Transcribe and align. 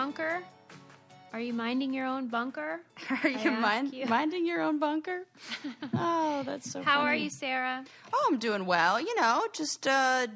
bunker? 0.00 0.42
Are 1.34 1.40
you 1.40 1.52
minding 1.52 1.92
your 1.92 2.06
own 2.06 2.28
bunker? 2.28 2.80
Are 3.22 3.28
you, 3.28 3.50
mind, 3.50 3.92
you. 3.92 4.06
minding 4.06 4.46
your 4.46 4.62
own 4.62 4.78
bunker? 4.78 5.26
oh, 5.94 6.42
that's 6.46 6.70
so 6.70 6.80
How 6.80 7.00
are 7.00 7.14
you, 7.14 7.28
Sarah? 7.28 7.84
Oh, 8.10 8.28
I'm 8.30 8.38
doing 8.38 8.64
well. 8.64 8.98
You 8.98 9.14
know, 9.20 9.46
just 9.52 9.86
uh, 9.86 10.26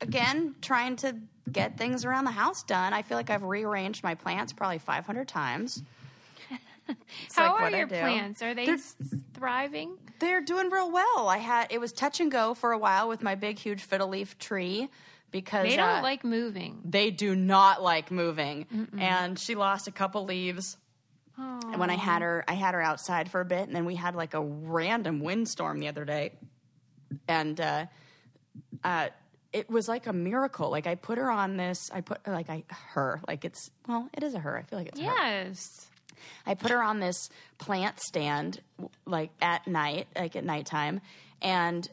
again 0.00 0.56
trying 0.60 0.96
to 0.96 1.14
get 1.52 1.78
things 1.78 2.04
around 2.04 2.24
the 2.24 2.32
house 2.32 2.64
done. 2.64 2.92
I 2.92 3.02
feel 3.02 3.16
like 3.16 3.30
I've 3.30 3.44
rearranged 3.44 4.02
my 4.02 4.16
plants 4.16 4.52
probably 4.52 4.78
500 4.78 5.28
times. 5.28 5.82
It's 7.24 7.34
How 7.34 7.54
like 7.54 7.72
are 7.72 7.76
your 7.78 7.86
plants? 7.86 8.42
Are 8.42 8.52
they 8.52 8.66
They're- 8.66 8.78
thriving? 9.32 9.96
They're 10.18 10.42
doing 10.42 10.68
real 10.68 10.92
well. 10.92 11.28
I 11.28 11.38
had 11.38 11.68
it 11.70 11.80
was 11.80 11.94
touch 11.94 12.20
and 12.20 12.30
go 12.30 12.52
for 12.52 12.72
a 12.72 12.78
while 12.78 13.08
with 13.08 13.22
my 13.22 13.34
big, 13.36 13.58
huge 13.58 13.80
fiddle 13.80 14.08
leaf 14.08 14.38
tree 14.38 14.90
because 15.34 15.68
They 15.68 15.74
don't 15.76 15.98
uh, 15.98 16.02
like 16.02 16.22
moving. 16.22 16.80
they 16.84 17.10
do 17.10 17.34
not 17.34 17.82
like 17.82 18.12
moving. 18.12 18.88
And 18.96 19.36
she 19.36 19.56
lost 19.56 19.88
a 19.88 19.90
couple 19.90 20.24
leaves. 20.24 20.76
And 21.36 21.78
when 21.80 21.90
I 21.90 21.96
had 21.96 22.22
her, 22.22 22.44
I 22.46 22.54
had 22.54 22.74
her 22.74 22.80
outside 22.80 23.28
for 23.28 23.40
a 23.40 23.44
bit, 23.44 23.66
and 23.66 23.74
then 23.74 23.84
we 23.84 23.96
had 23.96 24.14
like 24.14 24.34
a 24.34 24.40
random 24.40 25.18
windstorm 25.18 25.80
the 25.80 25.88
other 25.88 26.04
day, 26.04 26.30
and 27.26 27.60
uh, 27.60 27.86
uh, 28.84 29.08
it 29.52 29.68
was 29.68 29.88
like 29.88 30.06
a 30.06 30.12
miracle. 30.12 30.70
Like 30.70 30.86
I 30.86 30.94
put 30.94 31.18
her 31.18 31.28
on 31.28 31.56
this, 31.56 31.90
I 31.92 32.02
put 32.02 32.24
like 32.28 32.48
I 32.48 32.62
her 32.92 33.20
like 33.26 33.44
it's 33.44 33.70
well, 33.88 34.08
it 34.14 34.22
is 34.22 34.34
a 34.34 34.38
her. 34.38 34.56
I 34.56 34.62
feel 34.62 34.78
like 34.78 34.88
it's 34.88 35.00
her. 35.00 35.06
Yes. 35.06 35.88
I 36.46 36.54
put 36.54 36.70
her 36.70 36.80
on 36.82 37.00
this 37.00 37.28
plant 37.58 37.98
stand 37.98 38.60
like 39.04 39.30
at 39.42 39.66
night, 39.66 40.06
like 40.16 40.36
at 40.36 40.44
nighttime, 40.44 41.00
and 41.42 41.90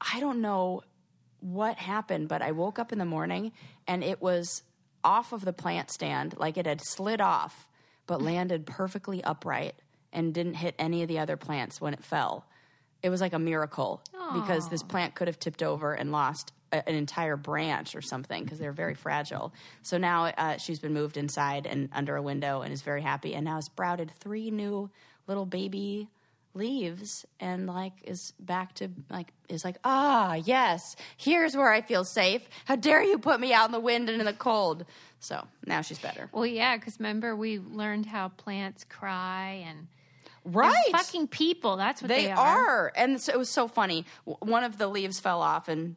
I 0.00 0.20
don't 0.20 0.40
know 0.40 0.82
what 1.40 1.78
happened, 1.78 2.28
but 2.28 2.42
I 2.42 2.52
woke 2.52 2.78
up 2.78 2.92
in 2.92 2.98
the 2.98 3.04
morning 3.04 3.52
and 3.86 4.02
it 4.02 4.20
was 4.20 4.62
off 5.04 5.32
of 5.32 5.44
the 5.44 5.52
plant 5.52 5.90
stand, 5.90 6.34
like 6.38 6.56
it 6.56 6.66
had 6.66 6.80
slid 6.80 7.20
off, 7.20 7.68
but 8.06 8.20
landed 8.20 8.66
perfectly 8.66 9.22
upright 9.22 9.74
and 10.12 10.34
didn't 10.34 10.54
hit 10.54 10.74
any 10.78 11.02
of 11.02 11.08
the 11.08 11.18
other 11.18 11.36
plants 11.36 11.80
when 11.80 11.94
it 11.94 12.04
fell. 12.04 12.46
It 13.02 13.10
was 13.10 13.20
like 13.20 13.32
a 13.32 13.38
miracle 13.38 14.02
because 14.34 14.68
this 14.68 14.82
plant 14.82 15.14
could 15.14 15.28
have 15.28 15.38
tipped 15.38 15.62
over 15.62 15.92
and 15.94 16.10
lost 16.10 16.52
a, 16.72 16.86
an 16.88 16.96
entire 16.96 17.36
branch 17.36 17.94
or 17.94 18.02
something 18.02 18.42
because 18.42 18.58
they're 18.58 18.72
very 18.72 18.94
fragile. 18.94 19.52
So 19.82 19.98
now 19.98 20.26
uh, 20.26 20.56
she's 20.56 20.80
been 20.80 20.94
moved 20.94 21.16
inside 21.16 21.66
and 21.66 21.88
under 21.92 22.16
a 22.16 22.22
window 22.22 22.62
and 22.62 22.72
is 22.72 22.82
very 22.82 23.02
happy 23.02 23.34
and 23.34 23.44
now 23.44 23.56
has 23.56 23.66
sprouted 23.66 24.10
three 24.18 24.50
new 24.50 24.90
little 25.28 25.46
baby 25.46 26.08
leaves 26.54 27.24
and 27.38 27.66
like 27.66 27.92
is 28.04 28.32
back 28.40 28.74
to 28.74 28.88
like 29.10 29.32
is 29.48 29.64
like 29.64 29.76
ah 29.84 30.34
yes 30.34 30.96
here's 31.16 31.56
where 31.56 31.70
I 31.72 31.82
feel 31.82 32.04
safe. 32.04 32.42
How 32.64 32.76
dare 32.76 33.02
you 33.02 33.18
put 33.18 33.38
me 33.40 33.52
out 33.52 33.66
in 33.66 33.72
the 33.72 33.80
wind 33.80 34.08
and 34.08 34.18
in 34.20 34.26
the 34.26 34.32
cold? 34.32 34.84
So 35.20 35.46
now 35.66 35.82
she's 35.82 35.98
better. 35.98 36.28
Well, 36.32 36.46
yeah, 36.46 36.76
because 36.76 36.98
remember 36.98 37.34
we 37.36 37.58
learned 37.58 38.06
how 38.06 38.28
plants 38.28 38.84
cry 38.84 39.64
and 39.68 39.88
Right. 40.44 40.90
fucking 40.92 41.28
people. 41.28 41.76
That's 41.76 42.00
what 42.00 42.08
They, 42.08 42.26
they, 42.26 42.30
are. 42.30 42.90
And 42.96 43.20
so 43.20 43.32
it 43.32 43.38
was 43.38 43.50
so 43.50 43.68
funny. 43.68 44.06
One 44.24 44.64
of 44.64 44.78
the 44.78 44.86
leaves 44.88 45.20
fell 45.20 45.42
off, 45.42 45.68
and 45.68 45.96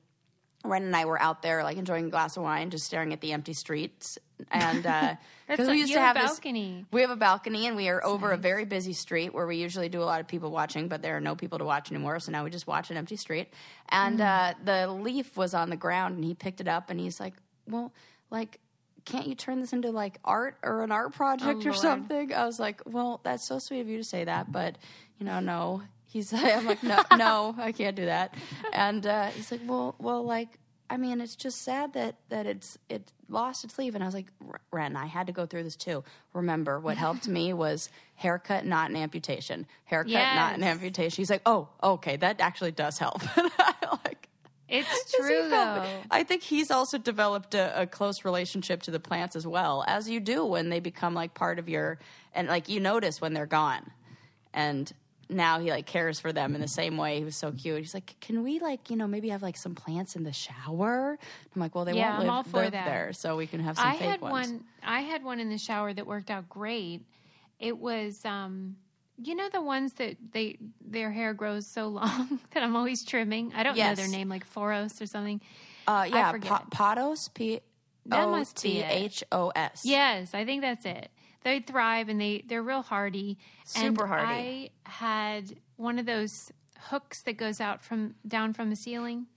Ren 0.66 0.83
and 0.83 0.95
I 0.95 1.05
were 1.05 1.22
out 1.22 1.41
there, 1.41 1.63
like 1.63 1.77
enjoying 1.77 2.07
a 2.07 2.09
glass 2.09 2.35
of 2.35 2.44
wine, 2.44 2.69
just 2.69 2.85
staring 2.85 3.13
at 3.13 3.22
the 3.22 3.31
empty 3.31 3.53
streets. 3.53 4.17
And 4.50 4.86
uh, 4.86 5.16
because 5.47 5.68
a- 5.68 5.72
we 5.72 5.79
used 5.79 5.94
to 5.94 6.00
have 6.00 6.16
a 6.16 6.19
this- 6.22 6.31
balcony. 6.31 6.85
we 6.91 7.02
have 7.02 7.09
a 7.09 7.16
balcony, 7.16 7.68
and 7.68 7.75
we 7.75 7.90
are 7.90 8.03
over 8.06 8.31
a 8.31 8.38
very 8.38 8.66
busy 8.66 8.94
street 8.94 9.34
where 9.34 9.46
we 9.46 9.57
usually 9.57 9.90
do 9.90 10.02
a 10.02 10.06
lot 10.06 10.22
of 10.22 10.28
people 10.28 10.50
watching, 10.52 10.88
but 10.88 11.02
there 11.02 11.18
are 11.18 11.22
no 11.22 11.35
people 11.35 11.59
to 11.59 11.66
watch 11.66 11.91
anymore. 11.91 12.19
So 12.19 12.31
now 12.31 12.44
we 12.44 12.50
just 12.50 12.68
watch 12.68 12.90
an 12.91 12.97
empty 12.97 13.18
street. 13.18 13.50
And 13.90 14.19
Mm. 14.19 14.51
uh, 14.51 14.53
the 14.63 14.88
leaf 14.91 15.35
was 15.38 15.53
on 15.53 15.69
the 15.69 15.78
ground, 15.78 16.16
and 16.16 16.24
he 16.24 16.34
picked 16.34 16.62
it 16.62 16.68
up, 16.68 16.90
and 16.90 17.00
he's 17.00 17.19
like, 17.19 17.34
"Well, 17.68 17.94
like." 18.30 18.59
Can't 19.03 19.25
you 19.25 19.34
turn 19.34 19.62
this 19.62 19.74
into 19.74 19.90
like 19.90 20.19
art 20.24 20.57
or 20.62 20.84
an 20.84 20.91
art 20.91 21.13
project 21.13 21.47
Oh, 21.66 21.69
or 21.69 21.72
Lord. 21.72 21.75
something? 21.75 22.31
I 22.35 22.46
was 22.46 22.59
like, 22.59 22.84
well, 22.85 23.19
that's 23.24 23.47
so 23.47 23.57
sweet 23.57 23.80
of 23.80 23.88
you 23.88 23.97
to 23.97 24.03
say 24.03 24.25
that, 24.25 24.51
but 24.51 24.78
you 25.18 25.25
know, 25.25 25.40
no. 25.40 25.81
He's 26.06 26.31
I'm 26.35 26.68
like, 26.68 26.84
no, 26.84 27.01
no, 27.18 27.56
I 27.57 27.72
can't 27.72 27.96
do 27.96 28.06
that. 28.06 28.35
And 28.72 29.03
uh, 29.07 29.30
he's 29.30 29.51
like, 29.51 29.62
well, 29.66 29.96
well, 29.97 30.24
like, 30.24 30.50
I 30.91 30.97
mean, 30.97 31.22
it's 31.22 31.38
just 31.38 31.62
sad 31.62 31.94
that 31.94 32.16
that 32.28 32.46
it's 32.46 32.78
it 32.90 33.13
lost 33.29 33.63
its 33.63 33.79
leaf. 33.79 33.96
And 33.96 34.03
I 34.03 34.07
was 34.07 34.13
like, 34.13 34.28
Ren, 34.72 34.97
I 34.97 35.06
had 35.06 35.28
to 35.28 35.34
go 35.34 35.46
through 35.46 35.63
this 35.63 35.78
too. 35.78 36.03
Remember, 36.34 36.81
what 36.81 36.97
helped 37.07 37.29
me 37.29 37.53
was 37.53 37.90
haircut, 38.16 38.66
not 38.66 38.90
an 38.90 38.97
amputation. 38.97 39.68
Haircut, 39.85 40.12
not 40.12 40.56
an 40.56 40.63
amputation. 40.63 41.22
He's 41.22 41.30
like, 41.30 41.44
oh, 41.46 41.69
okay, 41.81 42.18
that 42.18 42.41
actually 42.41 42.74
does 42.74 42.97
help. 43.00 43.22
And 43.38 43.50
I 43.57 43.74
like. 44.03 44.28
It's 44.68 45.13
true 45.13 45.50
though. 45.50 45.85
I 46.09 46.24
think 46.24 46.44
he's 46.44 46.72
also 46.72 46.97
developed 46.97 47.56
a, 47.56 47.81
a 47.81 47.88
close 47.88 48.25
relationship 48.25 48.84
to 48.84 48.91
the 48.91 49.00
plants 49.00 49.35
as 49.38 49.47
well, 49.47 49.85
as 49.88 50.09
you 50.09 50.19
do 50.19 50.46
when 50.46 50.69
they 50.69 50.81
become 50.81 51.13
like 51.13 51.34
part 51.34 51.57
of 51.57 51.69
your, 51.69 52.00
and 52.34 52.50
like 52.50 52.68
you 52.68 52.81
notice 52.81 53.22
when 53.22 53.34
they're 53.34 53.46
gone. 53.46 53.91
And 54.53 54.91
now 55.31 55.59
he 55.59 55.69
like 55.72 55.86
cares 55.86 56.19
for 56.19 56.31
them 56.34 56.53
in 56.56 56.62
the 56.62 56.68
same 56.68 56.97
way. 56.97 57.18
He 57.19 57.24
was 57.24 57.36
so 57.38 57.52
cute. 57.52 57.80
He's 57.80 57.94
like, 57.94 58.16
can 58.19 58.44
we 58.44 58.59
like, 58.59 58.90
you 58.90 58.96
know, 58.97 59.08
maybe 59.08 59.30
have 59.30 59.42
like 59.42 59.58
some 59.58 59.74
plants 59.75 60.16
in 60.16 60.24
the 60.24 60.34
shower? 60.34 61.18
I'm 61.56 61.62
like, 61.62 61.74
well, 61.74 61.86
they 61.86 61.94
Yeah, 61.94 62.09
won't 62.09 62.14
I'm 62.16 62.19
live, 62.22 62.30
all 62.30 62.44
for 62.44 62.58
live 62.58 62.72
that. 62.74 62.86
there, 62.86 63.14
so 63.14 63.38
we 63.38 63.47
can 63.47 63.62
have 63.62 63.78
some 63.78 63.88
I 63.88 63.92
fake 63.97 64.09
had 64.09 64.22
ones. 64.22 64.50
one. 64.52 64.64
I 64.84 65.02
had 65.02 65.24
one 65.24 65.40
in 65.40 65.50
the 65.50 65.58
shower 65.58 65.94
that 65.94 66.06
worked 66.06 66.30
out 66.30 66.47
great. 66.50 67.02
It 67.59 67.78
was, 67.78 68.24
um, 68.25 68.75
you 69.24 69.36
know, 69.36 69.47
the 69.50 69.62
ones 69.62 69.94
that 69.94 70.18
they 70.31 70.58
their 70.86 71.12
hair 71.12 71.34
grows 71.34 71.66
so 71.68 71.88
long 72.00 72.40
that 72.53 72.62
I'm 72.63 72.75
always 72.75 73.03
trimming. 73.06 73.53
I 73.56 73.63
don't 73.63 73.78
know 73.78 73.96
their 73.96 74.08
name, 74.08 74.30
like 74.30 74.46
Foros 74.52 75.02
or 75.02 75.06
something. 75.06 75.40
Uh, 75.88 76.08
yeah, 76.12 76.31
forget. 76.31 76.52
po- 76.52 76.66
pothos, 76.72 77.30
P 77.34 77.59
That 78.08 78.30
must 78.30 78.62
be 78.63 78.74
T. 78.74 78.81
H 78.84 79.24
O 79.31 79.50
S. 79.56 79.81
Yes, 79.86 80.34
I 80.34 80.44
think 80.46 80.62
that's 80.62 80.86
it. 80.86 81.09
They 81.44 81.59
thrive 81.59 82.09
and 82.09 82.19
they 82.22 82.44
they're 82.47 82.62
real 82.63 82.81
hardy. 82.84 83.38
Super 83.66 84.03
and 84.03 84.12
hardy. 84.13 84.72
I 84.85 84.90
had 84.90 85.56
one 85.78 85.97
of 86.00 86.06
those 86.06 86.52
hooks 86.90 87.22
that 87.24 87.38
goes 87.38 87.59
out 87.62 87.84
from 87.84 88.16
down 88.28 88.53
from 88.53 88.69
the 88.69 88.75
ceiling. 88.75 89.28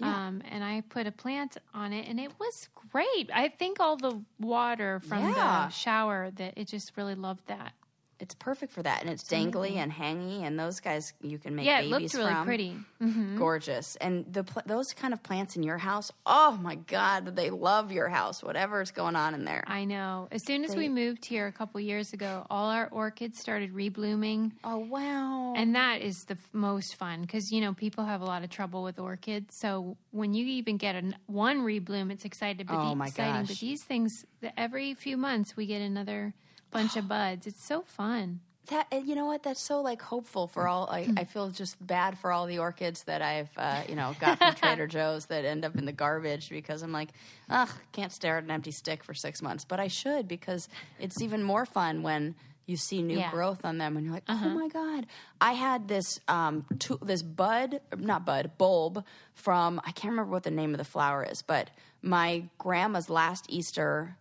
Um, 0.00 0.42
and 0.50 0.64
I 0.64 0.82
put 0.88 1.06
a 1.06 1.12
plant 1.12 1.56
on 1.72 1.92
it, 1.92 2.08
and 2.08 2.18
it 2.18 2.32
was 2.40 2.68
great. 2.90 3.30
I 3.32 3.48
think 3.48 3.78
all 3.78 3.96
the 3.96 4.20
water 4.40 4.98
from 5.00 5.20
Yeah. 5.22 5.32
the 5.32 5.68
shower 5.68 6.30
that 6.32 6.54
it 6.56 6.66
just 6.66 6.96
really 6.96 7.14
loved 7.14 7.46
that. 7.46 7.72
It's 8.20 8.34
perfect 8.34 8.72
for 8.72 8.82
that, 8.82 9.00
and 9.02 9.10
it's 9.10 9.24
dangly 9.24 9.76
and 9.76 9.92
hangy, 9.92 10.42
and 10.42 10.58
those 10.58 10.80
guys 10.80 11.12
you 11.20 11.38
can 11.38 11.54
make 11.54 11.66
Yeah, 11.66 11.80
it 11.80 11.90
babies 11.90 12.14
really 12.14 12.32
from. 12.32 12.44
pretty. 12.46 12.76
Mm-hmm. 13.02 13.36
gorgeous. 13.38 13.96
And 13.96 14.24
the 14.32 14.44
pl- 14.44 14.62
those 14.66 14.92
kind 14.94 15.12
of 15.12 15.22
plants 15.22 15.56
in 15.56 15.62
your 15.62 15.76
house, 15.78 16.10
oh 16.24 16.58
my 16.62 16.76
god, 16.76 17.36
they 17.36 17.50
love 17.50 17.92
your 17.92 18.08
house. 18.08 18.42
Whatever's 18.42 18.90
going 18.92 19.16
on 19.16 19.34
in 19.34 19.44
there. 19.44 19.62
I 19.66 19.84
know. 19.84 20.28
As 20.32 20.44
soon 20.44 20.64
as 20.64 20.74
we 20.74 20.88
moved 20.88 21.24
here 21.26 21.46
a 21.46 21.52
couple 21.52 21.80
years 21.80 22.12
ago, 22.12 22.46
all 22.48 22.70
our 22.70 22.88
orchids 22.88 23.38
started 23.38 23.74
reblooming. 23.74 24.52
oh 24.64 24.78
wow. 24.78 25.52
And 25.56 25.74
that 25.74 26.00
is 26.02 26.24
the 26.24 26.34
f- 26.34 26.48
most 26.52 26.96
fun 26.96 27.22
because 27.22 27.50
you 27.52 27.60
know 27.60 27.74
people 27.74 28.04
have 28.04 28.20
a 28.22 28.24
lot 28.24 28.42
of 28.44 28.50
trouble 28.50 28.82
with 28.82 28.98
orchids. 28.98 29.56
So 29.56 29.96
when 30.12 30.32
you 30.34 30.46
even 30.46 30.76
get 30.78 30.94
an, 30.94 31.16
one 31.26 31.60
rebloom, 31.60 32.10
it's 32.10 32.24
excited. 32.24 32.66
But 32.66 32.76
Oh, 32.76 32.88
the- 32.90 32.94
my 32.96 33.06
exciting. 33.08 33.34
gosh. 33.42 33.48
But 33.48 33.58
these 33.58 33.82
things, 33.84 34.24
the, 34.40 34.58
every 34.58 34.94
few 34.94 35.16
months 35.16 35.56
we 35.56 35.66
get 35.66 35.82
another 35.82 36.32
bunch 36.74 36.96
of 36.96 37.08
buds. 37.14 37.46
It's 37.46 37.64
so 37.64 37.82
fun. 37.82 38.40
that 38.68 38.86
you 39.06 39.14
know 39.14 39.26
what? 39.26 39.42
That's 39.42 39.60
so 39.62 39.80
like 39.80 40.02
hopeful 40.02 40.46
for 40.46 40.66
all. 40.68 40.88
I, 40.90 41.08
I 41.16 41.24
feel 41.24 41.48
just 41.50 41.74
bad 41.84 42.18
for 42.18 42.32
all 42.32 42.46
the 42.46 42.58
orchids 42.58 43.04
that 43.04 43.22
I've 43.22 43.50
uh, 43.56 43.82
you 43.88 43.94
know 43.96 44.14
got 44.18 44.38
from 44.38 44.54
Trader 44.62 44.86
Joe's 44.86 45.26
that 45.26 45.44
end 45.44 45.64
up 45.64 45.76
in 45.76 45.84
the 45.86 45.92
garbage 45.92 46.48
because 46.50 46.82
I'm 46.82 46.92
like, 46.92 47.10
ugh, 47.50 47.68
can't 47.92 48.12
stare 48.12 48.36
at 48.38 48.44
an 48.44 48.50
empty 48.50 48.70
stick 48.72 49.04
for 49.04 49.14
six 49.14 49.40
months. 49.42 49.64
But 49.64 49.80
I 49.80 49.88
should 49.88 50.28
because 50.28 50.68
it's 50.98 51.20
even 51.22 51.42
more 51.42 51.64
fun 51.66 52.02
when 52.02 52.34
you 52.66 52.78
see 52.78 53.02
new 53.02 53.18
Yeah. 53.18 53.30
growth 53.30 53.62
on 53.64 53.76
them 53.76 53.96
and 53.98 54.06
you're 54.06 54.14
like, 54.14 54.24
oh 54.26 54.48
my 54.48 54.68
god! 54.68 55.04
I 55.40 55.52
had 55.52 55.86
this 55.86 56.18
um 56.28 56.64
this 57.02 57.22
bud, 57.22 57.80
not 57.96 58.24
bud, 58.24 58.52
bulb 58.56 59.04
from 59.34 59.78
I 59.84 59.92
can't 59.92 60.12
remember 60.12 60.32
what 60.32 60.44
the 60.44 60.50
name 60.50 60.72
of 60.72 60.78
the 60.78 60.84
flower 60.94 61.22
is, 61.22 61.42
but 61.42 61.68
my 62.00 62.44
grandma's 62.56 63.10
last 63.10 63.44
Easter 63.50 64.16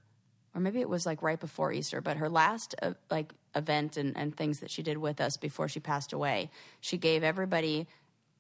or 0.56 0.62
maybe 0.62 0.80
it 0.80 0.90
was 0.90 1.06
like 1.06 1.22
right 1.22 1.40
before 1.40 1.72
Easter, 1.72 2.02
but 2.02 2.18
her 2.18 2.30
last 2.30 2.76
uh, 2.82 2.94
like 3.10 3.34
event 3.56 3.98
and, 3.98 4.16
and 4.18 4.36
things 4.36 4.60
that 4.60 4.72
she 4.72 4.84
did 4.84 4.98
with 4.98 5.20
us 5.20 5.38
before 5.38 5.68
she 5.68 5.80
passed 5.80 6.14
away, 6.14 6.50
she 6.82 6.98
gave 6.98 7.24
everybody, 7.24 7.88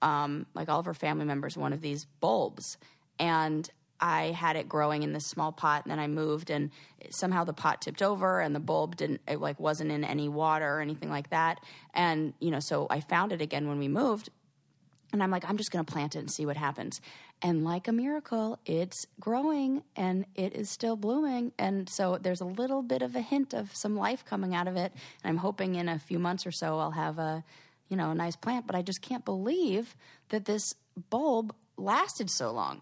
um, 0.02 0.46
like 0.54 0.70
all 0.70 0.80
of 0.80 0.86
her 0.86 0.94
family 0.94 1.26
members, 1.26 1.58
one 1.58 1.74
of 1.74 1.82
these 1.82 2.06
bulbs, 2.20 2.78
and 3.20 3.70
I 4.00 4.32
had 4.32 4.58
it 4.58 4.68
growing 4.68 5.04
in 5.04 5.14
this 5.14 5.26
small 5.28 5.52
pot, 5.52 5.86
and 5.86 5.92
then 5.92 6.00
I 6.00 6.08
moved, 6.08 6.50
and 6.50 6.72
somehow 7.12 7.46
the 7.46 7.54
pot 7.54 7.82
tipped 7.82 8.02
over, 8.02 8.42
and 8.42 8.54
the 8.54 8.60
bulb 8.60 8.98
didn't, 8.98 9.22
it 9.28 9.40
like 9.40 9.60
wasn't 9.60 9.92
in 9.92 10.04
any 10.04 10.28
water 10.28 10.78
or 10.78 10.82
anything 10.82 11.10
like 11.10 11.30
that, 11.30 11.60
and 11.94 12.34
you 12.40 12.52
know, 12.52 12.60
so 12.60 12.88
I 12.90 13.00
found 13.00 13.32
it 13.32 13.42
again 13.42 13.68
when 13.68 13.80
we 13.80 13.88
moved, 13.88 14.30
and 15.14 15.22
I'm 15.22 15.32
like, 15.32 15.48
I'm 15.48 15.58
just 15.58 15.72
going 15.72 15.86
to 15.86 15.92
plant 15.92 16.16
it 16.16 16.20
and 16.20 16.32
see 16.32 16.46
what 16.46 16.58
happens. 16.58 17.00
And 17.46 17.66
like 17.66 17.90
a 17.90 17.92
miracle, 17.92 18.58
it's 18.66 19.06
growing 19.20 19.84
and 19.98 20.26
it 20.34 20.54
is 20.56 20.70
still 20.70 20.96
blooming. 20.96 21.52
And 21.60 21.90
so 21.90 22.18
there's 22.18 22.40
a 22.40 22.46
little 22.46 22.82
bit 22.82 23.02
of 23.02 23.16
a 23.18 23.20
hint 23.22 23.54
of 23.54 23.76
some 23.76 23.98
life 23.98 24.24
coming 24.24 24.56
out 24.56 24.68
of 24.70 24.78
it. 24.78 24.94
And 25.24 25.30
I'm 25.30 25.38
hoping 25.38 25.76
in 25.76 25.90
a 25.90 26.00
few 26.00 26.20
months 26.20 26.48
or 26.48 26.52
so, 26.52 26.80
I'll 26.80 26.92
have 26.92 27.20
a, 27.20 27.44
you 27.90 27.98
know, 27.98 28.12
a 28.12 28.16
nice 28.16 28.38
plant, 28.38 28.66
but 28.66 28.78
I 28.78 28.82
just 28.82 29.02
can't 29.02 29.26
believe 29.26 29.94
that 30.30 30.46
this 30.46 30.74
bulb 31.10 31.54
lasted 31.76 32.30
so 32.30 32.52
long. 32.52 32.82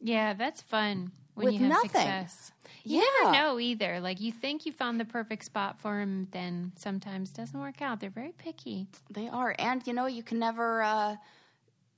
Yeah, 0.00 0.32
that's 0.34 0.60
fun 0.60 1.12
when 1.34 1.44
With 1.46 1.54
you 1.54 1.60
have 1.60 1.68
nothing. 1.68 1.90
success. 1.90 2.52
You 2.82 2.96
Yeah. 2.98 3.04
never 3.22 3.32
know 3.32 3.60
either. 3.60 4.00
Like 4.00 4.20
you 4.20 4.32
think 4.32 4.66
you 4.66 4.72
found 4.72 4.98
the 4.98 5.04
perfect 5.04 5.44
spot 5.44 5.78
for 5.80 5.98
them, 6.00 6.26
then 6.32 6.72
sometimes 6.76 7.30
doesn't 7.30 7.58
work 7.60 7.80
out. 7.80 8.00
They're 8.00 8.10
very 8.10 8.32
picky. 8.36 8.88
They 9.08 9.28
are, 9.28 9.54
and 9.56 9.86
you 9.86 9.92
know, 9.92 10.06
you 10.06 10.24
can 10.24 10.40
never, 10.40 10.82
uh, 10.82 11.16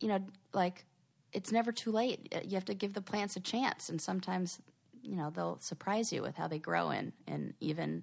you 0.01 0.09
know, 0.09 0.19
like 0.53 0.85
it's 1.33 1.51
never 1.53 1.73
too 1.73 1.91
late. 1.93 2.33
Uh, 2.35 2.41
You 2.45 2.55
have 2.55 2.65
to 2.67 2.75
give 2.75 2.95
the 2.95 3.03
plants 3.03 3.37
a 3.37 3.41
chance, 3.41 3.89
and 3.89 4.01
sometimes, 4.01 4.61
you 5.03 5.17
know, 5.17 5.31
they'll 5.31 5.59
surprise 5.59 6.13
you 6.13 6.23
with 6.23 6.37
how 6.37 6.49
they 6.49 6.59
grow 6.59 6.91
in 6.91 7.13
in 7.27 7.55
even 7.61 8.03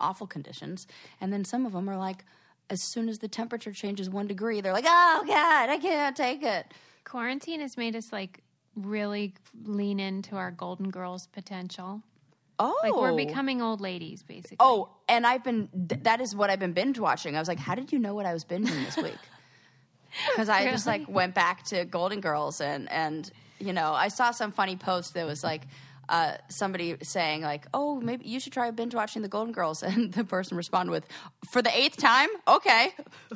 awful 0.00 0.26
conditions. 0.26 0.86
And 1.20 1.32
then 1.32 1.44
some 1.44 1.64
of 1.66 1.72
them 1.72 1.88
are 1.88 1.96
like, 1.96 2.24
as 2.70 2.82
soon 2.82 3.08
as 3.08 3.18
the 3.20 3.28
temperature 3.28 3.72
changes 3.72 4.08
one 4.10 4.26
degree, 4.26 4.60
they're 4.60 4.72
like, 4.72 4.84
oh 4.86 5.24
god, 5.26 5.68
I 5.70 5.78
can't 5.78 6.16
take 6.16 6.42
it. 6.42 6.72
Quarantine 7.04 7.60
has 7.60 7.76
made 7.76 7.94
us 7.96 8.12
like 8.12 8.40
really 8.74 9.34
lean 9.64 10.00
into 10.00 10.36
our 10.36 10.50
Golden 10.50 10.90
Girls 10.90 11.26
potential. 11.26 12.02
Oh, 12.58 12.78
Like 12.82 12.94
we're 12.94 13.16
becoming 13.16 13.60
old 13.60 13.80
ladies, 13.80 14.22
basically. 14.22 14.56
Oh, 14.60 14.90
and 15.08 15.26
I've 15.26 15.42
been. 15.42 15.68
th- 15.88 16.02
That 16.04 16.20
is 16.20 16.34
what 16.36 16.48
I've 16.50 16.60
been 16.60 16.72
binge 16.74 16.98
watching. 16.98 17.34
I 17.34 17.38
was 17.40 17.48
like, 17.48 17.58
how 17.58 17.74
did 17.74 17.92
you 17.92 17.98
know 17.98 18.14
what 18.14 18.24
I 18.26 18.32
was 18.32 18.44
binging 18.44 18.84
this 18.84 18.96
week? 18.96 19.18
Because 20.30 20.48
I 20.48 20.70
just 20.70 20.86
like 20.86 21.08
went 21.08 21.34
back 21.34 21.64
to 21.66 21.84
Golden 21.84 22.20
Girls 22.20 22.60
and 22.60 22.90
and 22.90 23.30
you 23.58 23.72
know 23.72 23.92
I 23.92 24.08
saw 24.08 24.30
some 24.30 24.52
funny 24.52 24.76
post 24.76 25.14
that 25.14 25.26
was 25.26 25.42
like. 25.44 25.62
Uh, 26.08 26.36
somebody 26.48 26.96
saying 27.02 27.42
like, 27.42 27.64
"Oh, 27.72 27.98
maybe 28.00 28.26
you 28.26 28.40
should 28.40 28.52
try 28.52 28.70
binge 28.72 28.92
watching 28.94 29.22
the 29.22 29.28
Golden 29.28 29.52
Girls," 29.52 29.82
and 29.88 30.12
the 30.12 30.24
person 30.24 30.56
responded 30.56 30.90
with, 30.90 31.06
"For 31.52 31.62
the 31.62 31.74
eighth 31.74 31.96
time, 31.96 32.28
okay." 32.46 32.92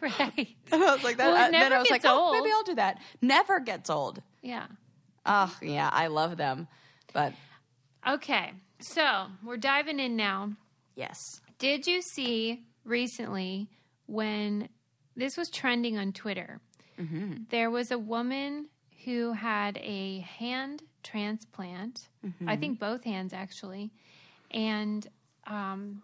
right. 0.00 0.48
And 0.72 0.82
I 0.82 0.94
was 0.94 1.04
like, 1.04 1.16
"That." 1.18 1.26
Well, 1.26 1.36
it 1.36 1.48
uh, 1.48 1.50
then 1.50 1.72
I 1.72 1.78
was 1.78 1.90
like, 1.90 2.02
gets 2.02 2.12
"Oh, 2.14 2.32
maybe. 2.32 2.52
I'll 2.52 2.62
do 2.64 2.74
that." 2.76 2.98
Never 3.20 3.60
gets 3.60 3.90
old. 3.90 4.22
Yeah. 4.42 4.66
Oh 5.24 5.54
yeah, 5.60 5.90
I 5.92 6.06
love 6.06 6.36
them, 6.36 6.68
but 7.12 7.32
Okay. 8.06 8.52
So 8.80 9.26
we're 9.44 9.56
diving 9.56 9.98
in 9.98 10.16
now. 10.16 10.52
yes, 10.94 11.18
Did 11.58 11.86
you 11.86 12.00
see 12.02 12.64
recently 12.84 13.68
when 14.06 14.68
this 15.16 15.36
was 15.36 15.50
trending 15.50 15.98
on 15.98 16.12
Twitter? 16.12 16.60
There 17.50 17.70
was 17.70 17.90
a 17.90 17.98
woman 17.98 18.66
who 19.04 19.32
had 19.32 19.76
a 19.78 20.20
hand 20.20 20.82
transplant. 21.02 22.08
I 22.48 22.56
think 22.56 22.78
both 22.80 23.04
hands 23.04 23.32
actually, 23.32 23.90
and 24.50 25.06
um, 25.46 26.02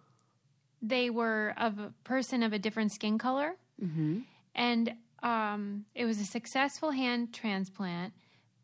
they 0.83 1.11
were 1.11 1.55
of 1.57 1.79
a 1.79 1.93
person 2.05 2.43
of 2.43 2.53
a 2.53 2.59
different 2.59 2.93
skin 2.93 3.19
color, 3.19 3.55
and 4.55 4.95
um, 5.23 5.85
it 5.95 6.05
was 6.05 6.21
a 6.21 6.25
successful 6.25 6.91
hand 6.91 7.33
transplant. 7.33 8.13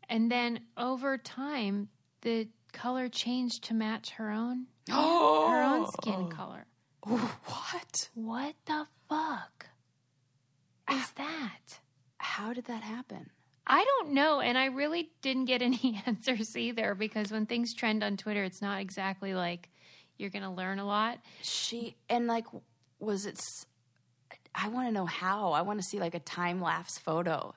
And 0.07 0.31
then 0.31 0.61
over 0.77 1.17
time, 1.17 1.89
the 2.21 2.47
color 2.73 3.09
changed 3.09 3.63
to 3.65 3.73
match 3.73 4.11
her 4.11 4.31
own 4.31 4.67
her 4.89 5.63
own 5.63 5.87
skin 6.01 6.29
color. 6.29 6.65
what? 7.03 8.09
What 8.13 8.55
the 8.65 8.87
fuck 9.09 9.65
ah. 10.87 11.01
is 11.01 11.11
that? 11.13 11.79
How 12.17 12.53
did 12.53 12.65
that 12.65 12.83
happen? 12.83 13.29
I 13.67 13.83
don't 13.83 14.13
know, 14.13 14.39
and 14.39 14.57
I 14.57 14.65
really 14.65 15.11
didn't 15.21 15.45
get 15.45 15.61
any 15.69 16.01
answers 16.05 16.55
either 16.55 16.95
because 16.95 17.31
when 17.31 17.45
things 17.45 17.73
trend 17.73 18.03
on 18.03 18.17
Twitter, 18.17 18.43
it's 18.43 18.61
not 18.61 18.79
exactly 18.81 19.33
like 19.33 19.69
you're 20.17 20.29
going 20.29 20.43
to 20.43 20.49
learn 20.49 20.79
a 20.79 20.85
lot. 20.85 21.19
she 21.41 21.95
and 22.09 22.27
like 22.27 22.45
was 22.99 23.25
it 23.25 23.37
s- 23.37 23.65
i 24.53 24.67
want 24.67 24.85
to 24.87 24.91
know 24.91 25.05
how 25.05 25.53
i 25.53 25.61
want 25.61 25.79
to 25.79 25.85
see 25.85 25.97
like 25.99 26.13
a 26.15 26.19
time 26.19 26.59
lapse 26.61 26.97
photo 26.97 27.53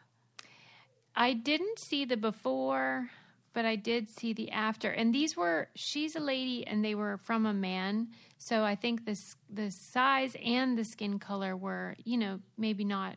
I 1.15 1.35
didn't 1.35 1.79
see 1.79 2.07
the 2.07 2.17
before, 2.17 3.11
but 3.53 3.65
I 3.65 3.77
did 3.77 4.09
see 4.11 4.33
the 4.33 4.51
after. 4.51 4.91
And 4.91 5.15
these 5.15 5.37
were 5.37 5.69
she's 5.75 6.17
a 6.17 6.21
lady 6.21 6.67
and 6.67 6.85
they 6.85 6.95
were 6.95 7.19
from 7.19 7.47
a 7.47 7.53
man. 7.53 8.09
So 8.39 8.63
I 8.65 8.75
think 8.75 9.05
this 9.05 9.37
the 9.51 9.71
size 9.71 10.37
and 10.45 10.77
the 10.77 10.85
skin 10.85 11.19
color 11.19 11.57
were, 11.57 11.95
you 12.05 12.17
know, 12.19 12.41
maybe 12.57 12.85
not 12.85 13.17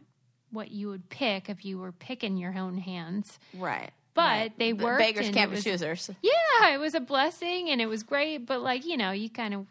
what 0.52 0.72
you 0.72 0.88
would 0.90 1.10
pick 1.10 1.50
if 1.50 1.66
you 1.66 1.78
were 1.78 1.92
picking 1.92 2.38
your 2.38 2.58
own 2.58 2.78
hands. 2.78 3.40
right 3.54 3.92
But 4.14 4.54
they 4.58 4.72
The 4.72 4.84
worked. 4.86 5.00
beggars 5.00 5.30
can't 5.30 5.52
be 5.52 5.62
choosers 5.62 6.10
Yeah, 6.22 6.70
it 6.74 6.80
was 6.80 6.96
a 6.96 7.00
blessing 7.02 7.70
and 7.70 7.82
it 7.82 7.88
was 7.88 8.04
great, 8.04 8.46
but 8.46 8.62
like, 8.62 8.86
you 8.86 8.96
know, 8.98 9.12
you 9.12 9.30
kind 9.30 9.54
of 9.54 9.66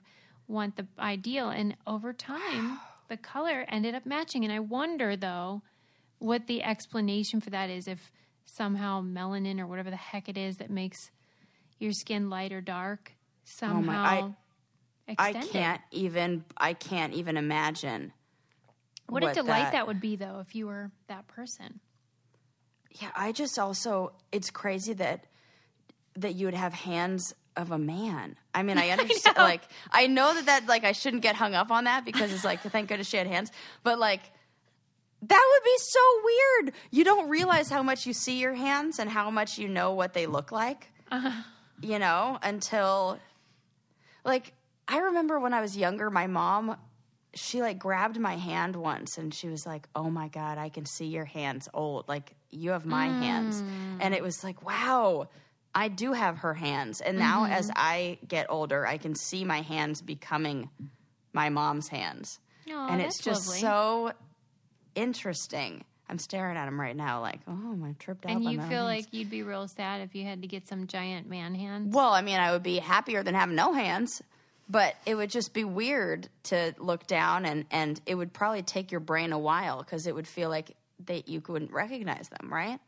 want 0.47 0.77
the 0.77 0.87
ideal 0.99 1.49
and 1.49 1.75
over 1.87 2.13
time 2.13 2.79
the 3.09 3.17
color 3.17 3.65
ended 3.69 3.95
up 3.95 4.05
matching 4.05 4.45
and 4.45 4.53
I 4.53 4.61
wonder 4.61 5.17
though 5.17 5.63
what 6.19 6.47
the 6.47 6.63
explanation 6.63 7.41
for 7.41 7.51
that 7.51 7.71
is 7.71 7.89
if 7.89 8.11
somehow 8.45 9.03
melanin 9.03 9.59
or 9.61 9.67
whatever 9.67 9.91
the 9.91 9.97
heck 9.97 10.29
it 10.29 10.37
is 10.39 10.59
that 10.59 10.71
makes 10.71 11.11
your 11.79 11.93
skin 11.93 12.31
light 12.31 12.53
or 12.53 12.61
dark 12.61 13.13
oh 13.13 13.19
somehow 13.45 14.29
Oh 14.29 14.35
i 15.19 15.29
extended. 15.29 15.51
can't 15.51 15.81
even 15.91 16.45
i 16.57 16.73
can't 16.73 17.13
even 17.15 17.37
imagine 17.37 18.13
what, 19.09 19.23
a 19.23 19.33
delight 19.35 19.65
that- 19.65 19.73
that 19.73 19.87
would 19.87 20.01
be 20.01 20.17
though 20.17 20.39
if 20.41 20.55
you 20.55 20.67
were 20.67 20.91
that 21.09 21.27
person. 21.27 21.81
yeah 23.01 23.11
i 23.15 23.33
just 23.33 23.59
also 23.59 24.13
it's 24.33 24.51
crazy 24.51 24.93
that 24.95 25.27
that 26.17 26.35
you 26.35 26.47
would 26.47 26.55
have 26.55 26.73
hands 26.73 27.35
of 27.57 27.71
a 27.71 27.79
man 27.79 28.37
i 28.55 28.63
mean 28.63 28.79
i 28.79 28.89
understand 28.97 29.37
like 29.37 29.63
i 29.93 30.07
know 30.07 30.33
that 30.35 30.47
that 30.47 30.67
like 30.67 30.85
i 30.85 30.93
shouldn't 30.93 31.23
get 31.23 31.35
hung 31.35 31.55
up 31.55 31.71
on 31.71 31.85
that 31.85 32.05
because 32.05 32.33
it's 32.33 32.45
like 32.45 32.61
thank 32.63 32.89
goodness 32.89 33.09
she 33.09 33.17
had 33.17 33.27
hands 33.27 33.51
but 33.83 33.99
like 33.99 34.23
that 35.29 35.51
would 35.53 35.65
be 35.65 35.79
so 35.79 36.01
weird. 36.25 36.75
You 36.91 37.05
don't 37.05 37.29
realize 37.29 37.71
how 37.71 37.83
much 37.83 38.07
you 38.07 38.13
see 38.13 38.39
your 38.41 38.55
hands 38.55 38.99
and 38.99 39.09
how 39.09 39.31
much 39.31 39.59
you 39.59 39.69
know 39.69 39.93
what 39.93 40.13
they 40.13 40.27
look 40.27 40.53
like 40.53 40.91
uh-huh. 41.11 41.31
you 41.81 41.99
know 41.99 42.39
until 42.43 43.19
like 44.25 44.53
i 44.89 44.99
remember 44.99 45.39
when 45.39 45.53
i 45.53 45.61
was 45.61 45.77
younger 45.77 46.11
my 46.11 46.27
mom 46.27 46.77
she 47.35 47.61
like 47.61 47.79
grabbed 47.79 48.19
my 48.19 48.37
hand 48.37 48.77
once 48.77 49.19
and 49.19 49.35
she 49.35 49.49
was 49.49 49.67
like 49.67 49.89
oh 49.95 50.11
my 50.11 50.29
god 50.29 50.59
i 50.59 50.69
can 50.69 50.87
see 50.87 51.07
your 51.07 51.25
hands 51.25 51.69
old. 51.75 52.09
Like 52.09 52.33
you 52.51 52.71
have 52.71 52.87
my 52.87 53.07
hands. 53.07 53.61
Mm. 53.61 53.99
And 54.01 54.15
it 54.15 54.23
was 54.23 54.45
like 54.45 54.65
wow 54.65 55.29
i 55.75 55.89
do 55.89 56.13
have 56.13 56.39
her 56.39 56.55
hands. 56.55 57.01
And 57.01 57.19
now 57.19 57.43
mm-hmm. 57.45 57.53
as 57.53 57.71
i 57.75 58.19
get 58.27 58.47
older 58.49 58.87
i 58.87 58.99
can 58.99 59.15
see 59.15 59.45
my 59.45 59.63
hands 59.63 60.01
becoming 60.03 60.71
my 61.33 61.49
mom's 61.49 61.89
hands. 61.89 62.39
And 62.67 63.03
it's 63.03 63.19
just 63.19 63.47
lovely. 63.49 63.61
so 63.61 64.13
interesting 64.95 65.85
i'm 66.09 66.19
staring 66.19 66.57
at 66.57 66.69
him 66.69 66.81
right 66.81 66.97
now 66.97 67.21
like 67.21 67.41
oh 67.49 67.53
my 67.53 67.95
tripped 67.99 68.27
out 68.27 68.33
And 68.33 68.45
you 68.45 68.61
feel 68.61 68.85
like 68.85 69.07
you'd 69.13 69.31
be 69.31 69.43
real 69.43 69.67
sad 69.69 70.01
if 70.03 70.15
you 70.15 70.25
had 70.25 70.43
to 70.43 70.49
get 70.49 70.69
some 70.69 70.87
giant 70.87 71.29
man 71.29 71.55
hands. 71.55 71.95
Well, 71.95 72.13
I 72.13 72.23
mean, 72.23 72.39
I 72.39 72.53
would 72.53 72.63
be 72.63 72.79
happier 72.79 73.23
than 73.23 73.35
having 73.35 73.57
no 73.57 73.73
hands, 73.73 74.23
but 74.69 74.95
it 75.07 75.15
would 75.15 75.31
just 75.31 75.53
be 75.55 75.65
weird 75.65 76.29
to 76.45 76.75
look 76.79 77.07
down 77.07 77.45
and 77.47 77.65
and 77.71 78.01
it 78.07 78.15
would 78.15 78.33
probably 78.33 78.63
take 78.63 78.91
your 78.93 79.01
brain 79.01 79.33
a 79.33 79.39
while 79.39 79.79
because 79.79 80.07
it 80.07 80.15
would 80.15 80.29
feel 80.29 80.49
like 80.51 80.77
that 81.07 81.29
you 81.29 81.41
couldn't 81.41 81.73
recognize 81.73 82.29
them, 82.29 82.53
right? 82.53 82.79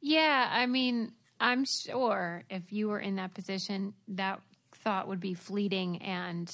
Yeah, 0.00 0.48
I 0.50 0.66
mean, 0.66 1.12
I'm 1.40 1.64
sure 1.64 2.42
if 2.50 2.72
you 2.72 2.88
were 2.88 2.98
in 2.98 3.16
that 3.16 3.34
position, 3.34 3.94
that 4.08 4.40
thought 4.76 5.06
would 5.08 5.20
be 5.20 5.34
fleeting 5.34 6.02
and 6.02 6.52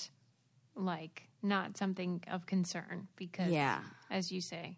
like 0.75 1.23
not 1.43 1.77
something 1.77 2.23
of 2.31 2.47
concern 2.47 3.09
because, 3.17 3.51
Yeah. 3.53 3.81
As 4.11 4.31
you 4.33 4.41
say, 4.41 4.77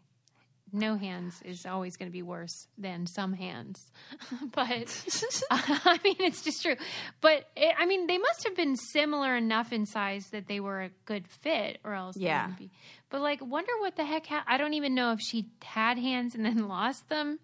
no 0.73 0.97
hands 0.97 1.43
is 1.45 1.67
always 1.67 1.97
going 1.97 2.09
to 2.09 2.13
be 2.13 2.23
worse 2.23 2.69
than 2.79 3.07
some 3.07 3.33
hands. 3.33 3.91
but 4.53 4.69
I 5.51 5.99
mean, 6.05 6.17
it's 6.21 6.43
just 6.43 6.63
true. 6.63 6.77
But 7.21 7.45
it, 7.57 7.75
I 7.79 7.87
mean, 7.87 8.07
they 8.07 8.19
must 8.19 8.45
have 8.45 8.55
been 8.57 8.77
similar 8.77 9.35
enough 9.37 9.73
in 9.73 9.85
size 9.87 10.27
that 10.31 10.47
they 10.47 10.61
were 10.61 10.83
a 10.83 10.91
good 11.07 11.27
fit, 11.27 11.79
or 11.85 11.95
else 11.95 12.17
Yeah. 12.17 12.43
wouldn't 12.43 12.59
be. 12.59 12.71
But 13.09 13.21
like, 13.21 13.41
wonder 13.45 13.73
what 13.81 13.97
the 13.97 14.05
heck? 14.05 14.27
Ha- 14.27 14.45
I 14.47 14.59
don't 14.59 14.75
even 14.75 14.95
know 14.95 15.11
if 15.13 15.21
she 15.21 15.47
had 15.63 15.99
hands 15.99 16.35
and 16.37 16.45
then 16.45 16.69
lost 16.69 17.09
them. 17.09 17.41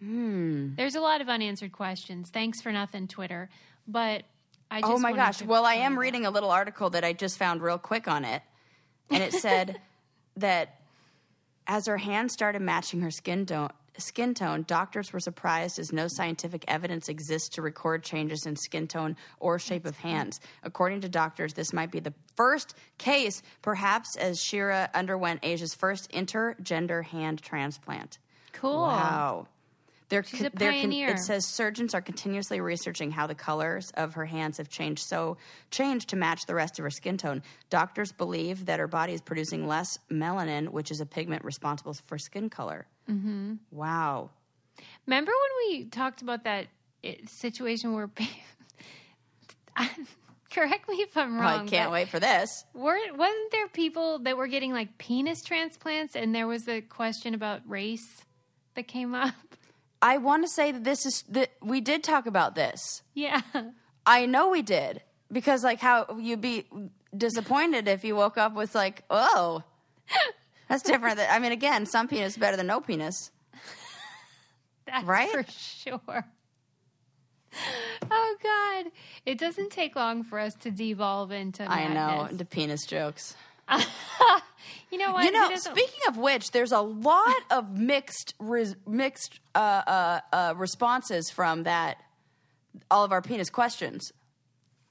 Hmm. 0.00 0.74
There's 0.76 0.94
a 0.94 1.00
lot 1.00 1.20
of 1.20 1.28
unanswered 1.28 1.72
questions. 1.72 2.30
Thanks 2.32 2.60
for 2.62 2.70
nothing, 2.72 3.08
Twitter. 3.08 3.48
But 3.88 4.24
I 4.70 4.80
just 4.80 4.92
Oh 4.92 4.98
my 4.98 5.12
gosh! 5.12 5.42
Well, 5.42 5.64
I 5.64 5.74
am 5.74 5.94
you 5.94 6.00
reading 6.00 6.26
a 6.26 6.30
little 6.30 6.50
article 6.50 6.90
that 6.90 7.04
I 7.04 7.12
just 7.12 7.38
found 7.38 7.62
real 7.62 7.78
quick 7.78 8.08
on 8.08 8.24
it, 8.24 8.42
and 9.10 9.22
it 9.22 9.32
said 9.32 9.80
that 10.36 10.75
as 11.66 11.86
her 11.86 11.98
hands 11.98 12.32
started 12.32 12.62
matching 12.62 13.00
her 13.00 13.10
skin 13.10 13.46
tone, 13.46 13.70
skin 13.98 14.34
tone, 14.34 14.64
doctors 14.66 15.12
were 15.12 15.20
surprised 15.20 15.78
as 15.78 15.92
no 15.92 16.08
scientific 16.08 16.64
evidence 16.68 17.08
exists 17.08 17.48
to 17.50 17.62
record 17.62 18.02
changes 18.02 18.46
in 18.46 18.56
skin 18.56 18.86
tone 18.86 19.16
or 19.40 19.58
shape 19.58 19.86
of 19.86 19.96
hands. 19.98 20.40
According 20.62 21.00
to 21.02 21.08
doctors, 21.08 21.54
this 21.54 21.72
might 21.72 21.90
be 21.90 22.00
the 22.00 22.14
first 22.34 22.74
case, 22.98 23.42
perhaps 23.62 24.16
as 24.16 24.42
Shira 24.42 24.90
underwent 24.94 25.40
Asia's 25.42 25.74
first 25.74 26.10
intergender 26.12 27.04
hand 27.04 27.42
transplant. 27.42 28.18
Cool. 28.52 28.82
Wow. 28.82 29.48
They're, 30.08 30.22
She's 30.22 30.42
a 30.42 30.50
they're 30.54 30.70
it 30.72 31.18
says 31.18 31.46
surgeons 31.46 31.92
are 31.92 32.00
continuously 32.00 32.60
researching 32.60 33.10
how 33.10 33.26
the 33.26 33.34
colors 33.34 33.90
of 33.96 34.14
her 34.14 34.24
hands 34.24 34.58
have 34.58 34.68
changed 34.68 35.02
so 35.02 35.36
changed 35.72 36.10
to 36.10 36.16
match 36.16 36.46
the 36.46 36.54
rest 36.54 36.78
of 36.78 36.84
her 36.84 36.90
skin 36.90 37.16
tone. 37.16 37.42
Doctors 37.70 38.12
believe 38.12 38.66
that 38.66 38.78
her 38.78 38.86
body 38.86 39.14
is 39.14 39.20
producing 39.20 39.66
less 39.66 39.98
melanin, 40.10 40.68
which 40.68 40.92
is 40.92 41.00
a 41.00 41.06
pigment 41.06 41.44
responsible 41.44 41.94
for 41.94 42.18
skin 42.18 42.48
color. 42.48 42.86
Mm-hmm. 43.10 43.54
Wow. 43.72 44.30
Remember 45.06 45.32
when 45.32 45.50
we 45.70 45.84
talked 45.86 46.22
about 46.22 46.44
that 46.44 46.66
eh, 47.02 47.14
situation 47.26 47.92
where? 47.92 48.08
correct 50.50 50.88
me 50.88 50.96
if 50.96 51.16
I'm 51.16 51.38
wrong. 51.38 51.66
I 51.66 51.68
can't 51.68 51.90
wait 51.90 52.08
for 52.08 52.20
this. 52.20 52.64
Were, 52.74 52.96
wasn't 53.14 53.50
there 53.52 53.68
people 53.68 54.20
that 54.20 54.36
were 54.36 54.46
getting 54.46 54.72
like 54.72 54.98
penis 54.98 55.42
transplants, 55.42 56.14
and 56.16 56.34
there 56.34 56.46
was 56.46 56.68
a 56.68 56.80
question 56.80 57.34
about 57.34 57.60
race 57.68 58.22
that 58.74 58.86
came 58.86 59.14
up? 59.14 59.34
I 60.02 60.18
want 60.18 60.44
to 60.44 60.48
say 60.48 60.72
that 60.72 60.84
this 60.84 61.06
is 61.06 61.22
that 61.30 61.50
we 61.62 61.80
did 61.80 62.04
talk 62.04 62.26
about 62.26 62.54
this. 62.54 63.02
Yeah. 63.14 63.40
I 64.04 64.26
know 64.26 64.50
we 64.50 64.62
did 64.62 65.02
because 65.32 65.64
like 65.64 65.80
how 65.80 66.16
you'd 66.18 66.40
be 66.40 66.66
disappointed 67.16 67.88
if 67.88 68.04
you 68.04 68.14
woke 68.14 68.36
up 68.38 68.54
with 68.54 68.74
like, 68.74 69.02
oh, 69.10 69.62
that's 70.68 70.82
different. 70.82 71.18
I 71.18 71.38
mean, 71.38 71.52
again, 71.52 71.86
some 71.86 72.08
penis 72.08 72.32
is 72.34 72.38
better 72.38 72.56
than 72.56 72.66
no 72.66 72.80
penis. 72.80 73.30
That's 74.86 75.04
Right? 75.04 75.30
for 75.30 75.44
sure. 75.50 76.24
Oh 78.10 78.36
God! 78.42 78.92
It 79.24 79.38
doesn't 79.38 79.70
take 79.70 79.96
long 79.96 80.22
for 80.22 80.38
us 80.38 80.54
to 80.56 80.70
devolve 80.70 81.32
into. 81.32 81.64
I 81.64 81.88
know 81.88 81.94
madness. 81.94 82.32
into 82.32 82.44
penis 82.44 82.86
jokes. 82.86 83.34
You 84.90 84.98
know 84.98 85.12
what? 85.12 85.24
You 85.24 85.32
know, 85.32 85.50
speaking 85.56 86.00
of 86.08 86.16
which, 86.16 86.50
there's 86.52 86.72
a 86.72 86.80
lot 86.80 87.34
of 87.50 87.76
mixed 87.78 88.34
res- 88.38 88.76
mixed 88.86 89.40
uh, 89.54 89.58
uh, 89.58 90.20
uh, 90.32 90.54
responses 90.56 91.30
from 91.30 91.64
that. 91.64 91.98
All 92.90 93.04
of 93.04 93.12
our 93.12 93.22
penis 93.22 93.48
questions. 93.50 94.12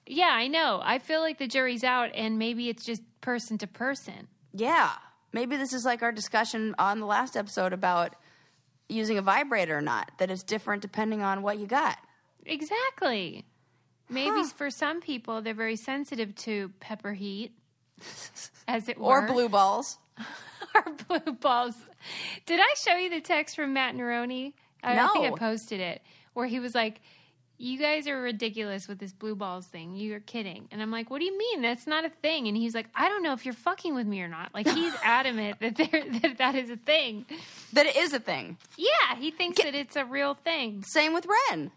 yeah, 0.08 0.29
I 0.32 0.48
know. 0.48 0.82
I 0.84 1.00
feel 1.00 1.22
like 1.22 1.38
the 1.38 1.48
jury's 1.48 1.84
out, 1.84 2.10
and 2.15 2.38
maybe 2.39 2.67
it's 2.70 2.84
just 2.84 3.01
person 3.22 3.58
to 3.60 3.67
person. 3.67 4.27
Yeah, 4.53 4.91
maybe 5.34 5.55
this 5.58 5.72
is 5.74 5.86
like 5.86 6.01
our 6.03 6.12
discussion 6.12 6.75
on 6.79 7.00
the 7.00 7.05
last 7.05 7.36
episode 7.38 7.74
about 7.74 8.15
using 8.89 9.17
a 9.17 9.22
vibrator 9.22 9.77
or 9.77 9.82
not. 9.82 10.12
That 10.17 10.29
it's 10.32 10.44
different 10.44 10.82
depending 10.82 11.22
on 11.22 11.41
what 11.41 11.60
you 11.60 11.67
got. 11.67 11.98
Exactly. 12.46 13.46
Maybe 14.10 14.29
Huh. 14.41 14.50
for 14.55 14.70
some 14.70 15.01
people, 15.01 15.41
they're 15.41 15.53
very 15.53 15.75
sensitive 15.75 16.36
to 16.36 16.70
pepper 16.79 17.13
heat, 17.13 17.51
as 18.67 18.89
it 18.89 18.97
were, 18.97 19.23
Or 19.23 19.27
blue 19.27 19.49
balls. 19.49 19.97
or 20.75 20.85
blue 21.07 21.33
balls. 21.33 21.75
Did 22.45 22.59
I 22.59 22.73
show 22.77 22.95
you 22.95 23.09
the 23.09 23.21
text 23.21 23.55
from 23.55 23.73
Matt 23.73 23.95
Neroni? 23.95 24.53
I, 24.83 24.99
I 24.99 25.07
think 25.09 25.25
I 25.25 25.37
posted 25.37 25.79
it 25.79 26.01
where 26.33 26.45
he 26.45 26.59
was 26.59 26.75
like, 26.75 27.01
"You 27.57 27.79
guys 27.79 28.07
are 28.07 28.21
ridiculous 28.21 28.87
with 28.87 28.99
this 28.99 29.11
blue 29.13 29.35
balls 29.35 29.65
thing. 29.65 29.95
You're 29.95 30.19
kidding." 30.19 30.67
And 30.71 30.81
I'm 30.81 30.91
like, 30.91 31.09
"What 31.09 31.19
do 31.19 31.25
you 31.25 31.37
mean? 31.37 31.61
That's 31.61 31.87
not 31.87 32.05
a 32.05 32.09
thing." 32.09 32.47
And 32.47 32.55
he's 32.55 32.75
like, 32.75 32.87
"I 32.93 33.09
don't 33.09 33.23
know 33.23 33.33
if 33.33 33.45
you're 33.45 33.55
fucking 33.55 33.95
with 33.95 34.05
me 34.05 34.21
or 34.21 34.27
not." 34.27 34.53
Like 34.53 34.67
he's 34.67 34.93
adamant 35.03 35.59
that 35.61 35.75
there 35.75 35.89
that 36.21 36.37
that 36.37 36.55
is 36.55 36.69
a 36.69 36.77
thing. 36.77 37.25
That 37.73 37.87
it 37.87 37.95
is 37.95 38.13
a 38.13 38.19
thing. 38.19 38.57
Yeah, 38.77 39.15
he 39.17 39.31
thinks 39.31 39.61
that 39.63 39.73
it's 39.73 39.95
a 39.95 40.05
real 40.05 40.35
thing. 40.35 40.83
Same 40.83 41.13
with 41.13 41.25
Ren. 41.49 41.71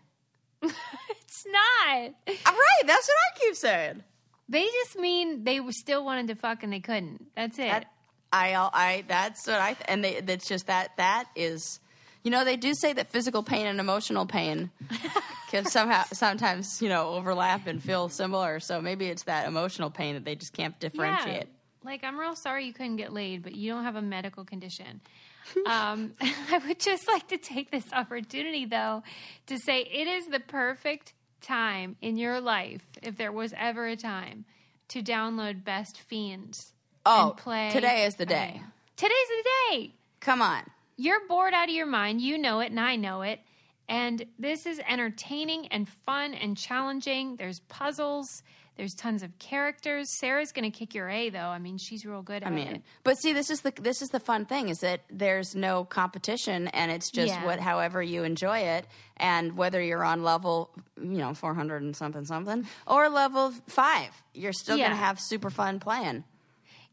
It's 0.62 1.46
not. 1.46 2.14
All 2.46 2.52
right, 2.52 2.82
that's 2.86 3.08
what 3.08 3.16
I 3.16 3.38
keep 3.38 3.54
saying. 3.54 4.02
They 4.48 4.64
just 4.64 4.98
mean 4.98 5.44
they 5.44 5.60
still 5.70 6.04
wanted 6.04 6.28
to 6.28 6.34
fuck 6.34 6.62
and 6.62 6.72
they 6.72 6.80
couldn't. 6.80 7.26
That's 7.34 7.58
it. 7.58 7.68
That 7.68 7.92
I 8.32 8.54
I 8.54 9.04
that's 9.06 9.46
what 9.46 9.60
I 9.60 9.76
and 9.86 10.04
they 10.04 10.20
that's 10.20 10.46
just 10.46 10.66
that 10.66 10.96
that 10.96 11.28
is 11.36 11.80
you 12.22 12.30
know 12.30 12.44
they 12.44 12.56
do 12.56 12.74
say 12.74 12.92
that 12.92 13.10
physical 13.10 13.42
pain 13.42 13.66
and 13.66 13.80
emotional 13.80 14.26
pain 14.26 14.70
can 15.50 15.64
somehow 15.64 16.04
sometimes 16.12 16.80
you 16.82 16.88
know 16.88 17.10
overlap 17.10 17.66
and 17.66 17.82
feel 17.82 18.08
similar 18.08 18.60
so 18.60 18.80
maybe 18.80 19.06
it's 19.06 19.24
that 19.24 19.46
emotional 19.46 19.90
pain 19.90 20.14
that 20.14 20.24
they 20.24 20.34
just 20.34 20.52
can't 20.52 20.78
differentiate. 20.80 21.46
Yeah. 21.46 21.54
Like, 21.84 22.04
I'm 22.04 22.18
real 22.18 22.34
sorry 22.34 22.66
you 22.66 22.72
couldn't 22.72 22.96
get 22.96 23.12
laid, 23.12 23.42
but 23.42 23.54
you 23.54 23.72
don't 23.72 23.84
have 23.84 23.96
a 23.96 24.02
medical 24.02 24.44
condition. 24.44 25.00
um, 25.66 26.12
I 26.20 26.60
would 26.66 26.80
just 26.80 27.06
like 27.08 27.28
to 27.28 27.38
take 27.38 27.70
this 27.70 27.90
opportunity, 27.92 28.66
though, 28.66 29.02
to 29.46 29.58
say 29.58 29.82
it 29.82 30.06
is 30.06 30.26
the 30.26 30.40
perfect 30.40 31.14
time 31.40 31.96
in 32.00 32.16
your 32.16 32.40
life, 32.40 32.82
if 33.02 33.16
there 33.16 33.32
was 33.32 33.54
ever 33.56 33.86
a 33.86 33.96
time, 33.96 34.44
to 34.88 35.02
download 35.02 35.64
Best 35.64 36.00
Fiends 36.00 36.72
Oh, 37.06 37.34
play. 37.36 37.70
today 37.70 38.04
is 38.04 38.16
the 38.16 38.26
day. 38.26 38.60
Oh. 38.62 38.70
Today's 38.96 39.28
the 39.28 39.48
day. 39.70 39.94
Come 40.20 40.42
on. 40.42 40.62
You're 40.96 41.26
bored 41.28 41.54
out 41.54 41.68
of 41.68 41.74
your 41.74 41.86
mind. 41.86 42.20
You 42.20 42.36
know 42.38 42.60
it, 42.60 42.70
and 42.70 42.80
I 42.80 42.96
know 42.96 43.22
it. 43.22 43.40
And 43.88 44.26
this 44.38 44.66
is 44.66 44.80
entertaining 44.86 45.68
and 45.68 45.88
fun 45.88 46.34
and 46.34 46.56
challenging. 46.56 47.36
There's 47.36 47.60
puzzles. 47.60 48.42
There's 48.78 48.94
tons 48.94 49.24
of 49.24 49.36
characters. 49.40 50.08
Sarah's 50.18 50.52
going 50.52 50.70
to 50.70 50.76
kick 50.78 50.94
your 50.94 51.08
A, 51.10 51.30
though. 51.30 51.48
I 51.48 51.58
mean, 51.58 51.78
she's 51.78 52.06
real 52.06 52.22
good 52.22 52.44
at 52.44 52.44
it. 52.44 52.46
I 52.46 52.50
mean, 52.54 52.68
it. 52.76 52.82
but 53.02 53.18
see, 53.18 53.32
this 53.32 53.50
is 53.50 53.60
the 53.62 53.72
this 53.72 54.00
is 54.00 54.08
the 54.10 54.20
fun 54.20 54.46
thing 54.46 54.68
is 54.68 54.78
that 54.78 55.00
there's 55.10 55.56
no 55.56 55.84
competition, 55.84 56.68
and 56.68 56.92
it's 56.92 57.10
just 57.10 57.32
Yeah. 57.34 57.44
what 57.44 57.58
however 57.58 58.00
you 58.00 58.22
enjoy 58.22 58.58
it, 58.60 58.86
and 59.16 59.56
whether 59.56 59.82
you're 59.82 60.04
on 60.04 60.22
level, 60.22 60.70
you 60.96 61.18
know, 61.18 61.34
400 61.34 61.82
and 61.82 61.96
something 61.96 62.24
something, 62.24 62.66
or 62.86 63.08
level 63.08 63.52
five, 63.66 64.10
you're 64.32 64.52
still 64.52 64.78
Yeah. 64.78 64.84
gonna 64.90 64.96
have 64.96 65.18
super 65.20 65.50
fun 65.50 65.80
playing. 65.80 66.22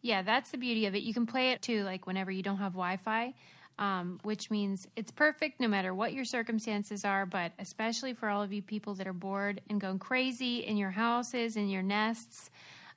Yeah, 0.01 0.23
that's 0.23 0.49
the 0.51 0.57
beauty 0.57 0.87
of 0.87 0.95
it. 0.95 1.03
You 1.03 1.13
can 1.13 1.25
play 1.27 1.51
it 1.51 1.61
too, 1.61 1.83
like 1.83 2.07
whenever 2.07 2.31
you 2.31 2.41
don't 2.43 2.57
have 2.57 2.73
Wi 2.73 2.97
Fi, 2.97 3.33
um, 3.79 4.19
which 4.23 4.49
means 4.49 4.87
it's 4.95 5.11
perfect 5.11 5.59
no 5.59 5.67
matter 5.67 5.93
what 5.93 6.13
your 6.13 6.25
circumstances 6.25 7.03
are, 7.03 7.25
but 7.25 7.51
especially 7.59 8.13
for 8.13 8.29
all 8.29 8.41
of 8.41 8.53
you 8.53 8.61
people 8.61 8.93
that 8.95 9.07
are 9.07 9.13
bored 9.13 9.61
and 9.69 9.81
going 9.81 9.99
crazy 9.99 10.59
in 10.59 10.77
your 10.77 10.91
houses, 10.91 11.57
in 11.57 11.67
your 11.69 11.83
nests. 11.83 12.49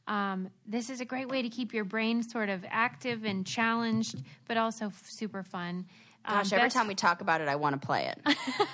Um, 0.07 0.49
this 0.67 0.89
is 0.89 1.01
a 1.01 1.05
great 1.05 1.29
way 1.29 1.43
to 1.43 1.49
keep 1.49 1.75
your 1.75 1.85
brain 1.85 2.23
sort 2.23 2.49
of 2.49 2.65
active 2.71 3.25
and 3.25 3.45
challenged, 3.47 4.23
but 4.47 4.57
also 4.57 4.87
f- 4.87 5.03
super 5.07 5.43
fun. 5.43 5.85
Um, 6.25 6.39
Gosh, 6.39 6.53
every 6.53 6.65
best- 6.67 6.77
time 6.77 6.87
we 6.89 6.95
talk 6.95 7.21
about 7.21 7.41
it, 7.41 7.49
I 7.49 7.57
want 7.57 7.81
to 7.81 7.87
play 7.87 8.07
it. 8.13 8.37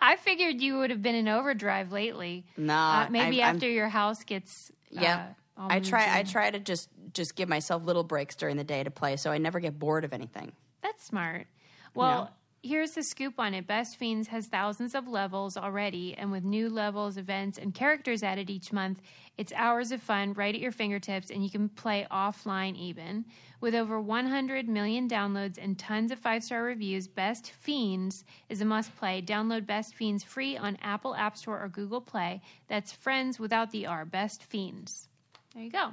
I 0.00 0.16
figured 0.16 0.60
you 0.60 0.78
would 0.78 0.90
have 0.90 1.00
been 1.02 1.14
in 1.14 1.26
overdrive 1.28 1.90
lately. 1.92 2.44
No, 2.56 2.74
uh, 2.74 3.06
maybe 3.10 3.42
I'm- 3.42 3.48
I'm- 3.48 3.56
after 3.56 3.68
your 3.68 3.88
house 3.88 4.22
gets. 4.24 4.70
Yeah, 4.90 5.28
uh, 5.58 5.66
I 5.70 5.80
try. 5.80 6.18
I 6.18 6.22
try 6.22 6.50
to 6.50 6.58
just 6.60 6.88
just 7.12 7.34
give 7.34 7.48
myself 7.48 7.84
little 7.84 8.04
breaks 8.04 8.36
during 8.36 8.56
the 8.56 8.64
day 8.64 8.82
to 8.84 8.90
play, 8.90 9.16
so 9.16 9.30
I 9.30 9.38
never 9.38 9.60
get 9.60 9.78
bored 9.78 10.04
of 10.04 10.12
anything. 10.12 10.52
That's 10.84 11.02
smart. 11.02 11.46
Well, 11.94 12.30
here's 12.62 12.90
the 12.90 13.02
scoop 13.02 13.34
on 13.38 13.54
it. 13.54 13.66
Best 13.66 13.96
Fiends 13.96 14.28
has 14.28 14.48
thousands 14.48 14.94
of 14.94 15.08
levels 15.08 15.56
already, 15.56 16.14
and 16.14 16.30
with 16.30 16.44
new 16.44 16.68
levels, 16.68 17.16
events, 17.16 17.56
and 17.56 17.74
characters 17.74 18.22
added 18.22 18.50
each 18.50 18.70
month, 18.70 19.00
it's 19.38 19.50
hours 19.54 19.92
of 19.92 20.02
fun 20.02 20.34
right 20.34 20.54
at 20.54 20.60
your 20.60 20.72
fingertips, 20.72 21.30
and 21.30 21.42
you 21.42 21.48
can 21.48 21.70
play 21.70 22.06
offline 22.10 22.76
even. 22.76 23.24
With 23.62 23.74
over 23.74 23.98
100 23.98 24.68
million 24.68 25.08
downloads 25.08 25.56
and 25.56 25.78
tons 25.78 26.10
of 26.10 26.18
five 26.18 26.44
star 26.44 26.62
reviews, 26.62 27.08
Best 27.08 27.50
Fiends 27.50 28.22
is 28.50 28.60
a 28.60 28.66
must 28.66 28.94
play. 28.94 29.22
Download 29.22 29.64
Best 29.64 29.94
Fiends 29.94 30.22
free 30.22 30.58
on 30.58 30.76
Apple 30.82 31.14
App 31.14 31.38
Store 31.38 31.62
or 31.62 31.68
Google 31.68 32.02
Play. 32.02 32.42
That's 32.68 32.92
friends 32.92 33.40
without 33.40 33.70
the 33.70 33.86
R. 33.86 34.04
Best 34.04 34.42
Fiends. 34.42 35.08
There 35.54 35.62
you 35.64 35.70
go. 35.70 35.92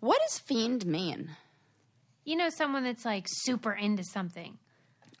What 0.00 0.20
does 0.26 0.38
fiend 0.38 0.84
mean? 0.84 1.30
You 2.24 2.36
know, 2.36 2.48
someone 2.50 2.84
that's 2.84 3.04
like 3.04 3.26
super 3.28 3.72
into 3.72 4.04
something. 4.04 4.58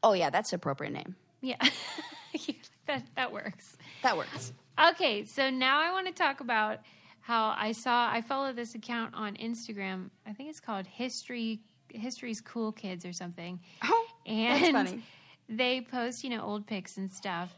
Oh 0.02 0.12
yeah, 0.12 0.30
that's 0.30 0.52
appropriate 0.52 0.92
name. 0.92 1.16
Yeah. 1.40 1.56
that, 2.86 3.04
that 3.16 3.32
works. 3.32 3.76
That 4.02 4.16
works. 4.16 4.52
Okay, 4.92 5.24
so 5.24 5.50
now 5.50 5.80
I 5.80 5.92
want 5.92 6.06
to 6.06 6.12
talk 6.12 6.40
about 6.40 6.78
how 7.20 7.54
I 7.56 7.72
saw 7.72 8.08
I 8.10 8.20
follow 8.20 8.52
this 8.52 8.74
account 8.74 9.14
on 9.14 9.34
Instagram. 9.36 10.10
I 10.26 10.32
think 10.32 10.48
it's 10.50 10.60
called 10.60 10.86
History 10.86 11.60
History's 11.90 12.40
Cool 12.40 12.72
Kids 12.72 13.04
or 13.04 13.12
something. 13.12 13.60
Oh, 13.84 14.06
And 14.26 14.74
that's 14.74 14.90
funny. 14.90 15.02
they 15.48 15.80
post, 15.82 16.24
you 16.24 16.30
know, 16.30 16.42
old 16.42 16.66
pics 16.66 16.96
and 16.96 17.10
stuff. 17.10 17.52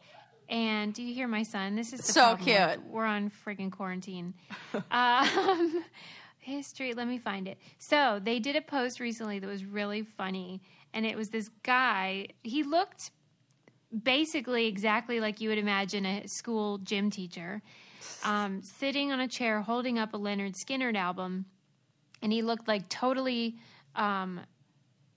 And 0.48 0.92
do 0.92 1.02
you 1.02 1.14
hear 1.14 1.28
my 1.28 1.42
son? 1.44 1.76
This 1.76 1.92
is 1.92 2.04
So 2.04 2.34
problem. 2.36 2.44
cute. 2.44 2.86
We're 2.90 3.06
on 3.06 3.30
friggin' 3.46 3.70
quarantine. 3.72 4.34
um, 4.90 5.84
history, 6.44 6.94
let 6.94 7.08
me 7.08 7.18
find 7.18 7.48
it. 7.48 7.58
So 7.78 8.20
they 8.22 8.38
did 8.38 8.56
a 8.56 8.60
post 8.60 9.00
recently 9.00 9.38
that 9.38 9.46
was 9.46 9.64
really 9.64 10.02
funny. 10.02 10.62
And 10.92 11.04
it 11.04 11.16
was 11.16 11.30
this 11.30 11.50
guy. 11.62 12.28
He 12.42 12.62
looked 12.62 13.10
basically 14.02 14.66
exactly 14.66 15.20
like 15.20 15.40
you 15.40 15.48
would 15.48 15.58
imagine 15.58 16.04
a 16.06 16.26
school 16.26 16.78
gym 16.78 17.10
teacher, 17.10 17.62
um, 18.24 18.62
sitting 18.62 19.12
on 19.12 19.20
a 19.20 19.28
chair 19.28 19.60
holding 19.62 19.98
up 19.98 20.14
a 20.14 20.18
Lynyrd 20.18 20.54
Skynyrd 20.54 20.96
album, 20.96 21.46
and 22.22 22.32
he 22.32 22.42
looked 22.42 22.66
like 22.66 22.88
totally 22.88 23.56
um, 23.94 24.40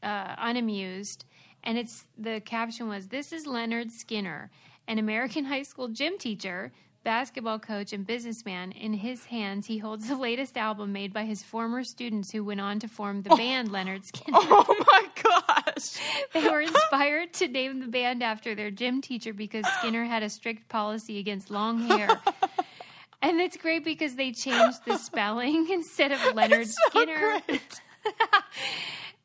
uh, 0.03 0.35
unamused. 0.37 1.25
And 1.63 1.77
it's 1.77 2.05
the 2.17 2.39
caption 2.39 2.87
was, 2.87 3.07
"This 3.07 3.31
is 3.31 3.47
Leonard 3.47 3.91
Skinner, 3.91 4.51
an 4.87 4.99
American 4.99 5.45
high 5.45 5.63
school 5.63 5.87
gym 5.87 6.17
teacher." 6.17 6.71
Basketball 7.07 7.57
coach 7.57 7.93
and 7.93 8.05
businessman. 8.05 8.73
In 8.73 8.91
his 8.91 9.23
hands, 9.23 9.65
he 9.65 9.77
holds 9.77 10.09
the 10.09 10.17
latest 10.17 10.57
album 10.57 10.91
made 10.91 11.13
by 11.13 11.23
his 11.23 11.41
former 11.41 11.85
students 11.85 12.33
who 12.33 12.43
went 12.43 12.59
on 12.59 12.79
to 12.79 12.89
form 12.89 13.21
the 13.21 13.31
oh. 13.31 13.37
band 13.37 13.69
Lynyrd 13.69 14.11
Skynyrd. 14.11 14.33
Oh 14.33 14.85
my 14.85 15.07
gosh. 15.23 16.01
They 16.33 16.49
were 16.49 16.59
inspired 16.59 17.31
to 17.35 17.47
name 17.47 17.79
the 17.79 17.87
band 17.87 18.21
after 18.21 18.55
their 18.55 18.71
gym 18.71 18.99
teacher 18.99 19.31
because 19.31 19.65
Skinner 19.79 20.03
had 20.03 20.21
a 20.21 20.29
strict 20.29 20.67
policy 20.67 21.17
against 21.17 21.49
long 21.49 21.79
hair. 21.87 22.09
And 23.21 23.39
it's 23.39 23.55
great 23.55 23.85
because 23.85 24.15
they 24.15 24.31
changed 24.33 24.85
the 24.85 24.97
spelling 24.97 25.69
instead 25.71 26.11
of 26.11 26.35
Leonard 26.35 26.67
So 26.67 26.75
Skinner. 26.89 27.41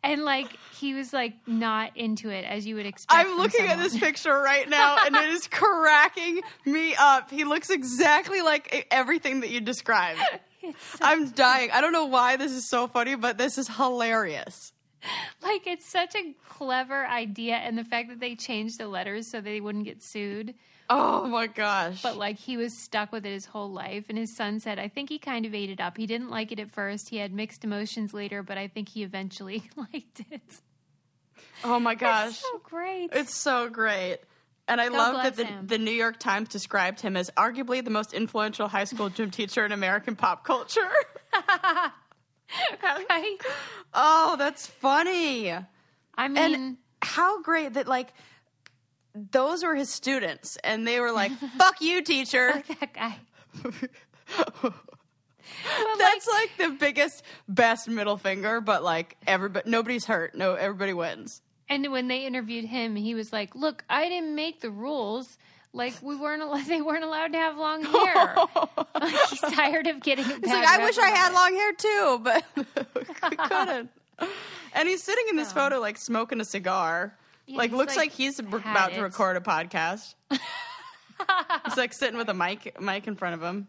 And 0.04 0.24
like 0.24 0.48
he 0.74 0.94
was 0.94 1.12
like 1.12 1.34
not 1.46 1.96
into 1.96 2.28
it 2.30 2.44
as 2.44 2.66
you 2.66 2.74
would 2.74 2.86
expect. 2.86 3.12
I'm 3.18 3.36
looking 3.36 3.66
at 3.66 3.78
this 3.78 3.96
picture 3.96 4.36
right 4.36 4.68
now 4.68 4.96
and 5.04 5.14
it 5.14 5.28
is 5.30 5.46
cracking 5.46 6.40
me 6.66 6.94
up. 6.98 7.30
He 7.30 7.44
looks 7.44 7.70
exactly 7.70 8.42
like 8.42 8.86
everything 8.90 9.40
that 9.40 9.50
you 9.50 9.60
described. 9.60 10.20
So- 10.62 10.98
I'm 11.02 11.30
dying. 11.30 11.72
I 11.72 11.80
don't 11.80 11.92
know 11.92 12.04
why 12.06 12.36
this 12.36 12.52
is 12.52 12.68
so 12.68 12.86
funny, 12.86 13.16
but 13.16 13.36
this 13.36 13.58
is 13.58 13.66
hilarious. 13.66 14.72
like 15.42 15.66
it's 15.66 15.84
such 15.84 16.14
a 16.14 16.34
clever 16.48 17.04
idea, 17.04 17.56
and 17.56 17.76
the 17.76 17.82
fact 17.84 18.08
that 18.10 18.20
they 18.20 18.36
changed 18.36 18.78
the 18.78 18.86
letters 18.86 19.28
so 19.28 19.40
they 19.40 19.60
wouldn't 19.60 19.84
get 19.84 20.02
sued. 20.02 20.54
Oh 20.94 21.26
my 21.26 21.46
gosh. 21.46 22.02
But 22.02 22.18
like 22.18 22.38
he 22.38 22.58
was 22.58 22.76
stuck 22.82 23.12
with 23.12 23.24
it 23.24 23.30
his 23.32 23.46
whole 23.46 23.70
life, 23.70 24.06
and 24.08 24.18
his 24.18 24.36
son 24.36 24.60
said, 24.60 24.78
"I 24.78 24.88
think 24.88 25.08
he 25.08 25.18
kind 25.18 25.46
of 25.46 25.54
ate 25.54 25.70
it 25.70 25.80
up. 25.80 25.96
He 25.96 26.06
didn't 26.06 26.28
like 26.28 26.52
it 26.52 26.60
at 26.60 26.70
first. 26.70 27.08
He 27.08 27.16
had 27.16 27.32
mixed 27.32 27.64
emotions 27.64 28.12
later, 28.12 28.42
but 28.42 28.58
I 28.58 28.68
think 28.68 28.90
he 28.90 29.02
eventually 29.02 29.70
liked 29.76 30.20
it." 30.30 30.60
oh 31.64 31.80
my 31.80 31.94
gosh. 31.94 32.36
So 32.38 32.60
great. 32.62 33.10
It's 33.12 33.34
so 33.34 33.70
great. 33.70 34.18
And 34.68 34.80
I 34.80 34.88
God 34.88 35.14
love 35.14 35.22
that 35.22 35.36
the, 35.36 35.76
the 35.76 35.78
New 35.78 35.90
York 35.92 36.18
Times 36.18 36.48
described 36.48 37.00
him 37.00 37.16
as 37.16 37.30
arguably 37.36 37.82
the 37.84 37.90
most 37.90 38.12
influential 38.12 38.68
high 38.68 38.84
school 38.84 39.08
gym 39.08 39.30
teacher 39.38 39.64
in 39.64 39.72
American 39.72 40.14
pop 40.14 40.44
culture. 40.44 40.90
right? 42.82 43.38
oh, 43.94 44.36
that's 44.38 44.66
funny. 44.66 45.52
I 46.14 46.28
mean, 46.28 46.36
And 46.36 46.76
how 47.00 47.42
great 47.42 47.74
that, 47.74 47.88
like, 47.88 48.12
those 49.14 49.64
were 49.64 49.74
his 49.74 49.90
students, 49.90 50.56
and 50.64 50.86
they 50.86 51.00
were 51.00 51.12
like, 51.12 51.32
fuck 51.58 51.80
you, 51.80 52.02
teacher. 52.02 52.62
that 52.80 52.94
guy. 52.94 53.16
That's 55.98 56.28
like 56.28 56.56
the 56.58 56.76
biggest, 56.78 57.22
best 57.48 57.88
middle 57.88 58.16
finger, 58.16 58.60
but 58.60 58.82
like 58.82 59.16
everybody, 59.26 59.68
nobody's 59.70 60.04
hurt. 60.06 60.34
No, 60.34 60.54
everybody 60.54 60.92
wins. 60.92 61.42
And 61.68 61.90
when 61.92 62.08
they 62.08 62.26
interviewed 62.26 62.64
him, 62.64 62.96
he 62.96 63.14
was 63.14 63.32
like, 63.32 63.54
"Look, 63.54 63.84
I 63.88 64.08
didn't 64.08 64.34
make 64.34 64.60
the 64.60 64.70
rules. 64.70 65.38
Like 65.72 65.94
we 66.02 66.16
weren't, 66.16 66.42
al- 66.42 66.58
they 66.66 66.82
weren't 66.82 67.04
allowed 67.04 67.32
to 67.32 67.38
have 67.38 67.56
long 67.56 67.82
hair. 67.84 68.36
like, 68.94 69.14
he's 69.30 69.40
tired 69.40 69.86
of 69.86 70.00
getting 70.02 70.24
it. 70.28 70.36
He's 70.44 70.52
like, 70.52 70.66
I 70.66 70.84
wish 70.84 70.98
I 70.98 71.08
had 71.10 71.32
long 71.32 71.54
hair 71.54 71.72
too, 71.72 72.20
but 72.22 72.44
we 73.30 73.36
couldn't. 73.36 73.90
And 74.74 74.88
he's 74.88 75.02
sitting 75.02 75.24
in 75.30 75.36
this 75.36 75.52
photo, 75.52 75.80
like 75.80 75.96
smoking 75.98 76.40
a 76.40 76.44
cigar. 76.44 77.16
Yeah, 77.46 77.58
like, 77.58 77.72
looks 77.72 77.96
like, 77.96 78.10
like, 78.10 78.12
he's 78.12 78.40
r- 78.40 78.58
had 78.58 78.70
about 78.76 78.94
to 78.94 79.02
record 79.02 79.36
a 79.36 79.40
podcast. 79.40 80.14
he's 80.30 81.76
like 81.76 81.92
sitting 81.92 82.16
with 82.16 82.28
a 82.28 82.34
mic, 82.34 82.80
mic 82.80 83.06
in 83.06 83.16
front 83.16 83.34
of 83.34 83.42
him. 83.42 83.68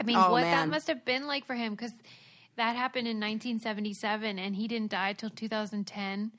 I 0.00 0.04
mean, 0.04 0.16
Oh, 0.16 0.32
what 0.32 0.42
man. 0.42 0.56
that 0.56 0.68
must 0.68 0.86
have 0.88 1.04
been 1.04 1.26
like 1.26 1.44
for 1.44 1.54
him 1.54 1.74
because 1.74 1.92
that 2.56 2.76
happened 2.76 3.06
in 3.08 3.16
1977, 3.18 4.38
and 4.38 4.54
he 4.56 4.68
didn't 4.68 4.90
die 4.90 5.12
till 5.12 5.30
2010. 5.30 6.32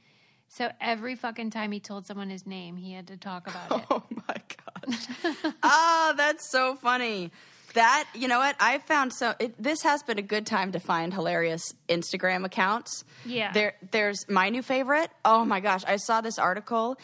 So 0.47 0.71
every 0.81 1.15
fucking 1.15 1.51
time 1.51 1.71
he 1.71 1.79
told 1.79 2.05
someone 2.07 2.29
his 2.29 2.45
name, 2.47 2.75
he 2.75 2.93
had 2.93 3.07
to 3.07 3.17
talk 3.17 3.47
about 3.47 3.81
it. 3.81 3.85
Oh 3.91 4.03
my 4.27 4.35
gosh. 4.35 5.07
Ah, 5.63 6.11
oh, 6.11 6.13
that's 6.17 6.45
so 6.49 6.75
funny. 6.75 7.31
That, 7.73 8.07
you 8.13 8.27
know 8.27 8.39
what? 8.39 8.55
I 8.59 8.79
found 8.79 9.13
so 9.13 9.33
it, 9.39 9.61
this 9.61 9.83
has 9.83 10.03
been 10.03 10.17
a 10.17 10.23
good 10.23 10.45
time 10.45 10.71
to 10.71 10.79
find 10.79 11.13
hilarious 11.13 11.73
Instagram 11.88 12.45
accounts. 12.45 13.03
Yeah. 13.25 13.51
There 13.51 13.75
there's 13.91 14.27
my 14.29 14.49
new 14.49 14.61
favorite. 14.61 15.11
Oh 15.23 15.45
my 15.45 15.59
gosh, 15.59 15.83
I 15.88 15.97
saw 15.97 16.21
this 16.21 16.39
article. 16.39 16.97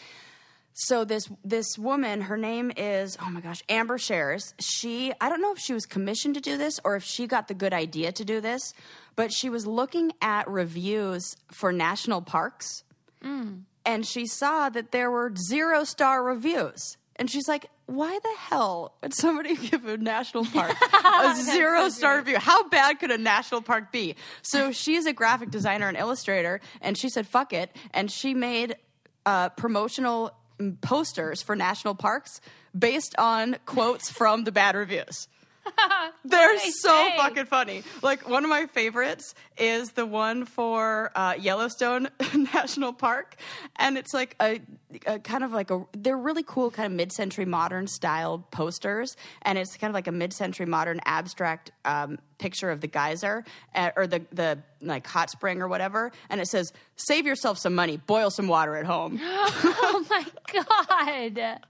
So 0.74 1.04
this 1.04 1.28
this 1.44 1.78
woman, 1.78 2.22
her 2.22 2.36
name 2.36 2.70
is 2.76 3.16
oh 3.20 3.30
my 3.30 3.40
gosh, 3.40 3.62
Amber 3.68 3.98
Shares. 3.98 4.54
She 4.60 5.12
I 5.20 5.28
don't 5.28 5.40
know 5.40 5.52
if 5.52 5.58
she 5.58 5.72
was 5.72 5.86
commissioned 5.86 6.34
to 6.34 6.40
do 6.40 6.58
this 6.58 6.78
or 6.84 6.96
if 6.96 7.04
she 7.04 7.26
got 7.26 7.48
the 7.48 7.54
good 7.54 7.72
idea 7.72 8.12
to 8.12 8.24
do 8.24 8.40
this, 8.40 8.74
but 9.14 9.32
she 9.32 9.48
was 9.48 9.66
looking 9.66 10.12
at 10.20 10.48
reviews 10.48 11.36
for 11.50 11.72
national 11.72 12.22
parks 12.22 12.84
mm. 13.24 13.62
and 13.84 14.06
she 14.06 14.26
saw 14.26 14.68
that 14.68 14.92
there 14.92 15.10
were 15.10 15.32
zero 15.36 15.84
star 15.84 16.22
reviews. 16.22 16.96
And 17.18 17.30
she's 17.30 17.48
like, 17.48 17.70
why 17.86 18.18
the 18.22 18.34
hell 18.38 18.94
would 19.02 19.14
somebody 19.14 19.56
give 19.70 19.86
a 19.86 19.96
national 19.96 20.44
park 20.52 20.74
a 21.04 21.34
zero 21.36 21.88
star 21.88 22.18
review? 22.18 22.38
How 22.38 22.68
bad 22.68 22.98
could 22.98 23.10
a 23.10 23.18
national 23.18 23.62
park 23.62 23.92
be? 23.92 24.16
So 24.42 24.72
she's 24.72 25.06
a 25.06 25.12
graphic 25.12 25.50
designer 25.50 25.88
and 25.88 25.96
illustrator, 25.96 26.60
and 26.80 26.98
she 26.98 27.08
said, 27.08 27.26
fuck 27.26 27.52
it. 27.52 27.74
And 27.92 28.10
she 28.10 28.34
made 28.34 28.76
uh, 29.24 29.50
promotional 29.50 30.32
posters 30.80 31.42
for 31.42 31.54
national 31.54 31.94
parks 31.94 32.40
based 32.76 33.14
on 33.18 33.56
quotes 33.66 34.10
from 34.10 34.44
the 34.44 34.52
bad 34.52 34.74
reviews. 34.74 35.28
They're 36.24 36.58
so 36.58 36.88
say? 36.88 37.16
fucking 37.16 37.46
funny. 37.46 37.82
Like 38.02 38.28
one 38.28 38.44
of 38.44 38.50
my 38.50 38.66
favorites 38.66 39.34
is 39.58 39.92
the 39.92 40.06
one 40.06 40.44
for 40.44 41.10
uh, 41.14 41.34
Yellowstone 41.38 42.08
National 42.54 42.92
Park, 42.92 43.36
and 43.76 43.96
it's 43.98 44.12
like 44.12 44.36
a, 44.40 44.60
a 45.06 45.18
kind 45.18 45.44
of 45.44 45.52
like 45.52 45.70
a. 45.70 45.84
They're 45.92 46.16
really 46.16 46.42
cool, 46.42 46.70
kind 46.70 46.86
of 46.86 46.92
mid-century 46.92 47.44
modern 47.44 47.86
style 47.86 48.46
posters, 48.50 49.16
and 49.42 49.58
it's 49.58 49.76
kind 49.76 49.90
of 49.90 49.94
like 49.94 50.06
a 50.06 50.12
mid-century 50.12 50.66
modern 50.66 51.00
abstract 51.04 51.70
um, 51.84 52.18
picture 52.38 52.70
of 52.70 52.80
the 52.80 52.88
geyser 52.88 53.44
uh, 53.74 53.90
or 53.96 54.06
the 54.06 54.22
the 54.32 54.58
like 54.82 55.06
hot 55.06 55.30
spring 55.30 55.62
or 55.62 55.68
whatever, 55.68 56.12
and 56.30 56.40
it 56.40 56.48
says, 56.48 56.72
"Save 56.96 57.26
yourself 57.26 57.58
some 57.58 57.74
money, 57.74 57.96
boil 57.96 58.30
some 58.30 58.48
water 58.48 58.76
at 58.76 58.86
home." 58.86 59.18
oh 59.22 60.04
my 60.10 60.24
god! 60.52 61.60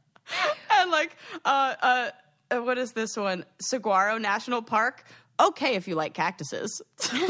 and 0.71 0.91
like 0.91 1.17
uh, 1.45 1.75
uh, 1.81 2.11
uh, 2.55 2.63
what 2.63 2.79
is 2.79 2.93
this 2.93 3.17
one? 3.17 3.45
Saguaro 3.61 4.19
National 4.19 4.63
Park. 4.63 5.05
Okay, 5.39 5.75
if 5.75 5.87
you 5.89 5.95
like 5.95 6.15
cactuses. 6.15 6.81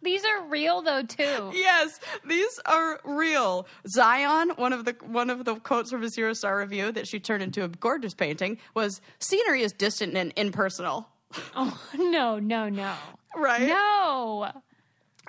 These 0.00 0.24
are 0.24 0.44
real 0.46 0.80
though 0.82 1.02
too. 1.02 1.50
yes, 1.52 1.98
these 2.24 2.60
are 2.66 3.00
real. 3.04 3.66
Zion, 3.88 4.50
one 4.50 4.72
of 4.72 4.84
the 4.84 4.94
one 5.04 5.28
of 5.28 5.44
the 5.44 5.56
quotes 5.56 5.90
from 5.90 6.04
a 6.04 6.08
zero 6.08 6.34
star 6.34 6.56
review 6.56 6.92
that 6.92 7.08
she 7.08 7.18
turned 7.18 7.42
into 7.42 7.64
a 7.64 7.68
gorgeous 7.68 8.14
painting 8.14 8.58
was 8.74 9.00
scenery 9.18 9.62
is 9.62 9.72
distant 9.72 10.16
and 10.16 10.32
impersonal. 10.36 11.08
Oh 11.56 11.78
no, 11.98 12.38
no, 12.38 12.68
no, 12.68 12.94
Right? 13.36 13.66
no! 13.68 14.52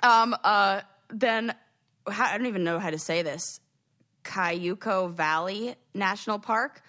Um 0.04 0.36
uh 0.44 0.82
then 1.08 1.52
I 2.06 2.38
don't 2.38 2.46
even 2.46 2.62
know 2.62 2.78
how 2.78 2.90
to 2.90 2.98
say 2.98 3.22
this. 3.22 3.58
Cayuco 4.22 5.12
Valley 5.12 5.74
National 5.94 6.38
Park. 6.38 6.80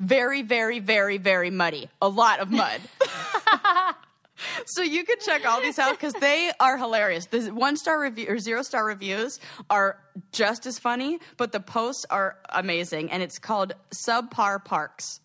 Very, 0.00 0.42
very, 0.42 0.78
very, 0.78 1.18
very 1.18 1.50
muddy. 1.50 1.88
A 2.00 2.08
lot 2.08 2.40
of 2.40 2.50
mud. 2.50 2.80
so 4.66 4.82
you 4.82 5.04
can 5.04 5.16
check 5.24 5.44
all 5.46 5.60
these 5.60 5.78
out 5.78 5.92
because 5.92 6.12
they 6.14 6.50
are 6.60 6.76
hilarious. 6.78 7.26
The 7.26 7.48
one 7.50 7.76
star 7.76 8.00
review 8.00 8.26
or 8.28 8.38
zero 8.38 8.62
star 8.62 8.84
reviews 8.84 9.40
are 9.68 9.98
just 10.32 10.66
as 10.66 10.78
funny, 10.78 11.18
but 11.36 11.52
the 11.52 11.60
posts 11.60 12.06
are 12.10 12.36
amazing. 12.50 13.10
And 13.10 13.22
it's 13.22 13.38
called 13.38 13.72
Subpar 13.90 14.64
Parks. 14.64 15.20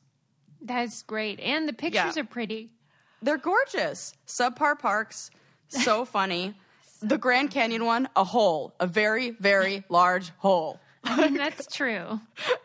That's 0.62 1.04
great, 1.04 1.40
and 1.42 1.68
the 1.68 1.74
pictures 1.74 2.16
Yeah. 2.16 2.22
are 2.24 2.26
pretty. 2.26 2.72
They're 3.22 3.38
gorgeous. 3.38 4.14
Subpar 4.28 4.80
Parks, 4.80 5.30
so 5.68 6.06
funny. 6.06 6.54
the 7.02 7.18
Grand 7.18 7.52
Canyon 7.52 7.86
one, 7.86 8.08
a 8.16 8.24
hole, 8.24 8.74
a 8.80 8.88
very, 8.88 9.32
very 9.32 9.84
large 9.90 10.30
hole. 10.38 10.80
I 11.06 11.30
mean, 11.30 11.34
that's 11.36 11.68
true. 11.76 12.20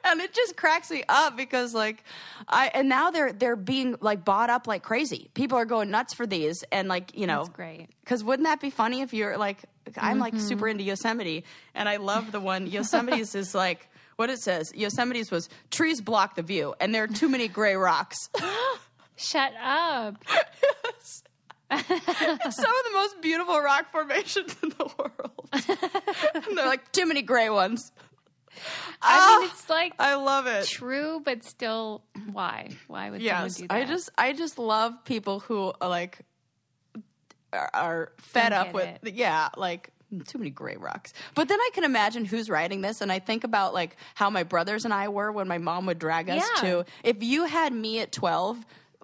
and 0.05 0.21
it 0.21 0.33
just 0.33 0.57
cracks 0.57 0.91
me 0.91 1.03
up 1.09 1.37
because 1.37 1.75
like 1.75 2.05
I 2.47 2.71
and 2.73 2.89
now 2.89 3.11
they're 3.11 3.33
they're 3.33 3.57
being 3.57 3.97
like 4.01 4.25
bought 4.25 4.49
up 4.49 4.67
like 4.67 4.83
crazy. 4.83 5.29
People 5.35 5.59
are 5.59 5.65
going 5.65 5.91
nuts 5.91 6.15
for 6.15 6.27
these 6.27 6.63
and 6.71 6.89
like 6.89 7.17
you 7.17 7.27
know 7.27 7.39
That's 7.45 7.57
great. 7.57 7.89
Because 8.05 8.23
wouldn't 8.23 8.47
that 8.47 8.61
be 8.61 8.71
funny 8.71 9.01
if 9.01 9.13
you're 9.13 9.37
like 9.37 9.65
I'm 9.97 10.19
like 10.19 10.35
super 10.37 10.67
mm-hmm. 10.67 10.71
into 10.71 10.85
Yosemite 10.85 11.45
and 11.75 11.89
I 11.89 11.97
love 11.97 12.31
the 12.31 12.41
one 12.41 12.67
Yosemite's 12.69 13.35
is 13.35 13.55
like 13.55 13.89
what 14.17 14.31
it 14.31 14.39
says 14.39 14.73
Yosemite's 14.75 15.31
was 15.31 15.49
trees 15.71 16.01
block 16.01 16.37
the 16.37 16.43
view 16.43 16.75
and 16.79 16.95
there 16.95 17.03
are 17.03 17.09
too 17.09 17.29
many 17.29 17.49
gray 17.49 17.75
rocks. 17.75 18.29
Shut 19.17 19.53
up. 19.61 20.23
Some 21.71 21.81
of 21.81 22.85
the 22.85 22.93
most 22.95 23.21
beautiful 23.21 23.61
rock 23.61 23.91
formations 23.91 24.57
in 24.63 24.71
the 24.71 24.91
world. 24.97 25.49
and 26.47 26.57
they're 26.57 26.67
like 26.67 26.91
too 26.93 27.05
many 27.05 27.23
gray 27.23 27.51
ones. 27.51 27.93
I 29.03 29.19
ah, 29.19 29.39
mean, 29.41 29.51
it's 29.51 29.69
like 29.71 29.95
I 29.99 30.15
love 30.15 30.47
it. 30.47 30.67
true, 30.67 31.21
but 31.25 31.45
still, 31.45 32.03
why? 32.33 32.71
Why 32.87 33.11
would 33.11 33.21
Yes, 33.23 33.57
someone 33.57 33.69
do 33.69 33.69
that? 33.69 33.75
I 33.75 33.85
just 33.85 34.11
I 34.19 34.33
just 34.33 34.59
love 34.59 35.05
people 35.05 35.41
who 35.41 35.73
are 35.81 35.89
like 35.89 36.19
are, 37.53 37.71
are 37.73 38.13
fed 38.19 38.53
up 38.53 38.75
with 38.75 38.89
it. 39.05 39.15
yeah 39.15 39.49
like 39.57 39.91
too 40.27 40.39
many 40.39 40.51
gray 40.51 40.77
rocks. 40.77 41.13
But 41.35 41.49
then 41.49 41.61
I 41.61 41.71
can 41.75 41.85
imagine 41.85 42.25
who's 42.25 42.49
writing 42.49 42.81
this, 42.81 43.01
and 43.03 43.13
I 43.13 43.19
think 43.19 43.45
about 43.45 43.75
like 43.75 43.97
how 44.15 44.31
my 44.31 44.43
brothers 44.43 44.85
and 44.85 44.95
I 44.95 45.09
were 45.09 45.31
when 45.31 45.49
my 45.49 45.59
mom 45.59 45.87
would 45.87 45.99
drag 45.99 46.31
us 46.31 46.43
Yeah. 46.57 46.63
to. 46.63 46.85
If 47.05 47.23
you 47.23 47.45
had 47.45 47.73
me 47.73 48.01
at 48.01 48.13
twelve. 48.13 48.59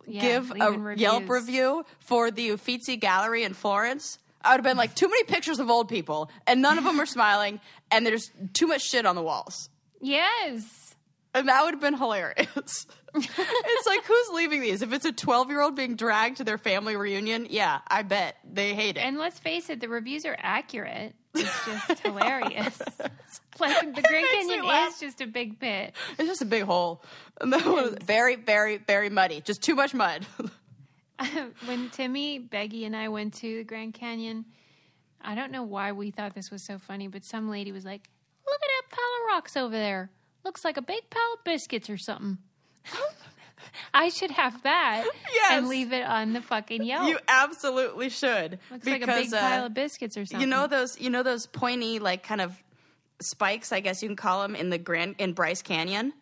Yeah, 0.06 0.20
give 0.20 0.50
a 0.50 0.94
Yelp 0.96 1.30
review 1.30 1.86
for 1.98 2.30
the 2.30 2.50
Uffizi 2.50 2.98
Gallery 2.98 3.42
in 3.42 3.54
Florence, 3.54 4.18
I 4.44 4.50
would 4.52 4.58
have 4.58 4.64
been 4.64 4.76
like, 4.76 4.94
too 4.94 5.08
many 5.08 5.24
pictures 5.24 5.58
of 5.58 5.70
old 5.70 5.88
people, 5.88 6.30
and 6.46 6.60
none 6.62 6.78
of 6.78 6.84
them 6.84 7.00
are 7.00 7.06
smiling, 7.06 7.60
and 7.90 8.06
there's 8.06 8.30
too 8.52 8.66
much 8.66 8.82
shit 8.82 9.06
on 9.06 9.16
the 9.16 9.22
walls. 9.22 9.70
Yes. 10.00 10.94
And 11.34 11.48
that 11.48 11.64
would 11.64 11.74
have 11.74 11.80
been 11.80 11.96
hilarious. 11.96 12.86
it's 13.14 13.86
like, 13.86 14.04
who's 14.04 14.28
leaving 14.32 14.60
these? 14.60 14.82
If 14.82 14.92
it's 14.92 15.04
a 15.04 15.12
12 15.12 15.50
year 15.50 15.60
old 15.60 15.74
being 15.74 15.96
dragged 15.96 16.38
to 16.38 16.44
their 16.44 16.58
family 16.58 16.96
reunion, 16.96 17.46
yeah, 17.50 17.80
I 17.88 18.02
bet 18.02 18.36
they 18.44 18.74
hate 18.74 18.96
it. 18.96 19.00
And 19.00 19.18
let's 19.18 19.38
face 19.38 19.70
it, 19.70 19.80
the 19.80 19.88
reviews 19.88 20.24
are 20.24 20.36
accurate. 20.38 21.14
It's 21.34 21.64
just 21.88 22.00
hilarious. 22.00 22.80
like 23.60 23.94
the 23.94 24.02
Grand 24.02 24.26
Canyon 24.30 24.64
is 24.88 25.00
just 25.00 25.20
a 25.20 25.26
big 25.26 25.58
pit. 25.58 25.94
it's 26.18 26.28
just 26.28 26.42
a 26.42 26.46
big 26.46 26.64
hole. 26.64 27.02
And 27.40 27.52
that 27.52 27.64
one 27.64 27.82
was 27.82 27.96
very, 28.04 28.36
very, 28.36 28.76
very 28.76 29.10
muddy. 29.10 29.40
Just 29.40 29.62
too 29.62 29.74
much 29.74 29.94
mud. 29.94 30.26
when 31.66 31.90
Timmy, 31.90 32.40
Beggy, 32.40 32.84
and 32.86 32.94
I 32.96 33.08
went 33.08 33.34
to 33.34 33.58
the 33.58 33.64
Grand 33.64 33.94
Canyon, 33.94 34.44
I 35.20 35.34
don't 35.34 35.50
know 35.52 35.62
why 35.62 35.92
we 35.92 36.10
thought 36.10 36.34
this 36.34 36.50
was 36.50 36.62
so 36.64 36.78
funny, 36.78 37.08
but 37.08 37.24
some 37.24 37.48
lady 37.50 37.72
was 37.72 37.84
like, 37.84 38.08
"Look 38.46 38.60
at 38.62 38.68
that 38.68 38.96
pile 38.96 39.04
of 39.20 39.34
rocks 39.36 39.56
over 39.56 39.74
there. 39.76 40.10
Looks 40.44 40.64
like 40.64 40.76
a 40.76 40.82
big 40.82 41.08
pile 41.10 41.34
of 41.38 41.44
biscuits 41.44 41.88
or 41.90 41.96
something." 41.96 42.38
I 43.94 44.08
should 44.10 44.30
have 44.32 44.62
that 44.62 45.04
Yes. 45.32 45.52
and 45.52 45.68
leave 45.68 45.92
it 45.92 46.04
on 46.04 46.32
the 46.34 46.42
fucking 46.42 46.82
Yelp. 46.84 47.08
you 47.08 47.18
absolutely 47.28 48.08
should. 48.10 48.58
Looks 48.70 48.86
like 48.86 49.02
a 49.02 49.06
big 49.06 49.32
uh, 49.32 49.40
pile 49.40 49.66
of 49.66 49.74
biscuits 49.74 50.16
or 50.18 50.26
something. 50.26 50.40
You 50.40 50.46
know 50.46 50.66
those 50.66 51.00
you 51.00 51.08
know 51.10 51.22
those 51.22 51.46
pointy 51.46 51.98
like 51.98 52.22
kind 52.22 52.40
of 52.40 52.62
spikes, 53.20 53.72
I 53.72 53.80
guess 53.80 54.02
you 54.02 54.08
can 54.08 54.16
call 54.16 54.42
them 54.42 54.54
in 54.54 54.68
the 54.70 54.78
Grand 54.78 55.14
in 55.18 55.32
Bryce 55.32 55.62
Canyon? 55.62 56.12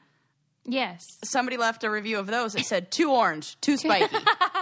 yes, 0.65 1.19
Somebody 1.25 1.57
left 1.57 1.83
a 1.83 1.91
review 1.91 2.19
of 2.21 2.29
those. 2.29 2.55
It 2.55 2.65
said 2.67 2.93
too 2.93 3.11
orange, 3.11 3.61
too 3.61 3.77
spiky. 3.77 4.15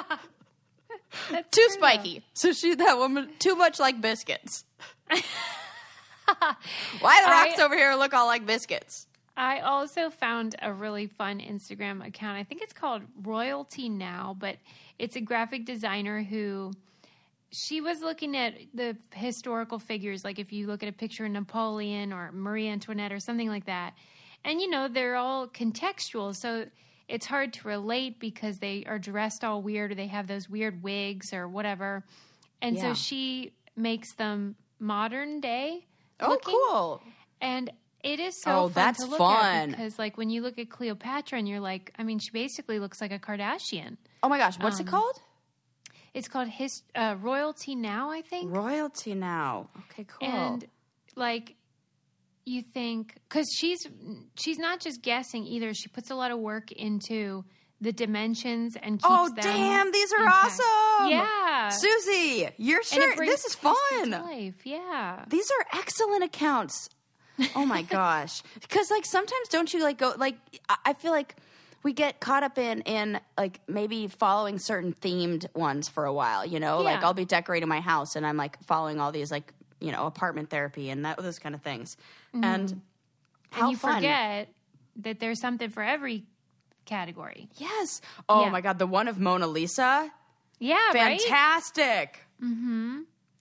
Too 1.50 1.66
spiky. 1.70 2.22
So 2.34 2.52
she 2.52 2.74
that 2.74 2.98
woman 2.98 3.30
too 3.38 3.56
much 3.56 3.78
like 3.80 4.00
biscuits. 4.00 4.64
Why 5.08 5.22
the 7.24 7.28
I- 7.30 7.46
rocks 7.46 7.58
over 7.60 7.76
here 7.76 7.94
look 7.94 8.14
all 8.14 8.26
like 8.26 8.46
biscuits? 8.46 9.06
I 9.36 9.60
also 9.60 10.10
found 10.10 10.54
a 10.60 10.72
really 10.72 11.06
fun 11.06 11.40
Instagram 11.40 12.06
account. 12.06 12.36
I 12.36 12.44
think 12.44 12.60
it's 12.62 12.74
called 12.74 13.02
Royalty 13.22 13.88
Now, 13.88 14.36
but 14.38 14.56
it's 14.98 15.16
a 15.16 15.20
graphic 15.20 15.64
designer 15.64 16.22
who 16.22 16.72
she 17.50 17.80
was 17.80 18.00
looking 18.02 18.36
at 18.36 18.54
the 18.74 18.96
historical 19.14 19.78
figures. 19.78 20.24
Like 20.24 20.38
if 20.38 20.52
you 20.52 20.66
look 20.66 20.82
at 20.82 20.88
a 20.90 20.92
picture 20.92 21.24
of 21.24 21.30
Napoleon 21.30 22.12
or 22.12 22.30
Marie 22.32 22.68
Antoinette 22.68 23.12
or 23.12 23.18
something 23.20 23.48
like 23.48 23.64
that, 23.64 23.94
and 24.44 24.60
you 24.60 24.68
know, 24.68 24.88
they're 24.88 25.16
all 25.16 25.48
contextual. 25.48 26.36
So 26.36 26.66
it's 27.10 27.26
hard 27.26 27.52
to 27.54 27.68
relate 27.68 28.18
because 28.20 28.58
they 28.58 28.84
are 28.86 28.98
dressed 28.98 29.44
all 29.44 29.60
weird 29.62 29.92
or 29.92 29.94
they 29.94 30.06
have 30.06 30.26
those 30.26 30.48
weird 30.48 30.82
wigs 30.82 31.32
or 31.32 31.46
whatever. 31.48 32.04
And 32.62 32.76
Yeah. 32.76 32.92
so 32.92 32.94
she 32.94 33.52
makes 33.76 34.14
them 34.16 34.54
modern 34.78 35.40
day. 35.40 35.86
Oh, 36.20 36.28
looking. 36.30 36.54
cool. 36.68 37.02
And 37.40 37.70
it 38.02 38.20
is 38.20 38.34
so 38.44 38.50
Oh, 38.52 38.68
fun 38.68 38.72
that's 38.74 39.04
to 39.04 39.10
look 39.10 39.18
fun. 39.18 39.54
at 39.56 39.68
because, 39.70 39.98
like, 39.98 40.16
when 40.16 40.30
you 40.30 40.40
look 40.42 40.58
at 40.58 40.70
Cleopatra 40.70 41.38
and 41.38 41.48
you're 41.48 41.60
like, 41.60 41.92
I 41.98 42.02
mean, 42.02 42.18
she 42.18 42.30
basically 42.30 42.78
looks 42.78 43.00
like 43.00 43.12
a 43.12 43.18
Kardashian. 43.18 43.96
Oh 44.22 44.28
my 44.28 44.38
gosh, 44.38 44.58
what's 44.58 44.80
Um, 44.80 44.86
it 44.86 44.90
called? 44.90 45.20
It's 46.14 46.28
called 46.28 46.48
his 46.48 46.82
uh, 46.94 47.16
Royalty 47.20 47.74
Now, 47.74 48.10
I 48.10 48.22
think. 48.22 48.54
Royalty 48.54 49.14
now. 49.14 49.68
Okay, 49.90 50.04
cool. 50.04 50.28
And 50.28 50.64
like, 51.16 51.54
you 52.44 52.62
think 52.62 53.14
because 53.28 53.46
she's 53.56 53.86
she's 54.34 54.58
not 54.58 54.80
just 54.80 55.02
guessing 55.02 55.44
either. 55.46 55.72
She 55.74 55.88
puts 55.88 56.10
a 56.10 56.14
lot 56.14 56.30
of 56.30 56.38
work 56.38 56.72
into 56.72 57.44
the 57.82 57.92
dimensions 57.92 58.76
and 58.82 58.94
keeps 58.98 59.04
oh 59.08 59.28
them 59.28 59.36
damn, 59.42 59.92
these 59.92 60.12
are 60.12 60.18
intact. 60.22 60.44
awesome. 60.60 61.10
Yeah, 61.10 61.68
Susie, 61.70 62.48
you're 62.58 62.82
sure 62.82 63.14
this 63.16 63.44
is 63.46 63.54
fun. 63.54 64.10
life. 64.10 64.66
Yeah, 64.66 65.24
These 65.28 65.50
are 65.50 65.78
excellent 65.78 66.22
accounts. 66.24 66.88
Oh 67.56 67.64
my 67.64 67.80
gosh. 67.98 68.42
Because 68.60 68.90
like 68.90 69.06
sometimes 69.06 69.48
don't 69.48 69.72
you 69.72 69.82
like 69.82 69.96
go 69.98 70.12
like 70.18 70.36
I- 70.68 70.76
I 70.86 70.92
feel 70.94 71.12
like 71.12 71.36
we 71.82 71.94
get 71.94 72.20
caught 72.20 72.42
up 72.42 72.58
in 72.58 72.82
in 72.82 73.18
like 73.38 73.60
maybe 73.66 74.08
following 74.08 74.58
certain 74.58 74.92
themed 74.92 75.46
ones 75.54 75.88
for 75.88 76.04
a 76.04 76.12
while, 76.12 76.44
you 76.44 76.60
know? 76.60 76.82
Like 76.82 77.02
I'll 77.02 77.14
be 77.14 77.24
decorating 77.24 77.68
my 77.70 77.80
house 77.80 78.14
and 78.16 78.26
I'm 78.26 78.36
like 78.36 78.62
following 78.64 79.00
all 79.00 79.10
these 79.12 79.30
like, 79.30 79.54
you 79.80 79.92
know, 79.92 80.06
apartment 80.06 80.50
therapy 80.50 80.90
and 80.90 81.04
that 81.04 81.16
those 81.18 81.38
kind 81.38 81.54
of 81.54 81.62
things. 81.62 81.96
And 82.32 82.80
how 83.50 83.62
and 83.62 83.70
you 83.72 83.76
fun. 83.76 83.96
forget 83.96 84.48
that 84.96 85.20
there's 85.20 85.40
something 85.40 85.70
for 85.70 85.82
every 85.82 86.24
category. 86.84 87.48
Yes. 87.56 88.00
Oh 88.28 88.44
Yeah. 88.44 88.50
my 88.50 88.60
god, 88.60 88.78
the 88.78 88.86
one 88.86 89.08
of 89.08 89.18
Mona 89.18 89.46
Lisa. 89.46 90.10
Yeah, 90.58 90.76
right. 90.94 91.20
Fantastic. 91.20 92.18
Mm-hmm. 92.42 93.00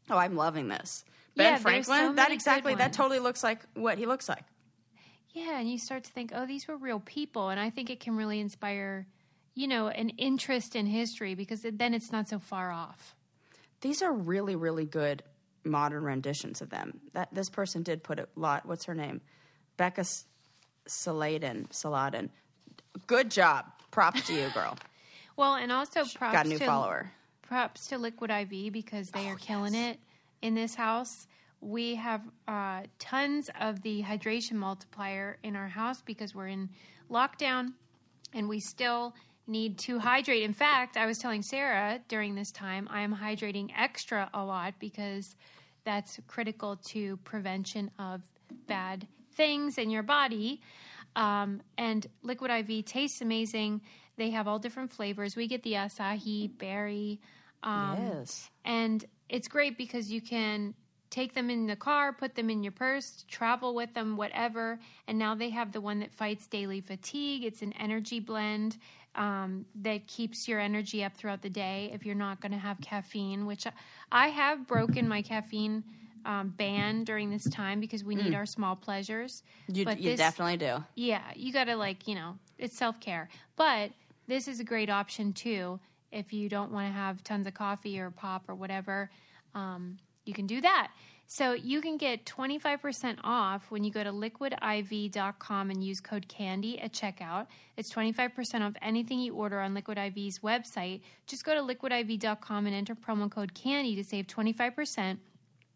Oh, 0.09 0.17
I'm 0.17 0.35
loving 0.35 0.67
this. 0.69 1.03
Ben 1.35 1.53
Yeah, 1.53 1.57
Franklin, 1.59 2.07
so 2.07 2.13
that 2.13 2.31
exactly 2.31 2.75
that 2.75 2.93
totally 2.93 3.19
looks 3.19 3.43
like 3.43 3.61
what 3.73 3.97
he 3.97 4.05
looks 4.05 4.27
like. 4.27 4.43
Yeah, 5.31 5.59
and 5.59 5.69
you 5.69 5.77
start 5.77 6.03
to 6.05 6.11
think, 6.11 6.31
oh, 6.33 6.45
these 6.47 6.67
were 6.67 6.75
real 6.75 6.99
people, 6.99 7.49
and 7.49 7.59
I 7.59 7.69
think 7.69 7.89
it 7.89 7.99
can 7.99 8.15
really 8.15 8.39
inspire, 8.39 9.05
you 9.53 9.67
know, 9.67 9.87
an 9.87 10.09
interest 10.09 10.75
in 10.75 10.87
history 10.87 11.35
because 11.35 11.61
then 11.61 11.93
it's 11.93 12.11
not 12.11 12.27
so 12.27 12.39
far 12.39 12.71
off. 12.71 13.15
These 13.81 14.01
are 14.01 14.11
really, 14.11 14.55
really 14.55 14.85
good 14.85 15.23
modern 15.63 16.03
renditions 16.03 16.61
of 16.61 16.69
them. 16.69 16.99
That 17.13 17.29
this 17.33 17.49
person 17.49 17.83
did 17.83 18.03
put 18.03 18.19
a 18.19 18.27
lot. 18.35 18.65
What's 18.65 18.85
her 18.85 18.95
name? 18.95 19.21
Becca 19.77 20.05
Saladin. 20.87 21.67
Saladin. 21.71 22.29
Good 23.07 23.31
job. 23.31 23.65
Props 23.91 24.25
to 24.27 24.33
you, 24.33 24.49
girl. 24.53 24.77
Well, 25.35 25.55
and 25.55 25.71
also 25.71 26.03
props 26.03 26.33
Got 26.33 26.47
a 26.47 26.49
new 26.49 26.57
to 26.57 26.65
follower. 26.65 27.13
props 27.43 27.87
to 27.87 27.97
Liquid 27.97 28.29
IV 28.29 28.73
because 28.73 29.09
Oh, 29.15 29.21
they 29.21 29.29
are 29.29 29.37
killing 29.37 29.73
it 29.73 29.97
in 30.41 30.53
this 30.53 30.75
house. 30.75 31.27
We 31.61 31.95
have 31.95 32.21
uh, 32.45 32.81
tons 32.99 33.49
of 33.61 33.81
the 33.81 34.03
hydration 34.03 34.55
multiplier 34.55 35.37
in 35.41 35.55
our 35.55 35.69
house 35.69 36.01
because 36.01 36.35
we're 36.35 36.49
in 36.49 36.67
lockdown 37.09 37.71
and 38.33 38.49
we 38.49 38.59
still 38.59 39.15
need 39.49 39.77
to 39.79 39.99
hydrate. 39.99 40.43
In 40.43 40.53
fact, 40.53 40.95
I 40.95 41.05
was 41.05 41.17
telling 41.17 41.41
Sarah 41.41 41.99
during 42.07 42.35
this 42.35 42.51
time, 42.51 42.87
I 42.91 43.01
am 43.01 43.15
hydrating 43.15 43.71
extra 43.77 44.29
a 44.33 44.43
lot 44.43 44.75
because 44.79 45.35
that's 45.83 46.19
critical 46.27 46.77
to 46.89 47.17
prevention 47.17 47.91
of 47.99 48.21
bad 48.67 49.07
things 49.33 49.77
in 49.77 49.89
your 49.89 50.03
body. 50.03 50.61
Um, 51.15 51.61
and 51.77 52.05
Liquid 52.21 52.51
IV 52.51 52.85
tastes 52.85 53.21
amazing. 53.21 53.81
They 54.17 54.29
have 54.31 54.47
all 54.47 54.59
different 54.59 54.91
flavors. 54.91 55.35
We 55.35 55.47
get 55.47 55.63
the 55.63 55.73
acai 55.73 56.55
berry. 56.57 57.19
Um, 57.61 57.97
yes. 57.99 58.49
and 58.63 59.03
it's 59.27 59.49
great 59.49 59.77
because 59.77 60.09
you 60.09 60.21
can 60.21 60.73
take 61.09 61.33
them 61.33 61.49
in 61.49 61.65
the 61.65 61.75
car, 61.75 62.13
put 62.13 62.35
them 62.35 62.49
in 62.49 62.63
your 62.63 62.71
purse, 62.71 63.25
travel 63.27 63.73
with 63.73 63.93
them, 63.93 64.15
whatever. 64.15 64.79
And 65.07 65.17
now 65.17 65.35
they 65.35 65.49
have 65.49 65.71
the 65.71 65.81
one 65.81 65.99
that 65.99 66.13
fights 66.13 66.47
daily 66.47 66.81
fatigue. 66.81 67.43
It's 67.43 67.61
an 67.61 67.73
energy 67.73 68.19
blend 68.19 68.77
um, 69.15 69.65
that 69.81 70.07
keeps 70.07 70.47
your 70.47 70.59
energy 70.59 71.03
up 71.03 71.13
throughout 71.15 71.41
the 71.41 71.49
day 71.49 71.89
if 71.93 72.05
you're 72.05 72.15
not 72.15 72.39
going 72.41 72.51
to 72.51 72.57
have 72.57 72.79
caffeine, 72.81 73.45
which 73.45 73.65
I- 74.11 74.27
have 74.29 74.67
broken 74.67 75.07
my 75.07 75.21
caffeine 75.21 75.83
um, 76.25 76.49
ban 76.57 77.03
during 77.05 77.29
this 77.29 77.45
time 77.49 77.79
because 77.79 78.03
we 78.03 78.13
need 78.15 78.33
our 78.35 78.45
small 78.45 78.75
pleasures. 78.75 79.41
You, 79.67 79.85
But 79.85 79.99
you 79.99 80.11
this- 80.11 80.19
definitely 80.19 80.57
do. 80.57 80.83
yeah, 80.95 81.23
you 81.35 81.51
got 81.53 81.65
to 81.65 81.75
like, 81.75 82.07
you 82.07 82.15
know, 82.15 82.37
it's 82.57 82.77
self 82.77 82.99
care. 82.99 83.29
But 83.55 83.91
this 84.27 84.47
is 84.47 84.59
a 84.59 84.63
great 84.63 84.89
option 84.89 85.33
too. 85.33 85.79
If 86.11 86.33
you 86.33 86.49
don't 86.49 86.71
want 86.71 86.87
to 86.87 86.93
have 86.93 87.23
tons 87.23 87.47
of 87.47 87.53
coffee 87.53 87.99
or 87.99 88.11
pop 88.11 88.49
or 88.49 88.55
whatever, 88.55 89.09
um, 89.55 89.97
you 90.25 90.33
can 90.33 90.45
do 90.45 90.59
that. 90.61 90.91
So 91.31 91.53
you 91.53 91.79
can 91.79 91.97
get 91.97 92.25
25% 92.25 93.19
off 93.23 93.69
when 93.69 93.83
you 93.83 93.91
go 93.91 94.03
to 94.03 94.11
liquidiv.com 94.11 95.69
and 95.69 95.83
use 95.83 95.99
code 95.99 96.27
CANDY 96.27 96.81
at 96.81 96.91
checkout. 96.91 97.45
It's 97.77 97.93
25% 97.93 98.61
off 98.61 98.73
anything 98.81 99.19
you 99.19 99.35
order 99.35 99.59
on 99.59 99.75
Liquid 99.75 99.99
IV's 99.99 100.39
website. 100.39 101.01
Just 101.27 101.45
go 101.45 101.53
to 101.53 101.61
liquidiv.com 101.61 102.65
and 102.65 102.75
enter 102.75 102.95
promo 102.95 103.29
code 103.29 103.53
CANDY 103.53 103.95
to 103.95 104.03
save 104.03 104.25
25% 104.25 105.19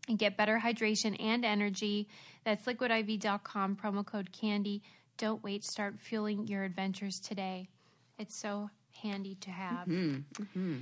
and 0.08 0.18
get 0.18 0.38
better 0.38 0.60
hydration 0.60 1.16
and 1.22 1.46
energy. 1.46 2.08
That's 2.46 2.66
liquidiv.com, 2.66 3.76
promo 3.76 4.04
code 4.04 4.32
CANDY. 4.32 4.82
Don't 5.20 5.44
wait, 5.44 5.64
start 5.64 6.00
fueling 6.00 6.48
your 6.48 6.64
adventures 6.64 7.20
today. 7.20 7.70
It's 8.18 8.36
so 8.36 8.72
handy 9.04 9.36
to 9.42 9.52
have. 9.52 9.88
Mm-hmm. 9.88 10.44
Mm-hmm. 10.44 10.78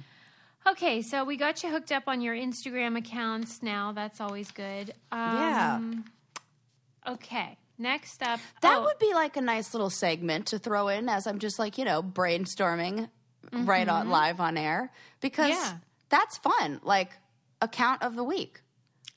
Okay, 0.67 1.01
so 1.01 1.23
we 1.23 1.37
got 1.37 1.63
you 1.63 1.69
hooked 1.69 1.91
up 1.91 2.03
on 2.07 2.21
your 2.21 2.35
Instagram 2.35 2.97
accounts 2.97 3.63
now. 3.63 3.91
That's 3.93 4.21
always 4.21 4.51
good. 4.51 4.93
Um, 5.11 5.35
Yeah. 5.37 7.13
Okay, 7.13 7.57
next 7.79 8.21
up. 8.21 8.39
That 8.61 8.77
oh, 8.77 8.83
would 8.83 8.99
be 8.99 9.11
like 9.15 9.37
a 9.37 9.41
nice 9.41 9.73
little 9.73 9.89
segment 9.89 10.47
to 10.47 10.59
throw 10.59 10.87
in 10.87 11.09
as 11.09 11.25
I'm 11.25 11.39
just 11.39 11.57
like, 11.57 11.79
you 11.79 11.85
know, 11.85 12.03
brainstorming 12.03 13.09
right 13.51 13.87
on 13.87 14.09
live 14.09 14.39
on 14.39 14.55
air 14.55 14.91
because 15.19 15.49
Yeah. 15.49 15.77
that's 16.09 16.37
fun. 16.37 16.79
Like 16.83 17.11
account 17.59 18.03
of 18.03 18.15
the 18.15 18.23
week. 18.23 18.61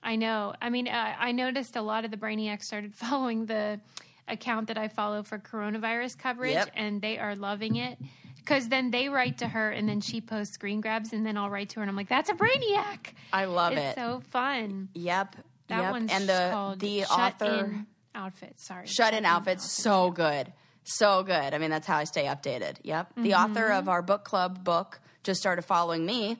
I 0.02 0.16
know. 0.16 0.54
I 0.62 0.70
mean, 0.70 0.88
uh, 0.88 1.14
I 1.18 1.32
noticed 1.32 1.76
a 1.76 1.82
lot 1.82 2.04
of 2.06 2.10
the 2.10 2.16
Brainiacs 2.16 2.62
started 2.64 2.94
following 3.04 3.44
the 3.46 3.80
account 4.26 4.68
that 4.68 4.78
I 4.78 4.88
follow 4.88 5.22
for 5.22 5.38
coronavirus 5.38 6.18
coverage, 6.18 6.54
Yep. 6.54 6.70
and 6.74 7.02
they 7.02 7.18
are 7.18 7.36
loving 7.36 7.76
it 7.76 7.98
because 8.44 8.68
then 8.68 8.90
they 8.90 9.08
write 9.08 9.38
to 9.38 9.48
her 9.48 9.70
and 9.70 9.88
then 9.88 10.00
she 10.00 10.20
posts 10.20 10.54
screen 10.54 10.80
grabs 10.80 11.12
and 11.12 11.24
then 11.24 11.36
I'll 11.36 11.50
write 11.50 11.70
to 11.70 11.76
her 11.76 11.82
and 11.82 11.90
I'm 11.90 11.96
like, 11.96 12.08
that's 12.08 12.28
a 12.30 12.34
Brainiac. 12.34 13.12
I 13.32 13.46
love 13.46 13.72
It's 13.72 13.96
it. 13.96 14.00
so 14.00 14.22
fun. 14.30 14.88
yep. 14.94 15.34
That 15.68 15.80
yep. 15.80 15.92
one's 15.92 16.12
and 16.12 16.28
the 16.28 16.48
called 16.52 16.80
the 16.80 17.00
Shut 17.00 17.10
author 17.42 17.74
outfit. 18.14 18.60
Sorry. 18.60 18.86
Shut 18.86 19.14
in 19.14 19.24
outfits 19.24 19.72
so 19.82 20.10
good. 20.10 20.52
So 20.84 21.22
good. 21.22 21.54
I 21.54 21.58
mean, 21.58 21.70
that's 21.70 21.86
how 21.86 21.96
I 21.96 22.04
stay 22.04 22.24
updated. 22.26 22.76
Yep. 22.82 23.14
The 23.16 23.30
Mm-hmm. 23.30 23.50
author 23.52 23.70
of 23.72 23.88
our 23.88 24.02
book 24.02 24.24
club 24.24 24.62
book 24.62 25.00
just 25.22 25.40
started 25.40 25.62
following 25.62 26.04
me. 26.04 26.36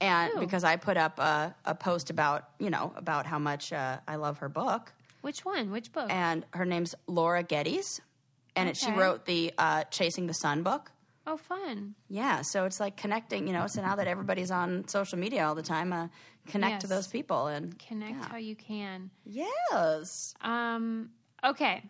And 0.00 0.34
Ooh. 0.36 0.40
because 0.40 0.62
I 0.62 0.76
put 0.76 0.96
up 0.98 1.18
a, 1.18 1.54
a 1.64 1.74
post 1.74 2.10
about, 2.10 2.44
you 2.58 2.68
know, 2.70 2.92
about 2.96 3.24
how 3.26 3.38
much 3.38 3.72
uh, 3.72 3.96
I 4.06 4.16
love 4.16 4.38
her 4.38 4.48
book. 4.50 4.92
Which 5.22 5.44
one? 5.44 5.70
Which 5.70 5.90
book? 5.92 6.06
And 6.10 6.44
her 6.52 6.66
name's 6.66 6.94
Laura 7.06 7.42
Geddes. 7.42 8.00
And 8.54 8.68
it, 8.68 8.76
she 8.76 8.92
wrote 8.92 9.24
the 9.24 9.52
uh, 9.56 9.84
Chasing 9.84 10.26
the 10.26 10.34
Sun 10.34 10.62
book. 10.62 10.92
Oh, 11.28 11.36
fun. 11.36 11.94
Yeah. 12.08 12.42
So 12.42 12.64
it's 12.64 12.80
like 12.80 12.96
connecting, 12.96 13.46
you 13.46 13.52
know, 13.52 13.66
so 13.66 13.82
now 13.82 13.96
that 13.96 14.06
everybody's 14.06 14.50
on 14.50 14.86
social 14.88 15.18
media 15.18 15.46
all 15.46 15.54
the 15.54 15.62
time, 15.62 15.92
uh, 15.92 16.08
connect 16.46 16.80
to 16.82 16.86
those 16.86 17.06
people. 17.06 17.48
And 17.48 17.78
Connect 17.78 18.16
yeah. 18.16 18.28
how 18.28 18.36
you 18.36 18.56
can. 18.56 19.10
Yes. 19.24 20.34
Um, 20.40 21.10
okay. 21.44 21.82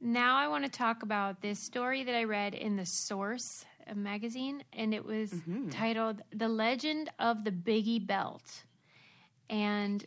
Now 0.00 0.36
I 0.36 0.48
want 0.48 0.64
to 0.64 0.70
talk 0.70 1.02
about 1.02 1.42
this 1.42 1.58
story 1.58 2.04
that 2.04 2.14
I 2.14 2.24
read 2.24 2.54
in 2.54 2.76
the 2.76 2.86
Source 2.86 3.66
magazine, 3.94 4.62
and 4.72 4.94
it 4.94 5.04
was 5.04 5.34
titled 5.70 6.22
"The 6.34 6.48
Legend 6.48 7.10
of 7.18 7.44
the 7.44 7.50
Biggie 7.50 8.06
Belt," 8.06 8.64
and 9.50 10.04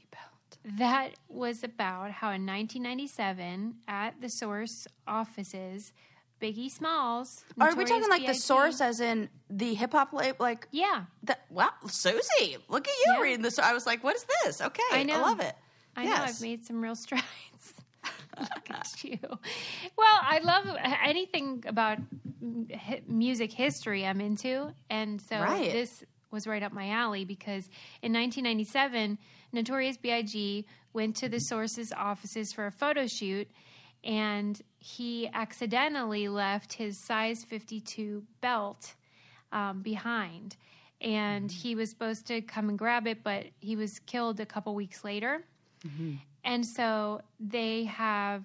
that 0.79 1.11
was 1.27 1.63
about 1.63 2.11
how 2.11 2.27
in 2.29 2.45
1997 2.45 3.75
at 3.87 4.19
the 4.21 4.29
Source 4.29 4.87
offices, 5.05 5.93
Biggie 6.43 6.69
Smalls. 6.69 7.43
Are 7.61 7.73
we 7.73 7.85
talking 7.85 8.09
like 8.09 8.25
the 8.25 8.33
source 8.33 8.81
as 8.81 8.99
in 8.99 9.29
the 9.49 9.73
hip 9.75 9.93
hop 9.93 10.11
label? 10.11 10.37
Like, 10.39 10.67
Yeah, 10.71 11.05
The, 11.23 11.37
wow, 11.49 11.69
Susie, 11.87 12.57
look 12.67 12.85
at 12.87 12.93
you 13.05 13.13
Yeah. 13.15 13.21
reading 13.21 13.41
this. 13.41 13.57
I 13.59 13.71
was 13.73 13.85
like, 13.85 14.03
what 14.03 14.15
is 14.17 14.25
this? 14.43 14.59
Okay, 14.61 14.83
I 14.91 15.03
know. 15.03 15.21
love 15.21 15.39
it. 15.39 15.55
I 15.95 16.05
know 16.05 16.11
I've 16.15 16.41
made 16.41 16.65
some 16.65 16.81
real 16.81 16.95
strides. 16.95 17.23
Look 18.39 18.69
at 18.71 18.91
you. 19.03 19.19
Well, 19.23 19.39
I 20.21 20.39
love 20.43 20.65
anything 21.05 21.63
about 21.67 21.99
music 23.07 23.51
history 23.53 24.05
I'm 24.05 24.19
into. 24.19 24.73
And 24.89 25.21
so 25.21 25.39
Right. 25.39 25.71
this 25.71 26.03
was 26.31 26.47
right 26.47 26.63
up 26.63 26.73
my 26.73 26.89
alley 26.89 27.25
because 27.25 27.69
in 28.01 28.11
1997, 28.11 29.17
Notorious 29.51 29.97
B.I.G. 29.97 30.65
went 30.93 31.15
to 31.17 31.29
the 31.29 31.37
Source's 31.39 31.93
offices 31.95 32.51
for 32.53 32.65
a 32.65 32.71
photo 32.71 33.05
shoot 33.07 33.47
and 34.03 34.59
he 34.85 35.29
accidentally 35.33 36.27
left 36.27 36.73
his 36.73 36.97
size 36.97 37.45
52 37.45 38.21
belt 38.41 38.95
um, 39.53 39.81
behind. 39.81 40.57
And 40.99 41.49
he 41.49 41.73
was 41.73 41.89
supposed 41.89 42.27
to 42.27 42.41
come 42.41 42.67
and 42.67 42.77
grab 42.77 43.07
it, 43.07 43.23
but 43.23 43.45
he 43.61 43.77
was 43.77 43.99
killed 43.99 44.41
a 44.41 44.45
couple 44.45 44.75
weeks 44.75 45.05
later. 45.05 45.45
And 46.43 46.65
so 46.65 47.21
they 47.39 47.85
have 47.85 48.43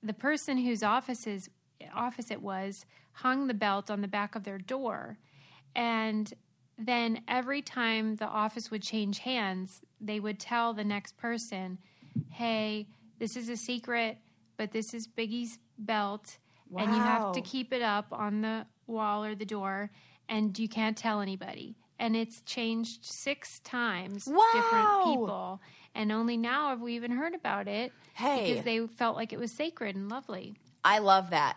the 0.00 0.12
person 0.12 0.58
whose 0.58 0.84
offices 0.84 1.50
office 1.92 2.30
it 2.30 2.40
was 2.40 2.86
hung 3.10 3.48
the 3.48 3.54
belt 3.54 3.90
on 3.90 4.00
the 4.00 4.08
back 4.08 4.36
of 4.36 4.44
their 4.44 4.58
door. 4.58 5.18
And 5.74 6.32
then 6.78 7.22
every 7.26 7.62
time 7.62 8.14
the 8.14 8.26
office 8.28 8.70
would 8.70 8.82
change 8.82 9.18
hands, 9.18 9.82
they 10.00 10.20
would 10.20 10.38
tell 10.38 10.72
the 10.72 10.84
next 10.84 11.16
person, 11.16 11.78
"Hey, 12.30 12.86
this 13.18 13.36
is 13.36 13.48
a 13.48 13.56
secret, 13.56 14.18
but 14.56 14.70
this 14.70 14.94
is 14.94 15.06
Biggie's 15.06 15.58
belt, 15.78 16.38
and 16.76 16.94
you 16.94 17.00
have 17.00 17.32
to 17.32 17.40
keep 17.40 17.72
it 17.72 17.82
up 17.82 18.06
on 18.12 18.40
the 18.42 18.66
wall 18.86 19.24
or 19.24 19.34
the 19.34 19.44
door, 19.44 19.90
and 20.28 20.58
you 20.58 20.68
can't 20.68 20.96
tell 20.96 21.20
anybody." 21.20 21.76
And 21.98 22.16
it's 22.16 22.40
changed 22.42 23.04
six 23.04 23.60
times, 23.60 24.24
different 24.24 25.04
people, 25.04 25.60
and 25.94 26.10
only 26.10 26.36
now 26.36 26.70
have 26.70 26.80
we 26.80 26.96
even 26.96 27.12
heard 27.12 27.34
about 27.34 27.68
it 27.68 27.92
Hey. 28.14 28.48
because 28.48 28.64
they 28.64 28.84
felt 28.86 29.16
like 29.16 29.32
it 29.32 29.38
was 29.38 29.56
sacred 29.56 29.94
and 29.94 30.08
lovely. 30.08 30.56
I 30.84 30.98
love 30.98 31.30
that. 31.30 31.56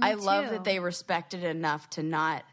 I 0.00 0.14
love 0.14 0.50
that 0.50 0.64
they 0.64 0.78
respected 0.78 1.42
it 1.42 1.48
enough 1.56 1.88
to 1.90 2.02
not 2.02 2.44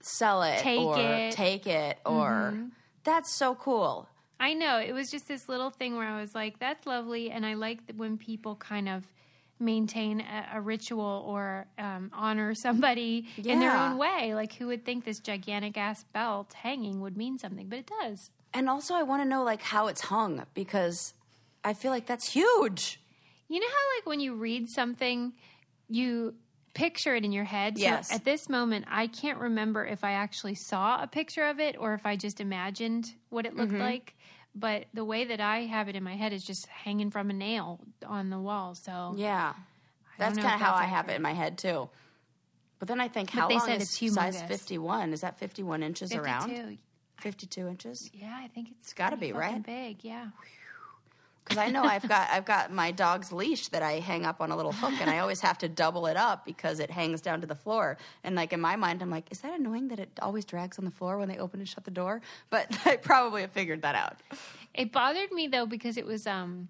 sell 0.00 0.42
it 0.42 0.58
Take 0.58 0.80
or 0.80 0.98
it. 0.98 1.32
take 1.32 1.66
it 1.66 1.98
or 2.04 2.52
mm-hmm. 2.54 2.66
that's 3.04 3.36
so 3.38 3.54
cool. 3.54 4.08
I 4.38 4.54
know 4.54 4.78
it 4.78 4.92
was 4.92 5.10
just 5.10 5.28
this 5.28 5.48
little 5.48 5.70
thing 5.70 5.96
where 5.96 6.06
I 6.06 6.20
was 6.20 6.34
like, 6.34 6.58
"That's 6.58 6.86
lovely," 6.86 7.30
and 7.30 7.44
I 7.44 7.54
like 7.54 7.86
that 7.86 7.96
when 7.96 8.16
people 8.16 8.56
kind 8.56 8.88
of 8.88 9.04
maintain 9.60 10.20
a, 10.20 10.56
a 10.58 10.60
ritual 10.60 11.24
or 11.26 11.66
um, 11.78 12.10
honor 12.14 12.54
somebody 12.66 13.26
in 13.36 13.60
their 13.60 13.76
own 13.76 13.98
way. 13.98 14.34
Like, 14.34 14.54
who 14.54 14.68
would 14.68 14.84
think 14.84 15.04
this 15.04 15.20
gigantic 15.20 15.76
ass 15.76 16.04
belt 16.12 16.52
hanging 16.54 17.00
would 17.00 17.16
mean 17.16 17.38
something? 17.38 17.68
But 17.68 17.80
it 17.80 17.90
does. 18.00 18.30
And 18.52 18.68
also 18.68 18.94
I 18.94 19.02
want 19.04 19.22
to 19.22 19.28
know 19.28 19.44
like 19.44 19.62
how 19.62 19.86
it's 19.86 20.00
hung 20.00 20.44
because 20.54 21.14
I 21.62 21.72
feel 21.74 21.90
like 21.92 22.06
that's 22.06 22.32
huge. 22.32 23.00
You 23.48 23.60
know 23.60 23.66
how, 23.66 23.98
like, 23.98 24.06
when 24.06 24.20
you 24.20 24.34
read 24.34 24.68
something, 24.68 25.32
you 25.88 26.34
picture 26.72 27.16
it 27.16 27.24
in 27.24 27.32
your 27.32 27.44
head. 27.44 27.76
So 27.76 27.82
Yes. 27.84 28.12
at 28.12 28.24
this 28.24 28.48
moment, 28.48 28.86
I 28.88 29.08
can't 29.08 29.38
remember 29.38 29.84
if 29.84 30.04
I 30.04 30.12
actually 30.12 30.54
saw 30.54 31.02
a 31.02 31.06
picture 31.08 31.44
of 31.44 31.58
it 31.58 31.76
or 31.78 31.94
if 31.94 32.06
I 32.06 32.14
just 32.16 32.40
imagined 32.40 33.12
what 33.28 33.46
it 33.46 33.52
Mm-hmm. 33.52 33.60
looked 33.60 33.80
like. 33.80 34.14
But 34.54 34.86
the 34.92 35.04
way 35.04 35.24
that 35.24 35.40
I 35.40 35.60
have 35.60 35.88
it 35.88 35.96
in 35.96 36.02
my 36.02 36.16
head 36.16 36.32
is 36.32 36.44
just 36.44 36.66
hanging 36.66 37.10
from 37.10 37.30
a 37.30 37.32
nail 37.32 37.80
on 38.06 38.30
the 38.30 38.38
wall. 38.38 38.74
So 38.74 39.14
Yeah. 39.16 39.54
That's 40.18 40.36
kind 40.36 40.54
of 40.54 40.60
how 40.60 40.74
I 40.74 40.84
have 40.84 41.08
it 41.08 41.14
in 41.14 41.22
my 41.22 41.32
head 41.32 41.56
too. 41.56 41.88
But 42.78 42.88
then 42.88 43.00
I 43.00 43.08
think 43.08 43.30
how 43.30 43.48
they 43.48 43.56
long 43.56 43.70
is 43.70 43.82
it's 44.00 44.14
size 44.14 44.42
51? 44.42 45.12
Is 45.12 45.20
that 45.20 45.38
51 45.38 45.82
inches 45.82 46.14
around? 46.14 46.48
52. 46.48 46.78
52 47.20 47.68
inches? 47.68 48.10
Yeah, 48.12 48.34
I 48.34 48.48
think 48.48 48.70
it's 48.70 48.92
gotta 48.94 49.16
be, 49.16 49.32
right? 49.32 49.62
Big, 49.62 50.02
yeah. 50.02 50.28
Because 51.44 51.58
I 51.58 51.70
know 51.70 51.82
I've 51.82 52.06
got 52.08 52.30
I've 52.30 52.44
got 52.44 52.72
my 52.72 52.90
dog's 52.92 53.32
leash 53.32 53.68
that 53.68 53.82
I 53.82 53.94
hang 53.98 54.24
up 54.24 54.40
on 54.40 54.50
a 54.50 54.56
little 54.56 54.72
hook, 54.72 54.94
and 55.00 55.10
I 55.10 55.18
always 55.18 55.40
have 55.40 55.58
to 55.58 55.68
double 55.68 56.06
it 56.06 56.16
up 56.16 56.44
because 56.44 56.78
it 56.78 56.90
hangs 56.90 57.20
down 57.20 57.40
to 57.40 57.46
the 57.46 57.54
floor. 57.54 57.96
And 58.22 58.36
like 58.36 58.52
in 58.52 58.60
my 58.60 58.76
mind, 58.76 59.02
I'm 59.02 59.10
like, 59.10 59.26
is 59.30 59.40
that 59.40 59.58
annoying 59.58 59.88
that 59.88 59.98
it 59.98 60.10
always 60.22 60.44
drags 60.44 60.78
on 60.78 60.84
the 60.84 60.90
floor 60.90 61.18
when 61.18 61.28
they 61.28 61.38
open 61.38 61.60
and 61.60 61.68
shut 61.68 61.84
the 61.84 61.90
door? 61.90 62.20
But 62.50 62.78
I 62.86 62.96
probably 62.96 63.40
have 63.40 63.52
figured 63.52 63.82
that 63.82 63.94
out. 63.94 64.18
It 64.74 64.92
bothered 64.92 65.32
me 65.32 65.48
though 65.48 65.66
because 65.66 65.96
it 65.96 66.06
was 66.06 66.26
um 66.26 66.68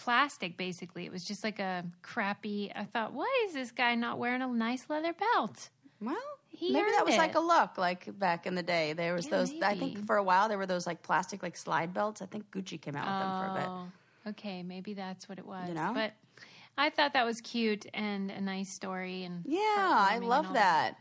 plastic 0.00 0.56
basically. 0.56 1.04
It 1.04 1.12
was 1.12 1.24
just 1.24 1.44
like 1.44 1.58
a 1.58 1.84
crappy. 2.02 2.72
I 2.74 2.84
thought, 2.84 3.12
why 3.12 3.44
is 3.46 3.54
this 3.54 3.70
guy 3.70 3.94
not 3.94 4.18
wearing 4.18 4.42
a 4.42 4.48
nice 4.48 4.86
leather 4.88 5.12
belt? 5.12 5.68
Well, 6.00 6.16
He 6.52 6.72
maybe 6.72 6.90
that 6.90 7.06
was 7.06 7.16
like 7.16 7.34
a 7.36 7.40
look, 7.40 7.78
like 7.78 8.18
back 8.18 8.46
in 8.46 8.54
the 8.54 8.62
day. 8.62 8.92
There 8.92 9.14
was 9.14 9.26
Yeah, 9.26 9.38
those. 9.38 9.54
I 9.62 9.74
think 9.74 10.04
for 10.06 10.16
a 10.16 10.22
while 10.22 10.48
there 10.48 10.58
were 10.58 10.66
those 10.66 10.86
like 10.86 11.02
plastic 11.02 11.42
like 11.42 11.56
slide 11.56 11.94
belts. 11.94 12.20
I 12.22 12.26
think 12.26 12.50
Gucci 12.50 12.80
came 12.80 12.96
out 12.96 13.06
with 13.06 13.18
them 13.18 13.32
for 13.38 13.46
a 13.46 13.60
bit. 13.60 13.68
Oh, 13.68 14.30
okay, 14.30 14.62
maybe 14.62 14.94
that's 14.94 15.28
what 15.28 15.38
it 15.38 15.46
was. 15.46 15.68
You 15.68 15.74
know? 15.74 15.92
but 15.94 16.12
I 16.76 16.90
thought 16.90 17.12
that 17.12 17.24
was 17.24 17.40
cute 17.40 17.86
and 17.94 18.30
a 18.30 18.40
nice 18.40 18.70
story. 18.70 19.24
And 19.24 19.44
Yeah, 19.46 19.58
I 19.60 20.18
love 20.22 20.52
that. 20.54 20.96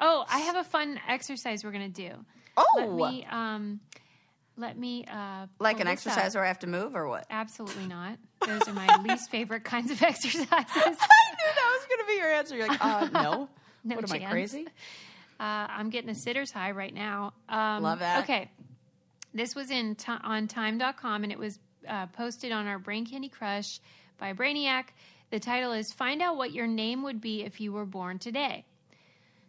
Oh, 0.00 0.24
I 0.28 0.40
have 0.40 0.56
a 0.56 0.64
fun 0.64 0.98
exercise 1.08 1.62
we're 1.64 1.72
gonna 1.72 1.88
do. 1.88 2.10
Oh, 2.56 2.66
Let 2.76 2.94
me 2.94 3.26
um, 3.30 3.80
let 4.56 4.78
me 4.78 5.04
uh, 5.04 5.46
like 5.60 5.80
an 5.80 5.86
this 5.86 6.06
up. 6.06 6.12
exercise 6.12 6.34
where 6.34 6.44
I 6.44 6.48
have 6.48 6.60
to 6.60 6.66
move 6.66 6.96
or 6.96 7.06
what? 7.08 7.26
Absolutely 7.30 7.86
not. 7.88 8.18
Those 8.46 8.66
are 8.68 8.72
my 8.72 8.98
least 9.02 9.30
favorite 9.30 9.64
kinds 9.64 9.90
of 9.90 10.02
exercises. 10.02 10.46
I 10.48 10.82
knew 10.86 10.96
that 11.54 11.78
was 11.78 11.86
going 11.88 12.00
to 12.00 12.06
be 12.08 12.14
your 12.14 12.30
answer. 12.32 12.56
You're 12.56 12.68
like, 12.68 12.84
uh, 12.84 13.08
no. 13.12 13.48
No 13.86 13.96
what 13.96 14.10
am 14.10 14.22
I 14.22 14.30
crazy? 14.30 14.66
Uh, 15.38 15.42
I'm 15.68 15.90
getting 15.90 16.10
a 16.10 16.14
sitter's 16.14 16.50
high 16.50 16.70
right 16.72 16.92
now. 16.94 17.32
Um, 17.48 17.82
Love 17.82 17.98
that. 18.00 18.24
Okay. 18.24 18.50
This 19.34 19.54
was 19.54 19.70
in 19.70 19.94
ti 19.94 20.12
on 20.22 20.48
time.com 20.48 21.22
and 21.22 21.30
it 21.32 21.38
was 21.38 21.58
uh, 21.88 22.06
posted 22.06 22.52
on 22.52 22.66
our 22.66 22.78
Brain 22.78 23.06
Candy 23.06 23.28
Crush 23.28 23.80
by 24.18 24.32
Brainiac. 24.32 24.84
The 25.30 25.38
title 25.38 25.72
is 25.72 25.92
Find 25.92 26.22
Out 26.22 26.36
What 26.36 26.52
Your 26.52 26.66
Name 26.66 27.02
Would 27.02 27.20
Be 27.20 27.42
If 27.44 27.60
You 27.60 27.72
Were 27.72 27.84
Born 27.84 28.18
Today. 28.18 28.64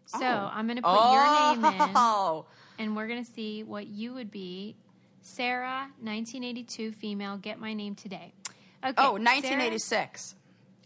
So 0.05 0.19
I'm 0.25 0.67
going 0.67 0.77
to 0.77 0.81
put 0.83 1.11
your 1.11 1.55
name 1.71 1.81
in 1.81 1.91
Oh, 1.95 2.45
and 2.79 2.95
we're 2.95 3.07
going 3.07 3.23
to 3.23 3.31
see 3.31 3.63
what 3.63 3.87
you 3.87 4.13
would 4.13 4.31
be. 4.31 4.75
Sarah, 5.21 5.89
1982, 6.01 6.93
female, 6.93 7.35
get 7.37 7.59
my 7.59 7.73
name 7.73 7.95
today. 7.95 8.33
Okay. 8.83 8.93
oh, 8.97 9.17
Sarah- 9.17 9.23
1986. 9.23 10.35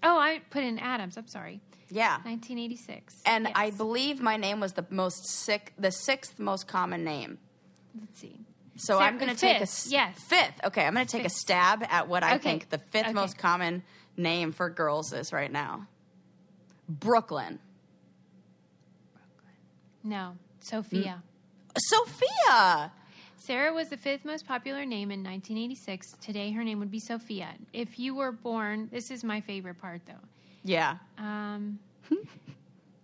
Oh, 0.04 0.18
I 0.18 0.42
put 0.50 0.64
in 0.64 0.80
Adams. 0.80 1.18
I'm 1.18 1.28
sorry. 1.28 1.62
Yeah. 1.90 2.16
1986. 2.24 3.22
And 3.26 3.46
Yes. 3.46 3.54
I 3.56 3.70
believe 3.72 4.22
my 4.22 4.38
name 4.38 4.60
was 4.60 4.74
the 4.74 4.86
most 4.90 5.26
sick, 5.28 5.74
the 5.78 5.92
sixth 5.92 6.40
most 6.40 6.68
common 6.68 7.04
name. 7.04 7.38
Let's 8.00 8.20
see. 8.20 8.40
So 8.78 8.94
Sarah- 8.94 9.02
I'm 9.08 9.18
going 9.18 9.30
to 9.30 9.36
take 9.40 9.58
a 9.58 9.60
fifth, 9.66 9.88
yes. 9.92 10.18
fifth. 10.24 10.60
Okay, 10.64 10.86
I'm 10.86 10.94
going 10.94 11.06
to 11.06 11.12
take 11.12 11.26
a 11.26 11.30
stab 11.30 11.84
at 11.90 12.08
what 12.08 12.24
I 12.24 12.36
Okay, 12.36 12.44
think 12.44 12.70
the 12.70 12.78
fifth 12.78 13.04
okay. 13.08 13.14
most 13.14 13.38
common 13.38 13.84
name 14.18 14.52
for 14.54 14.70
girls 14.70 15.12
is 15.14 15.32
right 15.34 15.52
now. 15.52 15.88
Brooklyn. 16.90 17.60
No, 20.04 20.36
Sophia. 20.62 21.22
Mm. 21.22 21.78
Sophia. 21.78 22.92
Sarah 23.42 23.74
was 23.74 23.90
the 23.90 23.98
fifth 23.98 24.24
most 24.24 24.46
popular 24.46 24.86
name 24.86 25.10
in 25.10 25.24
1986. 25.24 26.16
Today, 26.22 26.52
her 26.52 26.64
name 26.64 26.78
would 26.78 26.92
be 26.92 27.00
Sophia. 27.00 27.48
If 27.74 27.98
you 27.98 28.14
were 28.14 28.32
born, 28.32 28.88
this 28.92 29.10
is 29.10 29.24
my 29.24 29.42
favorite 29.42 29.82
part 29.82 30.02
though. 30.06 30.14
Yeah. 30.64 30.98
Um, 31.18 31.80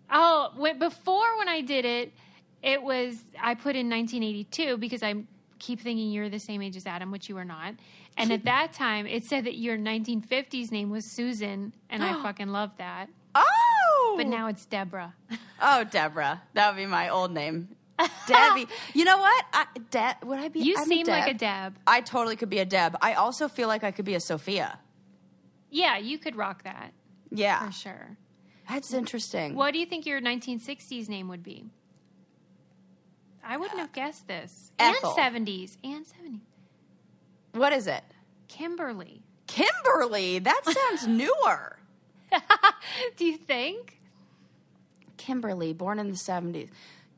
Oh, 0.09 0.51
wait, 0.55 0.77
before 0.79 1.37
when 1.39 1.49
I 1.49 1.61
did 1.61 1.85
it, 1.85 2.13
it 2.61 2.81
was 2.81 3.17
I 3.41 3.55
put 3.55 3.75
in 3.75 3.89
1982 3.89 4.77
because 4.77 5.03
I 5.03 5.15
keep 5.59 5.81
thinking 5.81 6.11
you're 6.11 6.29
the 6.29 6.39
same 6.39 6.61
age 6.61 6.77
as 6.77 6.85
Adam, 6.85 7.11
which 7.11 7.27
you 7.29 7.37
are 7.37 7.43
not. 7.45 7.73
And 8.15 8.31
at 8.31 8.43
that 8.45 8.73
time, 8.73 9.07
it 9.07 9.25
said 9.25 9.43
that 9.45 9.57
your 9.57 9.75
1950s 9.75 10.71
name 10.71 10.91
was 10.91 11.11
Susan, 11.11 11.73
and 11.89 12.03
I 12.03 12.13
fucking 12.23 12.49
loved 12.49 12.77
that. 12.77 13.07
Oh, 13.35 14.13
But 14.17 14.27
now 14.27 14.47
it's 14.47 14.65
Deborah. 14.65 15.13
oh, 15.61 15.83
Deborah, 15.83 16.41
that 16.53 16.69
would 16.73 16.79
be 16.79 16.85
my 16.85 17.09
old 17.09 17.31
name, 17.31 17.69
Debbie. 18.27 18.67
you 18.93 19.05
know 19.05 19.17
what? 19.17 19.45
I, 19.53 19.65
De- 19.89 20.17
would 20.25 20.39
I 20.39 20.49
be? 20.49 20.59
You 20.61 20.75
I'm 20.77 20.85
seem 20.85 21.07
like 21.07 21.27
a 21.27 21.33
Deb. 21.33 21.73
Deb. 21.73 21.79
I 21.87 22.01
totally 22.01 22.35
could 22.35 22.49
be 22.49 22.59
a 22.59 22.65
Deb. 22.65 22.95
I 23.01 23.13
also 23.13 23.47
feel 23.47 23.67
like 23.67 23.83
I 23.83 23.91
could 23.91 24.05
be 24.05 24.13
a 24.15 24.19
Sophia. 24.19 24.79
Yeah, 25.69 25.97
you 25.97 26.17
could 26.17 26.35
rock 26.35 26.63
that 26.63 26.93
Yeah, 27.31 27.65
for 27.65 27.71
sure. 27.73 28.17
that's 28.69 28.93
interesting. 28.93 29.55
What 29.55 29.73
do 29.73 29.79
you 29.79 29.85
think 29.85 30.05
your 30.05 30.21
1960s 30.21 31.09
name 31.09 31.27
would 31.27 31.43
be? 31.43 31.65
I 33.43 33.57
wouldn't 33.57 33.79
have 33.79 33.91
guessed 33.93 34.27
this. 34.27 34.71
Ethel. 34.77 35.15
And 35.17 35.47
70s. 35.47 35.77
And 35.83 36.05
70s. 36.05 36.39
What 37.53 37.71
is 37.73 37.87
it? 37.87 38.03
Kimberly. 38.47 39.21
Kimberly. 39.47 40.39
That 40.39 40.61
sounds 40.65 41.07
newer. 41.07 41.79
do 43.17 43.25
you 43.25 43.37
think? 43.37 43.99
Kimberly, 45.17 45.73
born 45.73 45.97
in 45.99 46.07
the 46.09 46.15
70s. 46.15 46.69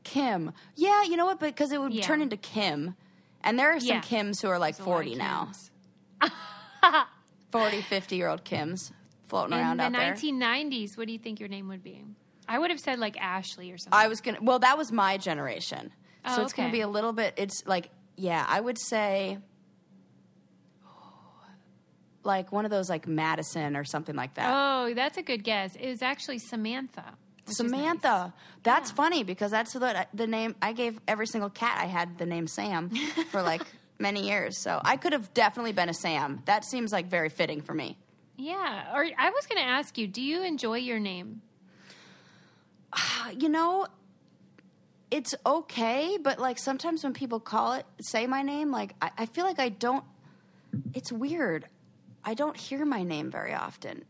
Kim. 0.04 0.52
Yeah, 0.76 1.02
you 1.04 1.16
know 1.16 1.26
what? 1.26 1.38
But 1.40 1.46
because 1.54 1.72
it 1.72 1.80
would 1.80 1.92
Yeah. 1.94 2.02
turn 2.02 2.22
into 2.22 2.36
Kim. 2.36 2.94
And 3.42 3.58
there 3.58 3.70
are 3.74 3.80
some 3.80 3.88
Yeah. 3.88 4.00
Kims 4.02 4.42
who 4.42 4.48
are 4.48 4.58
like 4.58 4.76
There's 4.76 4.86
a 4.86 4.90
lot 4.90 4.98
of 5.00 5.04
40 5.06 5.14
now. 5.16 5.50
Kims. 6.20 6.36
40, 7.52 7.80
50 7.82 8.16
year 8.16 8.28
old 8.28 8.44
Kims 8.44 8.92
floating 9.28 9.54
In 9.54 9.60
around 9.60 9.76
the 9.78 9.84
out 9.84 9.92
there. 9.92 10.12
1990s, 10.14 10.96
what 10.96 11.06
do 11.06 11.12
you 11.12 11.18
think 11.18 11.40
your 11.40 11.48
name 11.48 11.68
would 11.68 11.82
be? 11.82 12.04
I 12.48 12.58
would 12.58 12.70
have 12.70 12.80
said 12.80 12.98
like 12.98 13.16
Ashley 13.20 13.70
or 13.72 13.78
something. 13.78 13.98
I 13.98 14.08
was 14.08 14.20
going 14.20 14.36
to, 14.36 14.42
well, 14.42 14.58
that 14.60 14.76
was 14.76 14.90
my 14.92 15.16
generation. 15.18 15.92
So 16.26 16.40
Oh, 16.40 16.42
it's 16.42 16.52
going 16.52 16.68
to 16.68 16.72
be 16.72 16.80
a 16.80 16.88
little 16.88 17.12
bit, 17.12 17.34
it's 17.36 17.62
like, 17.66 17.90
yeah, 18.16 18.44
I 18.48 18.60
would 18.60 18.78
say 18.78 19.38
like 22.22 22.52
one 22.52 22.64
of 22.64 22.70
those 22.70 22.90
like 22.90 23.06
Madison 23.06 23.76
or 23.76 23.84
something 23.84 24.14
like 24.14 24.34
that. 24.34 24.46
oh, 24.52 24.92
that's 24.94 25.16
a 25.16 25.22
good 25.22 25.42
guess. 25.44 25.74
It 25.76 25.88
was 25.88 26.02
actually 26.02 26.38
Samantha. 26.38 27.14
Which 27.58 27.66
is 27.66 27.70
nice. 27.72 27.80
Samantha. 27.80 28.34
That's 28.62 28.90
funny 28.90 29.22
because 29.24 29.50
that's 29.50 29.72
the 29.72 30.06
the 30.14 30.26
name 30.26 30.54
I 30.62 30.72
gave 30.72 31.00
every 31.08 31.26
single 31.26 31.50
cat 31.50 31.78
I 31.80 31.86
had 31.86 32.18
the 32.18 32.26
name 32.26 32.46
Sam 32.46 32.90
for 33.30 33.42
like 33.42 33.62
many 33.98 34.26
years. 34.28 34.58
So 34.58 34.80
I 34.84 34.96
could 34.96 35.12
have 35.12 35.32
definitely 35.34 35.72
been 35.72 35.88
a 35.88 35.94
Sam. 35.94 36.42
That 36.46 36.64
seems 36.64 36.92
like 36.92 37.06
very 37.06 37.28
fitting 37.28 37.60
for 37.60 37.74
me. 37.74 37.98
Yeah. 38.36 38.94
Or 38.94 39.04
I 39.18 39.30
was 39.30 39.46
going 39.46 39.60
to 39.62 39.68
ask 39.68 39.98
you, 39.98 40.06
do 40.06 40.22
you 40.22 40.42
enjoy 40.42 40.78
your 40.78 40.98
name? 40.98 41.42
Uh, 42.92 43.30
You 43.38 43.48
know, 43.48 43.86
it's 45.10 45.34
okay, 45.44 46.18
but 46.22 46.38
like 46.38 46.58
sometimes 46.58 47.02
when 47.04 47.12
people 47.14 47.40
call 47.40 47.72
it 47.74 47.86
say 48.00 48.26
my 48.26 48.42
name, 48.42 48.70
like 48.70 48.94
I, 49.02 49.10
I 49.18 49.26
feel 49.26 49.44
like 49.44 49.58
I 49.58 49.68
don't. 49.68 50.04
It's 50.94 51.10
weird. 51.12 51.66
I 52.24 52.34
don't 52.34 52.56
hear 52.56 52.84
my 52.84 53.02
name 53.02 53.30
very 53.30 53.54
often. 53.54 54.04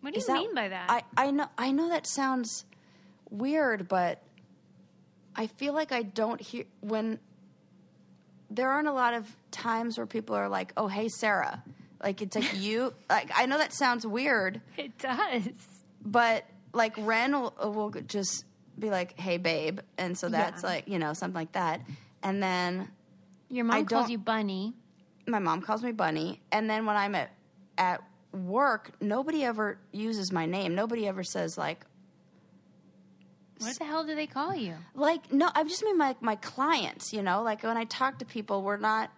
What 0.00 0.12
do 0.12 0.18
Is 0.18 0.28
you 0.28 0.34
that- 0.34 0.40
mean 0.40 0.54
by 0.54 0.68
that? 0.68 0.90
I, 0.90 1.02
I 1.16 1.30
know 1.30 1.46
I 1.56 1.72
know 1.72 1.88
that 1.88 2.06
sounds 2.06 2.64
weird, 3.34 3.88
but 3.88 4.22
I 5.36 5.46
feel 5.48 5.72
like 5.74 5.92
I 5.92 6.02
don't 6.02 6.40
hear 6.40 6.64
when 6.80 7.18
there 8.50 8.70
aren't 8.70 8.88
a 8.88 8.92
lot 8.92 9.14
of 9.14 9.34
times 9.50 9.96
where 9.98 10.06
people 10.06 10.36
are 10.36 10.48
like, 10.48 10.72
"Oh, 10.76 10.86
hey, 10.88 11.08
Sarah," 11.08 11.62
like 12.02 12.22
it's 12.22 12.36
like 12.36 12.56
you. 12.56 12.92
Like 13.10 13.30
I 13.34 13.46
know 13.46 13.58
that 13.58 13.72
sounds 13.72 14.06
weird, 14.06 14.60
it 14.76 14.96
does. 14.98 15.48
but 16.04 16.44
like 16.72 16.94
Ren 16.98 17.32
will, 17.32 17.54
will 17.62 17.90
just 18.06 18.44
be 18.78 18.90
like, 18.90 19.18
"Hey, 19.18 19.38
babe," 19.38 19.80
and 19.98 20.16
so 20.16 20.28
that's 20.28 20.62
Yeah. 20.62 20.68
like 20.68 20.88
you 20.88 20.98
know 20.98 21.12
something 21.14 21.34
like 21.34 21.52
that, 21.52 21.80
and 22.22 22.42
then 22.42 22.88
Your 23.48 23.64
mom 23.64 23.76
I 23.76 23.82
calls 23.82 24.10
you 24.10 24.18
Bunny. 24.18 24.74
my 25.26 25.38
mom 25.40 25.60
calls 25.62 25.82
me 25.82 25.92
Bunny, 25.92 26.40
and 26.52 26.68
then 26.70 26.86
when 26.86 26.96
I'm 26.96 27.14
at 27.14 27.30
at 27.76 28.02
work, 28.32 28.90
nobody 29.00 29.44
ever 29.44 29.78
uses 29.92 30.30
my 30.32 30.46
name. 30.46 30.74
Nobody 30.74 31.06
ever 31.08 31.22
says 31.24 31.56
like 31.58 31.84
What 33.58 33.78
the 33.78 33.84
hell 33.84 34.04
do 34.04 34.14
they 34.14 34.26
call 34.26 34.54
you? 34.54 34.74
like 34.94 35.32
no. 35.32 35.50
I 35.54 35.62
just 35.64 35.82
mean 35.84 35.96
my 35.98 36.16
my 36.20 36.36
clients. 36.36 37.12
You 37.12 37.22
know, 37.22 37.42
like 37.42 37.62
when 37.62 37.76
I 37.76 37.84
talk 37.84 38.18
to 38.18 38.24
people, 38.24 38.62
we're 38.62 38.76
not. 38.76 39.10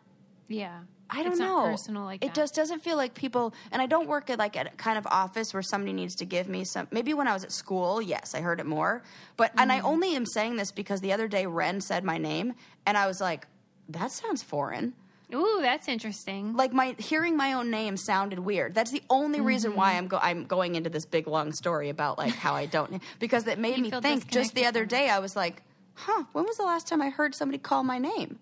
Yeah. 0.49 0.81
I 1.09 1.23
don't 1.23 1.39
know. 1.39 1.63
Personal 1.63 2.03
like 2.05 2.25
it 2.25 2.29
that. 2.29 2.35
just 2.35 2.55
doesn't 2.57 2.83
feel 2.83 2.97
like 2.97 3.15
people. 3.15 3.55
And 3.71 3.81
I 3.81 3.87
don't 3.87 4.09
work 4.09 4.29
at 4.29 4.41
like 4.41 4.57
at 4.57 4.67
a 4.67 4.71
kind 4.71 4.99
of 4.99 5.07
office 5.07 5.55
where 5.55 5.63
somebody 5.63 5.93
needs 5.93 6.17
to 6.17 6.25
give 6.25 6.49
me 6.49 6.65
some. 6.65 6.89
Maybe 6.91 7.15
when 7.15 7.29
I 7.29 7.33
was 7.33 7.45
at 7.45 7.53
school, 7.53 8.03
yes, 8.03 8.35
I 8.35 8.41
heard 8.41 8.59
it 8.59 8.67
more. 8.67 9.03
But 9.37 9.53
and 9.57 9.71
Mm-hmm. 9.71 9.87
I 9.87 9.89
only 9.89 10.17
am 10.17 10.27
saying 10.27 10.57
this 10.57 10.73
because 10.73 11.01
the 11.01 11.13
other 11.13 11.29
day 11.29 11.47
Ren 11.47 11.81
said 11.81 12.03
my 12.03 12.19
name, 12.19 12.55
and 12.87 12.99
I 12.99 13.07
was 13.07 13.21
like, 13.21 13.47
that 13.89 14.11
sounds 14.11 14.43
foreign. 14.43 14.95
Ooh, 15.35 15.59
that's 15.61 15.89
interesting. 15.89 16.55
like 16.55 16.73
my 16.73 16.95
hearing 16.99 17.37
my 17.37 17.55
own 17.55 17.71
name 17.71 17.97
sounded 17.97 18.39
weird. 18.39 18.75
That's 18.75 18.93
the 18.93 19.03
only 19.11 19.41
reason 19.41 19.75
why 19.75 19.91
Mm-hmm. 19.95 19.99
I'm 19.99 20.07
go- 20.09 20.19
I'm 20.23 20.45
going 20.45 20.75
into 20.77 20.89
this 20.91 21.05
big 21.05 21.27
long 21.27 21.53
story 21.53 21.89
about 21.89 22.17
like 22.19 22.33
how 22.35 22.55
I 22.55 22.67
don't 22.67 23.03
because 23.19 23.47
it 23.49 23.59
made 23.59 23.77
You 23.79 23.83
me 23.85 23.91
think. 23.91 24.29
Just 24.29 24.55
the 24.55 24.67
other 24.67 24.85
day, 24.85 25.09
I 25.11 25.19
was 25.19 25.35
like, 25.35 25.63
"Huh? 25.95 26.25
When 26.33 26.45
was 26.45 26.57
the 26.57 26.63
last 26.65 26.87
time 26.87 27.03
I 27.03 27.11
heard 27.11 27.35
somebody 27.35 27.59
call 27.59 27.83
my 27.83 27.99
name?" 27.99 28.39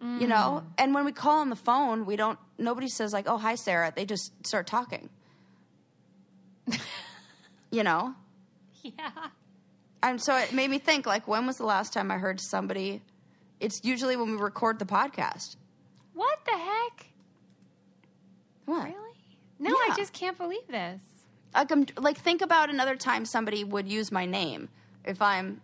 You 0.00 0.26
know, 0.28 0.62
Mm. 0.62 0.64
and 0.78 0.94
when 0.94 1.04
we 1.06 1.12
call 1.12 1.40
on 1.40 1.48
the 1.48 1.56
phone, 1.56 2.04
we 2.06 2.16
don't. 2.16 2.38
Nobody 2.58 2.86
says 2.88 3.12
like, 3.14 3.26
"Oh, 3.28 3.38
hi, 3.38 3.54
Sarah." 3.56 3.92
They 3.96 4.04
just 4.04 4.30
start 4.46 4.66
talking. 4.66 5.08
you 7.70 7.82
know, 7.82 8.14
yeah. 8.82 9.10
and 10.02 10.22
so 10.22 10.36
it 10.36 10.52
made 10.52 10.68
me 10.70 10.78
think 10.78 11.06
like, 11.06 11.26
when 11.26 11.46
was 11.46 11.56
the 11.56 11.64
last 11.64 11.92
time 11.92 12.10
I 12.10 12.18
heard 12.18 12.40
somebody? 12.40 13.02
It's 13.58 13.80
usually 13.84 14.16
when 14.16 14.30
we 14.32 14.36
record 14.36 14.78
the 14.78 14.84
podcast. 14.84 15.56
What 16.12 16.38
the 16.44 16.52
heck? 16.58 17.06
What? 18.66 18.84
Really? 18.84 19.16
No, 19.58 19.70
I 19.70 19.94
just 19.96 20.12
can't 20.12 20.36
believe 20.36 20.66
this. 20.68 21.00
like 21.54 21.70
I'm 21.72 21.86
like 21.96 22.18
think 22.18 22.42
about 22.42 22.68
another 22.70 22.94
time 22.96 23.24
somebody 23.24 23.64
would 23.64 23.88
use 23.88 24.12
my 24.12 24.26
name 24.26 24.68
if 25.04 25.22
I'm 25.22 25.60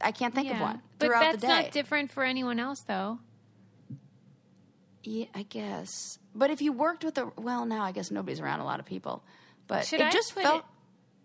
I 0.00 0.12
can't 0.12 0.34
think 0.34 0.50
of 0.50 0.58
one 0.60 0.80
But 0.98 1.06
throughout 1.06 1.20
that's 1.32 1.40
the 1.42 1.46
day. 1.46 1.62
not 1.64 1.72
different 1.72 2.10
for 2.10 2.24
anyone 2.24 2.58
else, 2.58 2.80
though. 2.86 3.18
yeah, 5.02 5.26
I 5.34 5.42
guess. 5.42 6.18
But 6.34 6.50
if 6.50 6.62
you 6.62 6.72
worked 6.72 7.04
with 7.04 7.18
a 7.18 7.30
well, 7.36 7.66
now 7.66 7.82
I 7.82 7.92
guess 7.92 8.10
nobody's 8.10 8.40
around 8.40 8.60
a 8.60 8.64
lot 8.64 8.80
of 8.80 8.86
people. 8.86 9.22
But 9.66 9.84
Should 9.86 10.00
it 10.00 10.06
I 10.06 10.10
just 10.10 10.32
felt 10.32 10.64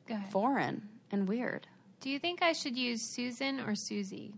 it- 0.07 0.17
foreign 0.31 0.89
and 1.11 1.27
weird. 1.27 1.67
Do 2.01 2.09
you 2.09 2.19
think 2.19 2.41
I 2.43 2.51
should 2.51 2.77
use 2.77 3.01
Susan 3.15 3.59
or 3.61 3.73
Susie? 3.75 4.33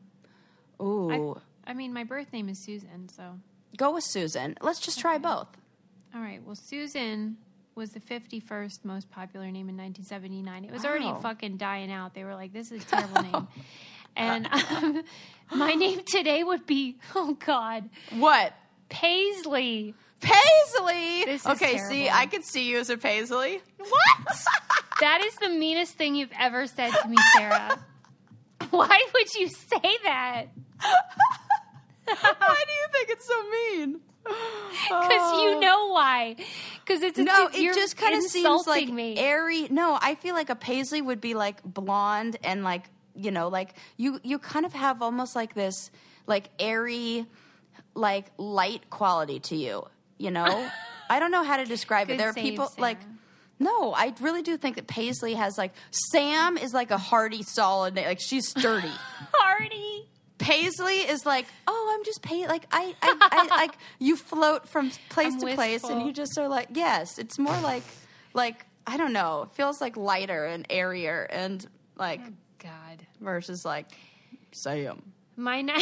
Ooh, 0.81 1.41
I 1.65 1.73
mean, 1.73 1.91
my 1.93 2.03
birth 2.03 2.31
name 2.31 2.47
is 2.49 2.59
Susan, 2.63 3.09
so. 3.09 3.39
Go 3.75 3.93
with 3.93 4.03
Susan. 4.03 4.55
Let's 4.61 4.79
just 4.79 4.99
try 4.99 5.17
both. 5.17 5.47
All 6.15 6.21
right. 6.21 6.41
Well, 6.45 6.55
Susan 6.55 7.37
was 7.75 7.91
the 7.91 7.99
51st 7.99 8.85
most 8.85 9.09
popular 9.11 9.45
name 9.47 9.69
in 9.69 9.77
1979. 9.77 10.65
It 10.65 10.71
was 10.71 10.85
already 10.85 11.05
Wow. 11.05 11.19
fucking 11.21 11.57
dying 11.57 11.91
out. 11.91 12.13
They 12.15 12.23
were 12.23 12.33
like, 12.35 12.53
this 12.53 12.71
is 12.71 12.83
a 12.83 12.85
terrible 12.85 13.21
name. 13.23 13.47
And 14.19 14.47
um, 14.47 15.03
my 15.55 15.73
name 15.73 16.01
today 16.03 16.43
would 16.43 16.65
be, 16.65 16.97
oh 17.13 17.35
God, 17.45 17.87
What? 18.17 18.51
Paisley. 18.89 19.93
Paisley. 20.21 21.25
This 21.25 21.41
is 21.41 21.45
okay, 21.45 21.77
see, 21.77 22.05
terrible. 22.05 22.17
I 22.17 22.25
could 22.25 22.43
see 22.43 22.67
you 22.67 22.79
as 22.79 22.89
a 22.89 22.97
Paisley. 22.97 23.61
What? 23.77 24.37
that 25.01 25.21
is 25.23 25.35
the 25.35 25.49
meanest 25.49 25.93
thing 25.93 26.15
you've 26.15 26.31
ever 26.39 26.65
said 26.65 26.93
to 26.99 27.07
me, 27.07 27.17
Sarah. 27.35 27.77
Why 28.71 29.05
would 29.13 29.35
you 29.35 29.49
say 29.49 29.97
that? 30.05 30.45
Why 32.21 32.63
do 32.65 32.73
you 32.73 32.87
think 32.91 33.09
it's 33.09 33.25
so 33.25 33.49
mean? 33.49 33.99
Because 34.23 35.41
you 35.41 35.55
oh. 35.55 35.59
know 35.61 35.87
why. 35.87 36.35
Because 36.85 37.01
it's 37.01 37.17
a, 37.17 37.23
No, 37.23 37.49
it 37.53 37.73
just 37.73 37.95
kind 37.95 38.15
of 38.15 38.23
seems 38.23 38.67
like 38.67 38.89
me. 38.89 39.17
airy. 39.17 39.67
No, 39.69 39.97
I 40.01 40.15
feel 40.15 40.35
like 40.35 40.49
a 40.49 40.55
paisley 40.55 41.01
would 41.01 41.21
be 41.21 41.33
like 41.33 41.63
blonde 41.63 42.37
and 42.43 42.63
like 42.63 42.89
you 43.15 43.31
know, 43.31 43.47
like 43.47 43.73
you 43.97 44.19
you 44.23 44.39
kind 44.39 44.65
of 44.65 44.73
have 44.73 45.01
almost 45.01 45.35
like 45.35 45.53
this 45.53 45.91
like 46.27 46.49
airy, 46.59 47.25
like 47.95 48.31
light 48.37 48.89
quality 48.89 49.39
to 49.39 49.55
you. 49.55 49.87
You 50.17 50.31
know, 50.31 50.69
I 51.09 51.19
don't 51.19 51.31
know 51.31 51.43
how 51.43 51.57
to 51.57 51.65
describe 51.65 52.09
it. 52.09 52.17
There 52.17 52.29
are 52.29 52.33
people 52.33 52.67
Sarah. 52.67 52.81
like. 52.81 52.97
No, 53.59 53.91
I 53.91 54.13
really 54.21 54.43
do 54.43 54.55
think 54.55 54.75
that 54.75 54.85
Paisley 54.85 55.33
has 55.33 55.57
like 55.57 55.73
Sam 55.89 56.59
is 56.59 56.75
like 56.75 56.91
a 56.91 56.97
hardy, 56.99 57.41
solid, 57.41 57.95
like 57.95 58.19
she's 58.19 58.47
sturdy. 58.49 58.91
Party. 59.31 60.07
Paisley 60.37 60.97
is 60.97 61.25
like, 61.25 61.45
oh, 61.67 61.95
I'm 61.97 62.03
just 62.05 62.21
pay 62.21 62.47
like 62.47 62.65
I, 62.71 62.93
I, 63.01 63.17
I 63.31 63.47
like 63.49 63.77
you 63.99 64.15
float 64.15 64.67
from 64.67 64.91
place 65.09 65.33
I'm 65.33 65.39
to 65.39 65.55
place, 65.55 65.83
and 65.83 66.05
you 66.05 66.13
just 66.13 66.37
are 66.37 66.47
like, 66.47 66.69
yes, 66.73 67.17
it's 67.17 67.39
more 67.39 67.57
like, 67.61 67.83
like 68.33 68.65
I 68.85 68.97
don't 68.97 69.13
know, 69.13 69.43
it 69.43 69.51
feels 69.55 69.81
like 69.81 69.97
lighter 69.97 70.45
and 70.45 70.65
airier, 70.69 71.23
and 71.29 71.65
like 71.97 72.21
oh, 72.25 72.31
God. 72.59 73.05
versus 73.19 73.65
like 73.65 73.87
Sam. 74.51 75.01
My 75.35 75.61
ni- 75.61 75.73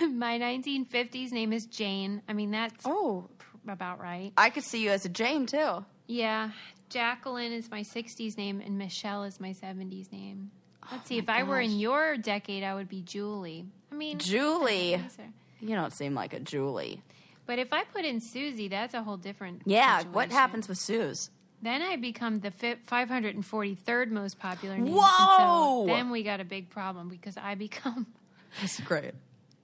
my 0.00 0.38
1950s 0.38 1.30
name 1.30 1.52
is 1.52 1.66
Jane. 1.66 2.22
I 2.28 2.32
mean, 2.32 2.50
that's 2.50 2.84
Oh, 2.84 3.28
about 3.68 4.00
right. 4.00 4.32
I 4.36 4.50
could 4.50 4.64
see 4.64 4.82
you 4.82 4.90
as 4.90 5.04
a 5.04 5.08
Jane 5.08 5.46
too. 5.46 5.84
Yeah, 6.06 6.50
Jacqueline 6.90 7.52
is 7.52 7.70
my 7.70 7.80
60s 7.80 8.36
name, 8.36 8.60
and 8.60 8.76
Michelle 8.76 9.24
is 9.24 9.40
my 9.40 9.50
70s 9.50 10.12
name. 10.12 10.50
Let's 10.92 11.08
see. 11.08 11.18
If 11.18 11.28
I 11.28 11.44
were 11.44 11.60
in 11.60 11.70
oh 11.70 11.76
your 11.78 12.16
decade, 12.18 12.62
I 12.62 12.74
would 12.74 12.88
be 12.88 13.02
Julie. 13.02 13.66
I 13.94 13.96
mean, 13.96 14.18
Julie. 14.18 14.96
these 14.96 15.18
You 15.60 15.76
don't 15.76 15.92
seem 15.92 16.14
like 16.14 16.32
a 16.32 16.40
Julie. 16.40 17.00
But 17.46 17.60
if 17.60 17.72
I 17.72 17.84
put 17.84 18.04
in 18.04 18.20
Susie, 18.20 18.66
that's 18.68 18.92
a 18.92 19.02
whole 19.04 19.16
different. 19.16 19.62
Yeah, 19.66 20.02
what 20.04 20.32
happens 20.32 20.66
with 20.66 20.78
Suze? 20.78 21.30
Then 21.62 21.80
I 21.80 21.96
become 21.96 22.40
the 22.40 22.50
543rd 22.50 24.10
most 24.10 24.38
popular 24.40 24.76
name. 24.76 24.94
Whoa! 24.94 25.86
So 25.86 25.86
then 25.86 26.10
we 26.10 26.24
got 26.24 26.40
a 26.40 26.44
big 26.44 26.70
problem 26.70 27.08
because 27.08 27.36
I 27.36 27.54
become 27.54 28.08
That's 28.60 28.80
great. 28.80 29.14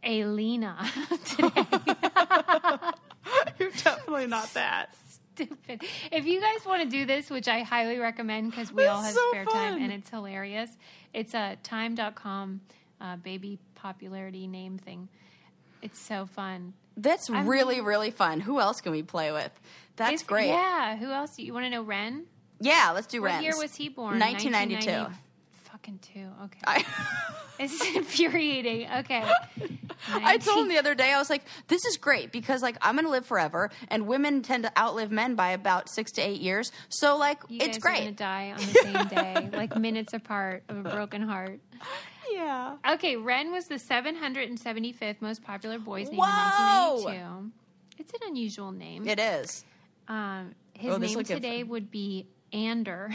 Alina 0.04 0.76
today. 1.24 1.48
You're 3.58 3.70
definitely 3.70 4.28
not 4.28 4.54
that. 4.54 4.94
Stupid. 5.34 5.82
If 6.12 6.26
you 6.26 6.40
guys 6.40 6.64
want 6.64 6.82
to 6.84 6.88
do 6.88 7.04
this, 7.04 7.30
which 7.30 7.48
I 7.48 7.62
highly 7.62 7.98
recommend 7.98 8.50
because 8.50 8.72
we 8.72 8.86
all 8.86 9.02
have 9.02 9.12
so 9.12 9.30
spare 9.30 9.44
fun. 9.44 9.54
time 9.54 9.82
and 9.82 9.92
it's 9.92 10.08
hilarious, 10.08 10.70
it's 11.12 11.34
a 11.34 11.56
time.com 11.62 12.60
uh, 13.00 13.16
baby 13.16 13.58
popularity 13.80 14.46
name 14.46 14.78
thing. 14.78 15.08
It's 15.82 15.98
so 15.98 16.26
fun. 16.26 16.74
That's 16.96 17.30
I'm- 17.30 17.48
really, 17.48 17.80
really 17.80 18.10
fun. 18.10 18.40
Who 18.40 18.60
else 18.60 18.80
can 18.80 18.92
we 18.92 19.02
play 19.02 19.32
with? 19.32 19.50
That's 19.96 20.22
great. 20.22 20.48
Yeah. 20.48 20.96
Who 20.96 21.10
else? 21.10 21.38
You 21.38 21.52
want 21.54 21.64
to 21.66 21.70
know 21.70 21.82
Ren? 21.82 22.24
Yeah, 22.60 22.90
let's 22.94 23.06
do 23.06 23.20
What 23.22 23.28
Ren's. 23.32 23.44
year 23.44 23.56
was 23.56 23.74
he 23.74 23.88
born? 23.88 24.18
1992. 24.18 24.90
1990 24.90 25.18
Fucking 25.70 25.98
two. 26.02 26.28
Okay. 26.44 26.60
I, 26.66 26.84
It's 27.62 27.94
infuriating. 27.94 28.88
Okay. 29.00 29.22
I 30.08 30.38
told 30.38 30.62
him 30.62 30.68
the 30.68 30.78
other 30.78 30.94
day, 30.94 31.12
I 31.12 31.18
was 31.18 31.28
like, 31.28 31.42
this 31.68 31.84
is 31.84 31.98
great 31.98 32.32
because, 32.32 32.62
like, 32.62 32.78
I'm 32.80 32.94
going 32.94 33.04
to 33.04 33.10
live 33.10 33.26
forever, 33.26 33.70
and 33.88 34.06
women 34.06 34.40
tend 34.40 34.62
to 34.64 34.72
outlive 34.80 35.10
men 35.10 35.34
by 35.34 35.50
about 35.50 35.90
six 35.90 36.10
to 36.12 36.22
eight 36.22 36.40
years. 36.40 36.72
So, 36.88 37.18
like, 37.18 37.38
You 37.50 37.58
it's 37.60 37.76
guys 37.76 37.84
are 37.84 37.96
gonna 37.98 38.04
great. 38.06 38.16
die 38.16 38.50
on 38.52 38.56
the 38.56 38.64
same 38.72 39.08
day, 39.08 39.50
like 39.56 39.76
minutes 39.76 40.14
apart 40.14 40.62
of 40.70 40.78
a 40.78 40.88
broken 40.88 41.20
heart. 41.20 41.60
Yeah. 42.30 42.76
Okay, 42.92 43.16
Ren 43.16 43.52
was 43.52 43.66
the 43.66 43.76
775th 43.76 45.20
most 45.20 45.42
popular 45.42 45.78
boy's 45.78 46.08
name 46.08 46.18
Whoa! 46.18 46.98
in 46.98 47.04
1992. 47.04 47.52
It's 47.98 48.12
an 48.14 48.20
unusual 48.28 48.72
name. 48.72 49.06
It 49.06 49.20
is. 49.20 49.64
Um, 50.08 50.54
his 50.74 50.94
Oh, 50.94 50.98
name 50.98 51.14
will 51.14 51.22
give- 51.22 51.36
today 51.36 51.62
would 51.62 51.90
be 51.90 52.26
Ander. 52.52 53.10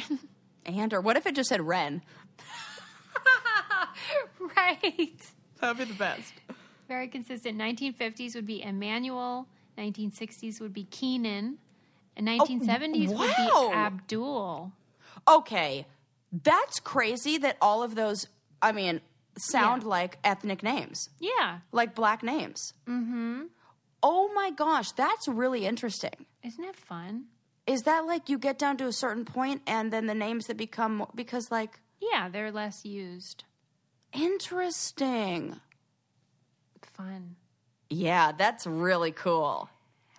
And, 0.66 0.93
or 0.93 1.01
what 1.01 1.18
if 1.18 1.26
it 1.28 1.36
just 1.36 1.49
said 1.49 1.61
Ren? 1.61 2.01
right. 4.57 5.22
That 5.61 5.70
would 5.70 5.78
be 5.88 5.93
the 5.93 5.97
best. 5.97 6.34
Very 6.88 7.07
consistent. 7.07 7.57
1950s 7.57 8.36
would 8.36 8.45
be 8.45 8.61
Emmanuel. 8.61 9.47
1960s 9.78 10.61
would 10.61 10.74
be 10.74 10.84
Keenan. 10.86 11.57
And 12.18 12.28
1970s 12.28 13.09
would 13.09 13.34
Oh, 13.38 13.68
wow. 13.68 13.70
be 13.70 13.76
Abdul. 13.76 14.72
Okay. 15.28 15.86
That's 16.32 16.80
crazy 16.80 17.38
that 17.39 17.57
all 17.61 17.84
of 17.84 17.95
those, 17.95 18.28
I 18.66 18.72
mean, 18.72 19.01
sound 19.38 19.84
Yeah. 19.84 19.89
like 19.89 20.18
ethnic 20.24 20.63
names, 20.63 21.09
Yeah. 21.20 21.59
like 21.72 21.93
black 21.93 22.24
names. 22.24 22.74
Mm-hmm. 22.88 23.43
Oh 24.01 24.32
my 24.34 24.49
gosh, 24.51 24.91
that's 24.93 25.28
really 25.28 25.66
interesting. 25.66 26.26
Isn't 26.43 26.63
that 26.63 26.76
fun? 26.76 27.26
Is 27.68 27.82
that 27.84 28.05
like 28.05 28.30
you 28.30 28.38
get 28.38 28.57
down 28.57 28.78
to 28.78 28.86
a 28.88 28.91
certain 28.93 29.26
point 29.26 29.61
and 29.68 29.91
then 29.93 30.05
the 30.07 30.13
names 30.16 30.47
that 30.47 30.57
become, 30.57 31.05
because 31.16 31.51
like, 31.51 31.80
Yeah, 31.99 32.30
they're 32.30 32.51
less 32.51 32.86
used. 32.86 33.43
interesting. 34.13 35.59
Fun. 36.93 37.36
Yeah, 37.89 38.32
that's 38.32 38.66
really 38.66 39.11
cool. 39.11 39.70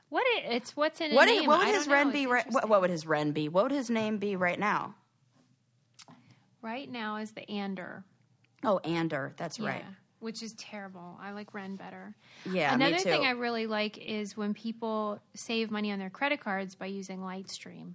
What 0.09 0.25
it, 0.37 0.45
it's 0.53 0.77
what's 0.77 1.01
in 1.01 1.13
a 1.13 1.15
What, 1.15 1.25
name. 1.27 1.43
is, 1.43 1.47
what 1.49 1.59
would 1.67 1.69
his 1.75 1.87
know. 1.87 1.93
Ren 1.95 2.11
be? 2.13 2.27
Right, 2.27 2.47
what, 2.53 2.69
what 2.69 2.81
would 2.83 2.91
his 2.91 3.07
Ren 3.07 3.33
be? 3.33 3.49
What 3.49 3.65
would 3.65 3.73
his 3.73 3.89
name 3.91 4.19
be 4.19 4.37
right 4.37 4.59
now? 4.59 4.95
Right 6.63 6.91
now 6.91 7.17
is 7.17 7.33
the 7.33 7.49
Ander. 7.51 8.05
Oh, 8.65 8.79
Ander. 8.79 9.33
That's 9.37 9.59
Yeah, 9.59 9.69
right. 9.69 9.85
which 10.21 10.43
is 10.43 10.53
terrible. 10.55 11.19
I 11.21 11.33
like 11.33 11.53
Ren 11.55 11.77
better. 11.77 12.15
Yeah, 12.51 12.75
Another 12.75 12.97
me 12.97 13.03
too. 13.03 13.11
thing 13.11 13.25
I 13.27 13.31
really 13.31 13.67
like 13.67 13.99
is 13.99 14.37
when 14.37 14.55
people 14.55 15.21
save 15.35 15.71
money 15.71 15.93
on 15.93 15.99
their 15.99 16.11
credit 16.11 16.41
cards 16.41 16.75
by 16.75 16.87
using 16.87 17.21
Lightstream. 17.21 17.93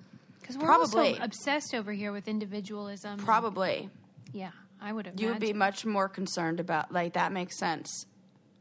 Because 0.40 0.58
we're 0.58 0.66
Probably. 0.66 1.10
also 1.12 1.22
obsessed 1.22 1.72
over 1.74 1.92
here 1.92 2.12
with 2.12 2.26
individualism. 2.28 3.18
Probably 3.18 3.88
Yeah, 4.32 4.50
I 4.80 4.92
would 4.92 5.06
have. 5.06 5.20
you 5.20 5.28
would 5.28 5.38
be 5.38 5.52
much 5.52 5.86
more 5.86 6.08
concerned 6.08 6.58
about 6.60 6.92
like 6.92 7.12
that 7.14 7.32
makes 7.32 7.56
sense. 7.58 8.06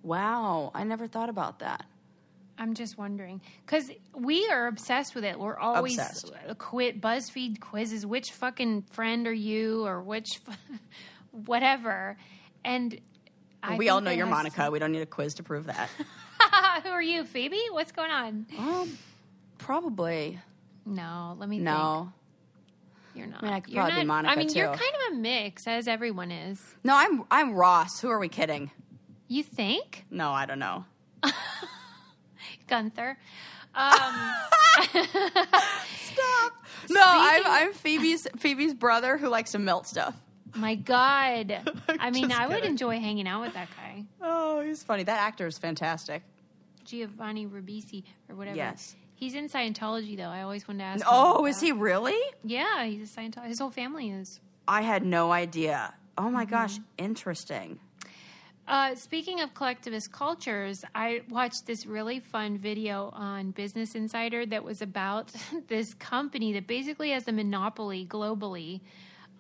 Wow, 0.04 0.72
I 0.74 0.84
never 0.84 1.08
thought 1.08 1.30
about 1.30 1.60
that. 1.60 1.86
I'm 2.62 2.76
just 2.76 2.96
wondering 2.96 3.42
because 3.66 3.90
we 4.14 4.48
are 4.52 4.68
obsessed 4.68 5.16
with 5.16 5.24
it. 5.26 5.40
We're 5.40 5.58
always 5.58 5.98
Obsessed. 5.98 6.32
quit 6.60 7.02
BuzzFeed 7.02 7.60
quizzes. 7.60 8.06
Which 8.06 8.32
fucking 8.34 8.84
friend 8.84 9.26
are 9.26 9.34
you, 9.34 9.84
or 9.88 10.00
which 10.00 10.28
whatever? 11.32 12.18
And 12.64 13.02
I 13.64 13.78
we 13.78 13.90
all 13.90 14.00
know 14.00 14.12
you're 14.12 14.28
Monica. 14.28 14.70
We 14.70 14.78
don't 14.78 14.92
need 14.92 15.02
a 15.02 15.08
quiz 15.08 15.34
to 15.36 15.44
prove 15.44 15.66
that. 15.66 15.90
Who 16.84 16.90
are 16.90 17.02
you, 17.02 17.24
Phoebe? 17.24 17.60
What's 17.72 17.92
going 17.92 18.12
on? 18.12 18.46
um, 18.60 18.96
probably 19.58 20.40
No, 20.86 21.36
let 21.40 21.50
me 21.50 21.58
think. 21.58 21.66
no. 21.66 22.14
You're 23.16 23.26
not. 23.28 23.42
mean, 23.42 23.54
I 23.54 23.60
could 23.60 23.74
You're 23.74 23.84
probably 23.84 24.02
be 24.04 24.08
Monica, 24.08 24.32
I 24.32 24.36
mean, 24.38 24.50
you're 24.54 24.68
kind 24.68 24.96
of 25.08 25.14
a 25.14 25.16
mix, 25.18 25.68
as 25.68 25.88
everyone 25.88 26.30
is. 26.32 26.64
No, 26.84 26.96
I'm 26.96 27.24
I'm 27.32 27.54
Ross. 27.54 28.00
Who 28.00 28.10
are 28.10 28.20
we 28.20 28.30
kidding? 28.30 28.70
You 29.28 29.42
think, 29.44 30.06
No, 30.12 30.32
I 30.32 30.46
don't 30.46 30.60
know. 30.60 30.86
Gunther? 32.72 33.18
Um, 33.76 34.34
Stop. 34.92 36.54
No, 36.90 37.02
I'm 37.04 37.44
I'm 37.46 37.74
Phoebe's 37.74 38.28
Phoebe's 38.38 38.74
brother 38.74 39.18
who 39.18 39.28
likes 39.28 39.52
to 39.52 39.60
melt 39.60 39.88
stuff. 39.88 40.16
my 40.56 40.76
God. 40.76 41.52
I 42.00 42.12
mean, 42.12 42.30
Just 42.30 42.40
I 42.42 42.48
would 42.48 42.56
kidding. 42.56 42.72
enjoy 42.72 43.00
hanging 43.00 43.28
out 43.28 43.42
with 43.42 43.54
that 43.54 43.68
guy, 43.78 44.06
Oh, 44.22 44.62
he's 44.62 44.84
funny. 44.84 45.04
That 45.04 45.20
actor 45.20 45.48
is 45.48 45.58
fantastic. 45.58 46.24
Giovanni 46.86 47.46
Ribisi 47.46 48.04
or 48.30 48.36
whatever. 48.36 48.58
Yes. 48.58 48.96
He's 49.16 49.36
in 49.36 49.50
Scientology, 49.50 50.18
though. 50.18 50.24
I 50.24 50.42
always 50.42 50.68
wanted 50.68 50.80
to 50.80 50.86
ask. 50.86 51.02
him 51.04 51.08
Oh, 51.12 51.46
is 51.46 51.62
he 51.62 51.72
really? 51.72 52.18
Yeah, 52.44 52.86
he's 52.86 53.16
a 53.16 53.20
Scientologist. 53.22 53.48
His 53.48 53.60
whole 53.60 53.70
family 53.70 54.10
is. 54.10 54.40
I 54.68 54.82
had 54.82 55.06
no 55.06 55.32
idea. 55.32 55.94
Oh 56.18 56.30
my 56.30 56.46
gosh, 56.46 56.80
interesting. 56.98 57.80
Uh, 58.72 58.96
speaking 58.96 59.42
of 59.42 59.54
collectivist 59.54 60.14
cultures, 60.14 60.86
I 60.96 61.24
watched 61.30 61.68
this 61.68 61.86
really 61.86 62.22
fun 62.22 62.58
video 62.58 63.10
on 63.14 63.52
Business 63.52 63.96
Insider 63.96 64.46
that 64.46 64.64
was 64.64 64.82
about 64.82 65.34
this 65.68 65.94
company 65.96 66.54
that 66.54 66.68
basically 66.68 67.12
has 67.12 67.28
a 67.28 67.34
monopoly 67.34 68.06
globally 68.10 68.80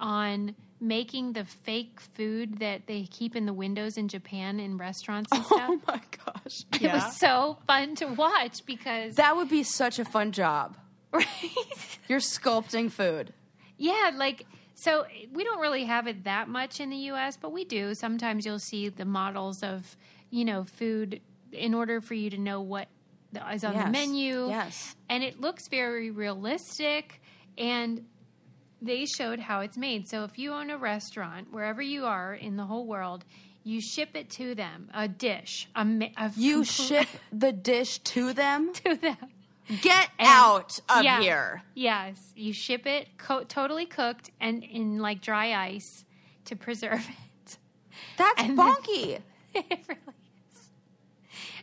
on 0.01 0.53
making 0.81 1.31
the 1.31 1.45
fake 1.45 2.01
food 2.13 2.59
that 2.59 2.87
they 2.87 3.03
keep 3.03 3.37
in 3.37 3.45
the 3.45 3.53
windows 3.53 3.97
in 3.97 4.09
Japan 4.09 4.59
in 4.59 4.77
restaurants 4.77 5.31
and 5.31 5.45
stuff. 5.45 5.69
Oh 5.69 5.81
my 5.87 6.01
gosh. 6.25 6.65
It 6.81 6.91
was 6.91 7.17
so 7.17 7.57
fun 7.67 7.95
to 7.95 8.07
watch 8.07 8.65
because 8.65 9.15
that 9.15 9.37
would 9.37 9.47
be 9.47 9.63
such 9.63 9.97
a 9.97 10.03
fun 10.03 10.33
job. 10.33 10.75
right? 11.13 11.25
You're 12.09 12.19
sculpting 12.19 12.91
food. 12.91 13.33
Yeah, 13.77 14.11
like 14.13 14.45
so 14.81 15.05
we 15.31 15.43
don't 15.43 15.59
really 15.59 15.83
have 15.83 16.07
it 16.07 16.23
that 16.23 16.49
much 16.49 16.79
in 16.79 16.89
the 16.89 16.97
US, 17.11 17.37
but 17.37 17.51
we 17.51 17.65
do. 17.65 17.93
Sometimes 17.93 18.47
you'll 18.47 18.57
see 18.57 18.89
the 18.89 19.05
models 19.05 19.61
of, 19.61 19.95
you 20.31 20.43
know, 20.43 20.63
food 20.63 21.21
in 21.51 21.75
order 21.75 22.01
for 22.01 22.15
you 22.15 22.31
to 22.31 22.39
know 22.39 22.61
what 22.61 22.87
is 23.53 23.63
on 23.63 23.77
the 23.77 23.85
menu. 23.91 24.47
Yes. 24.47 24.95
And 25.07 25.23
it 25.23 25.39
looks 25.39 25.67
very 25.67 26.09
realistic 26.09 27.21
and 27.59 28.05
they 28.81 29.05
showed 29.05 29.39
how 29.39 29.59
it's 29.59 29.77
made. 29.77 30.09
So 30.09 30.23
if 30.23 30.39
you 30.39 30.51
own 30.51 30.71
a 30.71 30.79
restaurant 30.79 31.53
wherever 31.53 31.83
you 31.83 32.05
are 32.05 32.33
in 32.33 32.57
the 32.57 32.65
whole 32.65 32.87
world, 32.87 33.23
you 33.63 33.81
ship 33.81 34.15
it 34.15 34.31
to 34.31 34.55
them, 34.55 34.89
a 34.95 35.07
dish, 35.07 35.69
a, 35.75 35.85
a 36.17 36.31
You 36.35 36.63
ship 36.63 37.07
the 37.31 37.51
dish 37.51 37.99
to 37.99 38.33
them. 38.33 38.73
to 38.83 38.95
them. 38.95 39.17
Get 39.81 40.09
And- 40.19 40.27
out 40.27 40.79
of 40.89 41.03
Yeah. 41.03 41.21
here. 41.21 41.63
Yes, 41.75 42.33
you 42.35 42.51
ship 42.53 42.85
it 42.85 43.17
co- 43.17 43.43
totally 43.43 43.85
cooked 43.85 44.31
and 44.39 44.63
in 44.63 44.97
like 44.99 45.21
dry 45.21 45.53
ice 45.53 46.03
to 46.45 46.55
preserve 46.55 47.07
it. 47.45 47.57
That's 48.17 48.41
And 48.41 48.57
then- 48.57 48.73
bonky. 48.75 49.21
it 49.53 49.79
really 49.87 49.99
is. 50.53 50.69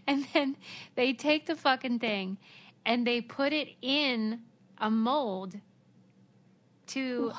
And 0.06 0.26
then 0.32 0.56
they 0.94 1.12
take 1.12 1.46
the 1.46 1.56
fucking 1.56 1.98
thing 1.98 2.38
and 2.86 3.06
they 3.06 3.20
put 3.20 3.52
it 3.52 3.68
in 3.82 4.40
a 4.78 4.88
mold 4.90 5.56
to 6.88 7.32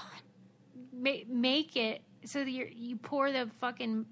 ma- 0.94 1.24
make 1.28 1.76
it 1.76 2.02
so 2.26 2.44
that 2.44 2.52
you're, 2.52 2.68
you 2.68 2.98
pour 2.98 3.32
the 3.32 3.50
fucking. 3.60 4.06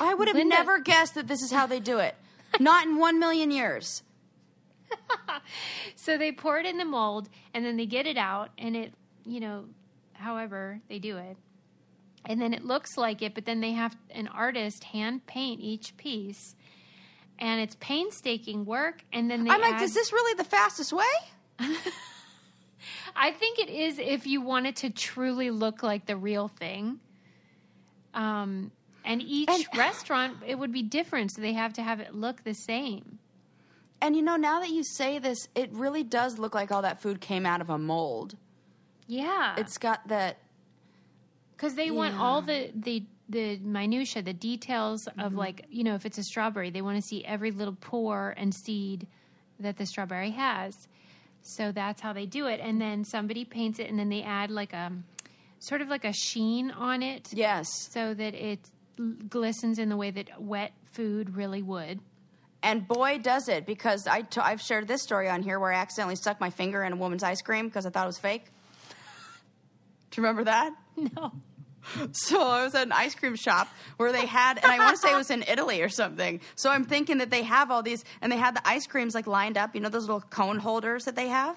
I 0.00 0.12
would 0.12 0.28
have 0.28 0.36
Linda- 0.36 0.56
never 0.56 0.80
guessed 0.80 1.14
that 1.14 1.28
this 1.28 1.40
is 1.40 1.52
how 1.52 1.66
they 1.66 1.80
do 1.80 1.98
it. 1.98 2.14
Not 2.60 2.86
in 2.86 2.98
one 2.98 3.18
million 3.18 3.50
years. 3.50 4.02
so 5.96 6.16
they 6.18 6.32
pour 6.32 6.58
it 6.58 6.66
in 6.66 6.76
the 6.78 6.84
mold 6.84 7.28
and 7.54 7.64
then 7.64 7.76
they 7.76 7.86
get 7.86 8.06
it 8.06 8.16
out 8.16 8.50
and 8.58 8.76
it, 8.76 8.92
you 9.24 9.40
know, 9.40 9.64
however 10.14 10.80
they 10.88 10.98
do 10.98 11.16
it. 11.16 11.36
And 12.24 12.40
then 12.40 12.54
it 12.54 12.64
looks 12.64 12.96
like 12.96 13.20
it, 13.22 13.34
but 13.34 13.44
then 13.44 13.60
they 13.60 13.72
have 13.72 13.96
an 14.10 14.28
artist 14.28 14.84
hand 14.84 15.26
paint 15.26 15.60
each 15.60 15.96
piece. 15.96 16.54
And 17.38 17.60
it's 17.60 17.76
painstaking 17.80 18.64
work. 18.64 19.02
And 19.12 19.28
then 19.28 19.42
they 19.44 19.50
I'm 19.50 19.60
like, 19.60 19.74
add- 19.74 19.82
is 19.82 19.94
this 19.94 20.12
really 20.12 20.34
the 20.36 20.44
fastest 20.44 20.92
way? 20.92 21.04
I 23.16 23.32
think 23.32 23.58
it 23.58 23.68
is 23.68 23.98
if 23.98 24.26
you 24.26 24.40
want 24.40 24.66
it 24.66 24.76
to 24.76 24.90
truly 24.90 25.50
look 25.50 25.82
like 25.82 26.06
the 26.06 26.16
real 26.16 26.46
thing. 26.48 27.00
Um, 28.14 28.70
and 29.04 29.20
each 29.20 29.48
And- 29.48 29.66
restaurant, 29.76 30.36
it 30.46 30.56
would 30.56 30.72
be 30.72 30.82
different. 30.82 31.32
So 31.32 31.40
they 31.42 31.54
have 31.54 31.72
to 31.74 31.82
have 31.82 31.98
it 31.98 32.14
look 32.14 32.44
the 32.44 32.54
same. 32.54 33.18
And 34.02 34.14
you 34.16 34.20
know, 34.22 34.36
now 34.36 34.60
that 34.60 34.68
you 34.70 34.82
say 34.84 35.18
this, 35.18 35.48
it 35.54 35.72
really 35.72 36.02
does 36.02 36.38
look 36.38 36.54
like 36.54 36.70
all 36.72 36.82
that 36.82 37.00
food 37.00 37.20
came 37.20 37.46
out 37.46 37.60
of 37.62 37.70
a 37.70 37.78
mold. 37.78 38.36
Yeah. 39.06 39.54
It's 39.56 39.78
got 39.78 40.06
that. 40.08 40.38
because 41.56 41.74
they 41.76 41.90
want 41.90 42.18
all 42.18 42.42
the, 42.42 42.70
the, 42.74 43.04
the 43.28 43.58
minutia, 43.58 44.20
the 44.22 44.32
details 44.32 45.04
Mm-hmm. 45.06 45.20
of 45.20 45.34
like, 45.34 45.66
you 45.70 45.84
know, 45.84 45.94
if 45.94 46.04
it's 46.04 46.18
a 46.18 46.22
strawberry, 46.24 46.70
they 46.70 46.82
want 46.82 46.96
to 46.96 47.02
see 47.02 47.24
every 47.24 47.50
little 47.52 47.76
pore 47.80 48.34
and 48.36 48.52
seed 48.54 49.06
that 49.60 49.76
the 49.76 49.86
strawberry 49.86 50.30
has. 50.32 50.74
So 51.42 51.72
that's 51.72 52.00
how 52.00 52.12
they 52.12 52.26
do 52.26 52.46
it. 52.46 52.60
And 52.60 52.80
then 52.80 53.04
somebody 53.04 53.44
paints 53.44 53.78
it 53.78 53.88
and 53.88 53.98
then 53.98 54.08
they 54.08 54.22
add 54.22 54.50
like 54.50 54.72
a 54.72 54.90
sort 55.60 55.80
of 55.80 55.88
like 55.88 56.04
a 56.04 56.12
sheen 56.12 56.70
on 56.72 57.02
it. 57.02 57.28
Yes. 57.32 57.68
so 57.92 58.14
that 58.14 58.34
it 58.34 58.60
glistens 59.28 59.78
in 59.78 59.88
the 59.88 59.96
way 59.96 60.10
that 60.10 60.40
wet 60.42 60.72
food 60.92 61.36
really 61.36 61.62
would. 61.62 62.00
And 62.62 62.86
boy, 62.86 63.18
does 63.18 63.48
it, 63.48 63.66
because 63.66 64.06
I 64.06 64.22
t- 64.22 64.40
I've 64.40 64.60
shared 64.60 64.86
this 64.86 65.02
story 65.02 65.28
on 65.28 65.42
here 65.42 65.58
where 65.58 65.72
I 65.72 65.76
accidentally 65.76 66.16
stuck 66.16 66.40
my 66.40 66.50
finger 66.50 66.84
in 66.84 66.92
a 66.92 66.96
woman's 66.96 67.22
ice 67.24 67.42
cream 67.42 67.66
because 67.66 67.86
I 67.86 67.90
thought 67.90 68.04
it 68.04 68.06
was 68.06 68.18
fake. 68.18 68.44
Do 70.10 70.20
you 70.20 70.26
remember 70.26 70.44
that? 70.44 70.72
No. 71.16 71.32
So 72.12 72.40
I 72.40 72.62
was 72.62 72.74
at 72.76 72.86
an 72.86 72.92
ice 72.92 73.14
cream 73.16 73.34
shop 73.34 73.68
where 73.96 74.12
they 74.12 74.24
had, 74.24 74.58
and 74.58 74.66
I 74.70 74.78
want 74.78 74.90
to 74.92 74.96
say 74.98 75.12
it 75.12 75.16
was 75.16 75.30
in 75.30 75.42
Italy 75.48 75.82
or 75.82 75.88
something. 75.88 76.40
So 76.54 76.70
I'm 76.70 76.84
thinking 76.84 77.18
that 77.18 77.30
they 77.30 77.42
have 77.42 77.72
all 77.72 77.82
these, 77.82 78.04
and 78.20 78.30
they 78.30 78.36
had 78.36 78.54
the 78.54 78.66
ice 78.66 78.86
creams 78.86 79.16
like 79.16 79.26
lined 79.26 79.58
up. 79.58 79.74
You 79.74 79.80
know 79.80 79.88
those 79.88 80.02
little 80.02 80.20
cone 80.20 80.58
holders 80.58 81.06
that 81.06 81.16
they 81.16 81.26
have, 81.28 81.56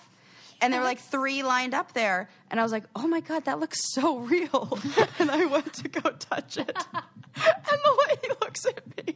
and 0.61 0.73
there 0.73 0.79
were 0.79 0.85
like 0.85 0.99
three 0.99 1.43
lined 1.43 1.75
up 1.75 1.93
there. 1.93 2.27
And 2.49 2.59
I 2.59 2.63
was 2.63 2.71
like, 2.71 2.85
"Oh 2.95 3.07
my 3.07 3.19
god, 3.19 3.45
that 3.45 3.59
looks 3.59 3.77
so 3.93 4.17
real!" 4.17 4.79
and 5.19 5.29
I 5.29 5.45
went 5.45 5.71
to 5.73 5.89
go 5.89 6.09
touch 6.09 6.57
it, 6.57 6.75
and 6.95 7.79
the 7.83 8.05
lady 8.09 8.29
looks 8.41 8.65
at 8.65 8.97
me, 8.97 9.13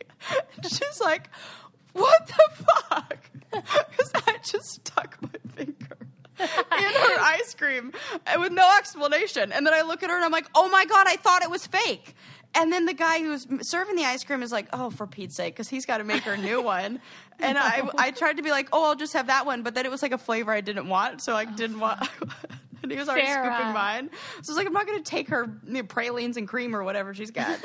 and 0.57 0.65
she's 0.71 1.01
like, 1.01 1.27
"What 1.93 2.27
the 2.27 2.63
fuck?" 2.65 3.29
Because 3.51 4.11
I 4.27 4.37
just 4.43 4.85
stuck 4.85 5.17
my 5.21 5.29
finger 5.55 5.97
in 6.39 6.47
her 6.47 7.19
ice 7.19 7.53
cream 7.53 7.91
with 8.39 8.51
no 8.51 8.71
explanation. 8.77 9.51
And 9.51 9.65
then 9.65 9.73
I 9.73 9.81
look 9.81 10.03
at 10.03 10.09
her 10.09 10.15
and 10.15 10.23
I'm 10.23 10.31
like, 10.31 10.47
oh 10.55 10.69
my 10.69 10.85
God, 10.85 11.05
I 11.07 11.15
thought 11.17 11.41
it 11.41 11.49
was 11.49 11.67
fake. 11.67 12.15
And 12.55 12.71
then 12.71 12.85
the 12.85 12.93
guy 12.93 13.19
who's 13.19 13.45
serving 13.61 13.95
the 13.95 14.05
ice 14.05 14.23
cream 14.23 14.41
is 14.41 14.51
like, 14.51 14.67
oh, 14.73 14.89
for 14.89 15.05
Pete's 15.05 15.35
sake, 15.35 15.53
because 15.53 15.67
he's 15.67 15.85
got 15.85 15.99
to 15.99 16.03
make 16.03 16.23
her 16.23 16.33
a 16.33 16.37
new 16.37 16.61
one. 16.63 16.99
And 17.39 17.57
I, 17.57 17.87
I 17.97 18.11
tried 18.11 18.37
to 18.37 18.43
be 18.43 18.51
like, 18.51 18.69
oh, 18.71 18.85
I'll 18.85 18.95
just 18.95 19.13
have 19.13 19.27
that 19.27 19.45
one. 19.45 19.61
But 19.61 19.75
then 19.75 19.85
it 19.85 19.91
was 19.91 20.01
like 20.01 20.13
a 20.13 20.17
flavor 20.17 20.51
I 20.51 20.61
didn't 20.61 20.89
want. 20.89 21.21
So 21.21 21.35
I 21.35 21.45
didn't 21.45 21.77
oh, 21.77 21.81
want. 21.81 22.09
and 22.83 22.91
he 22.91 22.97
was 22.97 23.07
already 23.07 23.27
Sarah. 23.27 23.53
scooping 23.53 23.73
mine. 23.73 24.09
So 24.41 24.51
I 24.51 24.53
was 24.53 24.57
like, 24.57 24.67
I'm 24.67 24.73
not 24.73 24.87
going 24.87 24.97
to 24.97 25.03
take 25.03 25.29
her 25.29 25.49
you 25.65 25.73
know, 25.73 25.83
pralines 25.83 26.37
and 26.37 26.47
cream 26.47 26.75
or 26.75 26.83
whatever 26.83 27.13
she's 27.13 27.31
got. 27.31 27.59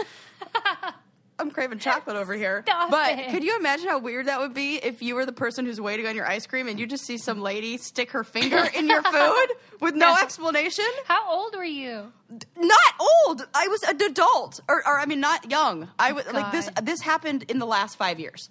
I'm 1.39 1.51
craving 1.51 1.81
chocolate 1.81 2.17
over 2.17 2.35
here. 2.35 2.63
Stop 2.67 2.91
but 2.91 3.19
it. 3.19 3.31
could 3.31 3.43
you 3.43 3.57
imagine 3.59 3.89
how 3.89 3.99
weird 3.99 4.27
that 4.27 4.39
would 4.41 4.55
be 4.55 4.77
if 4.77 5.03
you 5.03 5.17
were 5.17 5.27
the 5.27 5.33
person 5.33 5.67
who's 5.67 5.81
waiting 5.81 6.07
on 6.07 6.15
your 6.15 6.27
ice 6.27 6.47
cream 6.47 6.69
and 6.69 6.79
you 6.79 6.87
just 6.87 7.05
see 7.05 7.19
some 7.19 7.41
lady 7.41 7.77
stick 7.77 8.13
her 8.13 8.23
finger 8.23 8.65
in 8.75 8.89
your 8.89 9.03
food 9.03 9.47
with 9.81 9.95
no 9.97 10.15
explanation? 10.23 10.85
How 11.07 11.29
old 11.29 11.57
were 11.57 11.65
you? 11.65 12.13
Not 12.57 12.95
old. 13.27 13.47
I 13.55 13.67
was 13.69 13.83
an 13.83 14.01
adult, 14.01 14.61
or, 14.69 14.77
or 14.87 14.99
I 15.01 15.07
mean, 15.07 15.21
not 15.21 15.51
young. 15.51 15.89
I 15.99 16.13
was 16.13 16.25
like 16.33 16.53
this. 16.53 16.71
This 16.83 17.01
happened 17.01 17.45
in 17.49 17.59
the 17.59 17.67
last 17.67 17.97
five 17.97 18.19
years. 18.21 18.49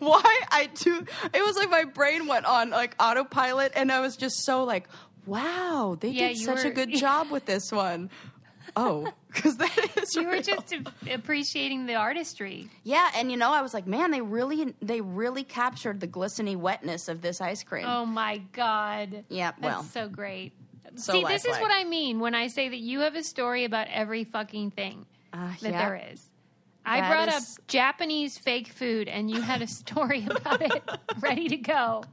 Why 0.00 0.40
I 0.50 0.66
do? 0.74 1.04
It 1.32 1.42
was 1.42 1.56
like 1.56 1.70
my 1.70 1.84
brain 1.84 2.26
went 2.26 2.44
on 2.44 2.70
like 2.70 2.94
autopilot, 3.00 3.72
and 3.74 3.90
I 3.90 4.00
was 4.00 4.16
just 4.18 4.44
so 4.44 4.64
like, 4.64 4.86
"Wow, 5.24 5.96
they 5.98 6.10
Yeah, 6.10 6.28
did 6.28 6.38
such 6.38 6.64
a 6.64 6.68
were- 6.68 6.74
good 6.74 6.92
job 6.92 7.30
with 7.30 7.46
this 7.46 7.72
one." 7.72 8.10
Oh, 8.76 9.12
because 9.32 9.56
that 9.58 9.76
is 9.96 10.14
You 10.14 10.24
were 10.24 10.32
real. 10.32 10.42
just 10.42 10.74
appreciating 11.10 11.86
the 11.86 11.94
artistry. 11.94 12.68
Yeah, 12.84 13.08
and 13.16 13.30
you 13.30 13.36
know, 13.36 13.50
I 13.52 13.62
was 13.62 13.74
like, 13.74 13.86
man, 13.86 14.10
they 14.10 14.20
really 14.20 14.74
they 14.80 15.00
really 15.00 15.44
captured 15.44 16.00
the 16.00 16.06
glistening 16.06 16.60
wetness 16.60 17.08
of 17.08 17.20
this 17.22 17.40
ice 17.40 17.62
cream. 17.62 17.84
Oh 17.86 18.06
my 18.06 18.38
god. 18.52 19.24
Yeah, 19.28 19.52
That's 19.60 19.90
so 19.90 20.08
great. 20.08 20.52
So 20.96 21.12
See, 21.14 21.24
this 21.24 21.44
is 21.46 21.56
what 21.58 21.70
I 21.72 21.84
mean 21.84 22.20
when 22.20 22.34
I 22.34 22.48
say 22.48 22.68
that 22.68 22.78
you 22.78 23.00
have 23.00 23.14
a 23.14 23.22
story 23.22 23.64
about 23.64 23.88
every 23.88 24.24
fucking 24.24 24.72
thing 24.72 25.06
Uh, 25.32 25.52
that 25.62 25.70
yeah. 25.72 25.78
there 25.88 26.02
is. 26.12 26.22
I 26.84 27.00
That 27.00 27.10
brought 27.10 27.28
is- 27.28 27.58
up 27.58 27.66
Japanese 27.68 28.36
fake 28.38 28.68
food 28.68 29.08
and 29.08 29.30
you 29.30 29.40
had 29.40 29.62
a 29.62 29.66
story 29.66 30.26
about 30.30 30.60
it 30.60 30.82
ready 31.20 31.48
to 31.48 31.56
go. 31.56 32.04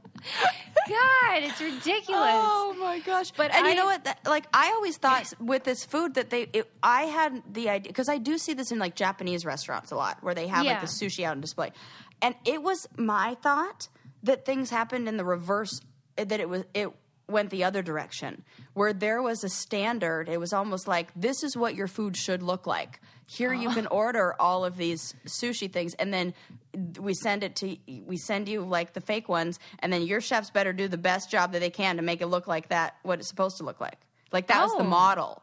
God, 0.88 1.42
it's 1.42 1.60
ridiculous. 1.60 2.06
Oh 2.08 2.76
my 2.78 2.98
gosh! 3.00 3.30
But 3.32 3.54
and 3.54 3.66
I- 3.66 3.70
you 3.70 3.76
know 3.76 3.84
what? 3.86 4.04
That, 4.04 4.18
like 4.26 4.46
I 4.52 4.68
always 4.74 4.96
thought 4.96 5.32
with 5.40 5.64
this 5.64 5.84
food 5.84 6.14
that 6.14 6.30
they, 6.30 6.42
it, 6.52 6.70
I 6.82 7.02
had 7.02 7.42
the 7.52 7.68
idea 7.68 7.90
because 7.90 8.08
I 8.08 8.18
do 8.18 8.38
see 8.38 8.54
this 8.54 8.72
in 8.72 8.78
like 8.78 8.94
Japanese 8.96 9.44
restaurants 9.44 9.90
a 9.90 9.96
lot 9.96 10.18
where 10.22 10.34
they 10.34 10.46
have 10.48 10.64
Yeah. 10.64 10.72
like 10.72 10.80
the 10.82 10.86
sushi 10.86 11.24
out 11.24 11.32
on 11.32 11.40
display, 11.40 11.72
and 12.22 12.34
it 12.44 12.62
was 12.62 12.88
my 12.96 13.36
thought 13.42 13.88
that 14.22 14.44
things 14.44 14.70
happened 14.70 15.08
in 15.08 15.16
the 15.16 15.24
reverse. 15.24 15.80
Eh, 16.18 16.24
that 16.24 16.40
it 16.40 16.48
was 16.48 16.64
it 16.74 16.88
went 17.30 17.50
the 17.50 17.64
other 17.64 17.82
direction 17.82 18.44
where 18.74 18.92
there 18.92 19.22
was 19.22 19.42
a 19.44 19.48
standard. 19.48 20.28
It 20.28 20.38
was 20.40 20.52
almost 20.52 20.86
like 20.88 21.08
this 21.14 21.42
is 21.42 21.56
what 21.56 21.74
your 21.74 21.86
food 21.88 22.16
should 22.16 22.42
look 22.42 22.66
like. 22.66 23.00
Here 23.28 23.52
you 23.54 23.70
can 23.70 23.86
order 23.86 24.34
all 24.40 24.64
of 24.64 24.76
these 24.76 25.14
sushi 25.26 25.72
things, 25.72 25.94
and 25.94 26.12
then 26.12 26.34
we 26.98 27.14
send 27.14 27.44
it 27.44 27.54
to 27.56 27.76
we 28.06 28.16
send 28.16 28.48
you 28.48 28.62
like 28.62 28.92
the 28.92 29.00
fake 29.00 29.28
ones, 29.28 29.58
and 29.78 29.92
then 29.92 30.02
your 30.02 30.20
chefs 30.20 30.50
better 30.50 30.72
do 30.72 30.88
the 30.88 30.98
best 30.98 31.30
job 31.30 31.52
that 31.52 31.60
they 31.60 31.70
can 31.70 31.96
to 31.96 32.02
make 32.02 32.20
it 32.20 32.26
look 32.26 32.46
like 32.48 32.68
that 32.70 32.96
what 33.02 33.18
it's 33.20 33.28
supposed 33.28 33.56
to 33.58 33.64
look 33.64 33.80
like. 33.80 33.98
Like 34.32 34.48
that 34.48 34.62
was 34.62 34.72
the 34.76 34.82
Oh. 34.84 34.86
model. 34.86 35.42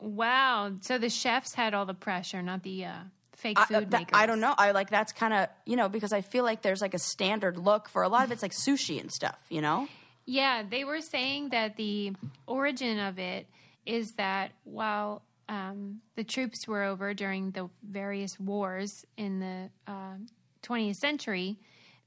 Wow. 0.00 0.72
So 0.80 0.98
the 0.98 1.10
chefs 1.10 1.54
had 1.54 1.74
all 1.74 1.86
the 1.86 1.94
pressure, 1.94 2.40
not 2.42 2.62
the 2.62 2.84
uh, 2.84 2.92
fake 3.34 3.58
I, 3.58 3.64
food 3.66 3.74
uh, 3.76 3.80
that- 3.80 3.90
makers. 3.90 4.10
I 4.14 4.26
don't 4.26 4.40
know. 4.40 4.54
I 4.56 4.70
like 4.70 4.90
that's 4.90 5.12
kind 5.12 5.34
of 5.34 5.48
you 5.66 5.76
know 5.76 5.88
because 5.88 6.12
I 6.12 6.20
feel 6.20 6.44
like 6.44 6.62
there's 6.62 6.80
like 6.80 6.94
a 6.94 6.98
standard 7.00 7.58
look 7.58 7.88
for 7.88 8.02
a 8.02 8.08
lot 8.08 8.24
of 8.24 8.32
it's 8.32 8.42
like 8.42 8.52
sushi 8.52 9.00
and 9.00 9.10
stuff. 9.10 9.38
You 9.48 9.60
know. 9.60 9.88
Yeah, 10.30 10.62
they 10.62 10.84
were 10.84 11.00
saying 11.00 11.48
that 11.50 11.76
the 11.76 12.12
origin 12.46 12.98
of 12.98 13.18
it 13.18 13.46
is 13.86 14.12
that 14.16 14.52
while 14.64 15.22
um, 15.48 16.02
the 16.16 16.24
troops 16.24 16.68
were 16.68 16.82
over 16.82 17.14
during 17.14 17.52
the 17.52 17.70
various 17.82 18.38
wars 18.38 19.06
in 19.16 19.40
the 19.40 19.70
uh, 19.90 20.16
20th 20.62 20.96
century, 20.96 21.56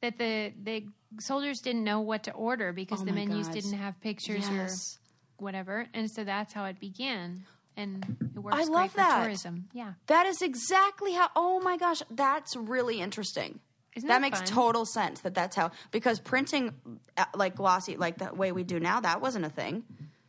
that 0.04 0.20
the 0.20 0.54
the 0.64 0.86
soldiers 1.20 1.62
didn't 1.62 1.84
know 1.84 2.00
what 2.02 2.22
to 2.26 2.32
order 2.34 2.72
because 2.72 3.02
Oh 3.02 3.06
the 3.06 3.12
menus 3.12 3.48
didn't 3.48 3.74
have 3.74 4.00
pictures 4.02 4.48
Yes. 4.52 5.00
or 5.40 5.44
whatever, 5.44 5.88
and 5.96 6.10
so 6.12 6.24
that's 6.24 6.54
how 6.54 6.66
it 6.66 6.80
began. 6.80 7.44
And 7.76 8.06
it 8.36 8.40
works 8.40 8.58
I 8.58 8.66
great 8.66 8.72
love 8.76 8.92
for 8.92 8.98
that. 8.98 9.22
tourism. 9.24 9.70
Yeah, 9.74 9.94
That 10.06 10.28
is 10.28 10.44
exactly 10.44 11.14
how. 11.14 11.30
Oh 11.36 11.60
my 11.60 11.76
gosh, 11.78 12.04
that's 12.12 12.56
really 12.56 13.02
interesting. 13.02 13.62
Isn't 13.96 14.08
that 14.08 14.16
that 14.16 14.22
makes 14.22 14.42
total 14.50 14.86
sense. 14.86 15.22
That 15.22 15.34
that's 15.34 15.56
how 15.56 15.72
because 15.92 16.20
printing 16.20 16.74
uh, 17.18 17.26
like 17.36 17.56
glossy 17.56 17.98
like 17.98 18.18
the 18.18 18.34
way 18.34 18.52
we 18.52 18.64
do 18.64 18.80
now 18.80 19.02
that 19.02 19.22
wasn't 19.22 19.46
a 19.46 19.50
thing. 19.50 19.84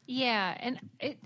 yeah, 0.07 0.57
and 0.59 0.81
it. 0.99 1.19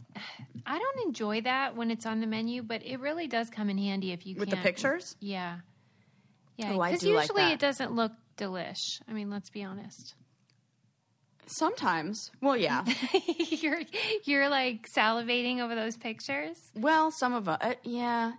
I 0.66 0.78
don't 0.78 1.06
enjoy 1.06 1.42
that 1.42 1.76
when 1.76 1.90
it's 1.90 2.06
on 2.06 2.20
the 2.20 2.26
menu, 2.26 2.62
but 2.62 2.84
it 2.84 2.98
really 3.00 3.28
does 3.28 3.48
come 3.50 3.70
in 3.70 3.78
handy 3.78 4.12
if 4.12 4.26
you 4.26 4.34
With 4.34 4.50
the 4.50 4.56
pictures? 4.56 5.14
Yeah, 5.20 5.58
yeah. 6.56 6.72
Oh, 6.72 6.82
Because 6.82 7.04
like 7.04 7.22
usually 7.22 7.42
that. 7.42 7.52
it 7.52 7.58
doesn't 7.60 7.92
look 7.92 8.12
delish. 8.36 9.00
I 9.08 9.12
mean, 9.12 9.30
let's 9.30 9.48
be 9.48 9.62
honest. 9.62 10.14
Sometimes, 11.46 12.30
well, 12.40 12.56
yeah. 12.56 12.84
you're 13.50 13.80
you're 14.24 14.48
like 14.48 14.88
salivating 14.90 15.60
over 15.60 15.74
those 15.74 15.96
pictures. 15.96 16.56
Well, 16.74 17.10
some 17.10 17.34
of 17.34 17.44
them, 17.44 17.58
uh, 17.60 17.74
yeah. 17.84 18.32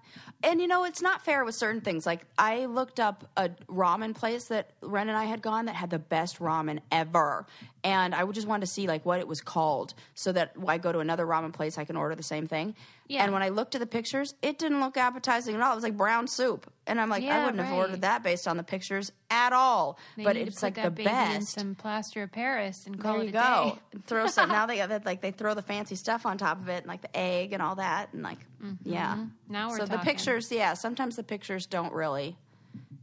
And 0.43 0.61
you 0.61 0.67
know, 0.67 0.83
it's 0.83 1.01
not 1.01 1.23
fair 1.23 1.43
with 1.45 1.55
certain 1.55 1.81
things. 1.81 2.05
Like 2.05 2.25
I 2.37 2.65
looked 2.65 2.99
up 2.99 3.29
a 3.37 3.49
ramen 3.69 4.13
place 4.13 4.45
that 4.45 4.71
Ren 4.81 5.07
and 5.09 5.17
I 5.17 5.23
had 5.25 5.41
gone 5.41 5.65
that 5.65 5.75
had 5.75 5.89
the 5.89 5.99
best 5.99 6.39
ramen 6.39 6.79
ever, 6.91 7.45
and 7.83 8.13
I 8.15 8.25
just 8.31 8.47
wanted 8.47 8.65
to 8.65 8.71
see 8.71 8.87
like 8.87 9.05
what 9.05 9.19
it 9.19 9.27
was 9.27 9.41
called, 9.41 9.93
so 10.13 10.31
that 10.31 10.57
when 10.57 10.69
I 10.69 10.77
go 10.77 10.91
to 10.91 10.99
another 10.99 11.25
ramen 11.25 11.53
place, 11.53 11.77
I 11.77 11.85
can 11.85 11.95
order 11.95 12.15
the 12.15 12.23
same 12.23 12.47
thing. 12.47 12.75
Yeah. 13.07 13.23
And 13.23 13.31
when 13.31 13.41
I 13.41 13.49
looked 13.49 13.75
at 13.75 13.79
the 13.79 13.87
pictures, 13.87 14.33
it 14.41 14.59
didn't 14.59 14.81
look 14.81 14.97
appetizing 14.97 15.55
at 15.55 15.61
all. 15.61 15.71
It 15.71 15.75
was 15.75 15.83
like 15.83 15.95
brown 15.95 16.27
soup, 16.27 16.71
and 16.85 16.99
I'm 16.99 17.09
like, 17.09 17.23
I 17.23 17.45
wouldn't 17.45 17.63
have 17.63 17.73
ordered 17.73 18.01
that 18.01 18.23
based 18.23 18.47
on 18.47 18.57
the 18.57 18.63
pictures 18.63 19.11
at 19.29 19.53
all. 19.53 19.97
They 20.15 20.23
but 20.23 20.35
it's 20.35 20.61
like 20.61 20.81
the 20.81 20.91
best. 20.91 21.49
some 21.49 21.75
plaster 21.75 22.23
of 22.23 22.31
Paris 22.31 22.85
and 22.85 22.99
call 22.99 23.13
There 23.13 23.21
it 23.21 23.25
you 23.25 23.29
a 23.29 23.33
go. 23.33 23.79
throw 24.05 24.27
some. 24.27 24.49
now 24.49 24.65
they 24.65 24.77
got 24.77 24.89
that 24.89 25.05
like 25.05 25.21
they 25.21 25.31
throw 25.31 25.53
the 25.53 25.61
fancy 25.61 25.95
stuff 25.95 26.25
on 26.25 26.37
top 26.37 26.59
of 26.61 26.69
it, 26.69 26.79
and 26.79 26.87
like 26.87 27.01
the 27.01 27.15
egg 27.17 27.53
and 27.53 27.61
all 27.61 27.75
that, 27.75 28.13
and 28.13 28.23
like 28.23 28.39
yeah. 28.83 29.15
Mm-hmm. 29.15 29.25
Now 29.49 29.69
we're 29.69 29.77
so 29.77 29.85
the 29.85 29.99
pictures, 29.99 30.51
yeah. 30.51 30.73
Sometimes 30.73 31.15
the 31.15 31.23
pictures 31.23 31.65
don't 31.65 31.93
really 31.93 32.37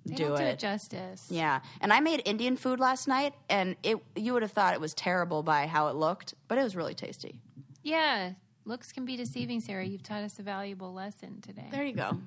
They 0.06 0.14
do 0.14 0.24
don't 0.28 0.36
do 0.36 0.42
it. 0.42 0.48
it 0.48 0.58
justice. 0.58 1.26
Yeah, 1.30 1.60
and 1.80 1.92
I 1.92 2.00
made 2.00 2.22
Indian 2.24 2.56
food 2.56 2.78
last 2.80 3.08
night, 3.08 3.34
and 3.48 3.76
it 3.82 3.98
you 4.14 4.32
would 4.32 4.42
have 4.42 4.52
thought 4.52 4.74
it 4.74 4.80
was 4.80 4.94
terrible 4.94 5.42
by 5.42 5.66
how 5.66 5.88
it 5.88 5.96
looked, 5.96 6.34
but 6.48 6.58
it 6.58 6.62
was 6.62 6.76
really 6.76 6.94
tasty. 6.94 7.40
Yeah, 7.82 8.32
looks 8.64 8.92
can 8.92 9.04
be 9.04 9.16
deceiving, 9.16 9.60
Sarah. 9.60 9.84
You've 9.84 10.02
taught 10.02 10.22
us 10.22 10.38
a 10.38 10.42
valuable 10.42 10.92
lesson 10.92 11.40
today. 11.40 11.68
There 11.70 11.84
you 11.84 11.94
go. 11.94 12.18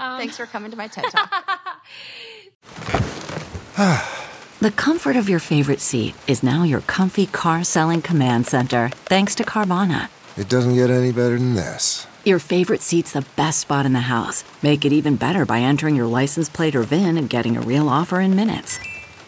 Um, 0.00 0.18
Thanks 0.18 0.36
for 0.36 0.46
coming 0.46 0.70
to 0.70 0.76
my 0.76 0.88
TED 0.88 1.04
talk. 1.10 1.32
The 4.60 4.70
comfort 4.70 5.16
of 5.16 5.28
your 5.28 5.40
favorite 5.40 5.80
seat 5.80 6.14
is 6.26 6.42
now 6.42 6.62
your 6.62 6.80
comfy 6.82 7.26
car 7.26 7.64
selling 7.64 8.00
command 8.00 8.46
center, 8.46 8.88
thanks 9.04 9.34
to 9.34 9.44
Carvana. 9.44 10.08
It 10.38 10.48
doesn't 10.48 10.74
get 10.74 10.88
any 10.88 11.12
better 11.12 11.36
than 11.36 11.54
this. 11.54 12.06
Your 12.24 12.38
favorite 12.38 12.80
seat's 12.80 13.12
the 13.12 13.26
best 13.36 13.60
spot 13.60 13.84
in 13.84 13.92
the 13.92 14.00
house. 14.00 14.44
Make 14.62 14.86
it 14.86 14.92
even 14.92 15.16
better 15.16 15.44
by 15.44 15.60
entering 15.60 15.94
your 15.94 16.06
license 16.06 16.48
plate 16.48 16.74
or 16.74 16.82
VIN 16.82 17.18
and 17.18 17.28
getting 17.28 17.54
a 17.54 17.60
real 17.60 17.86
offer 17.86 18.18
in 18.18 18.34
minutes. 18.34 18.78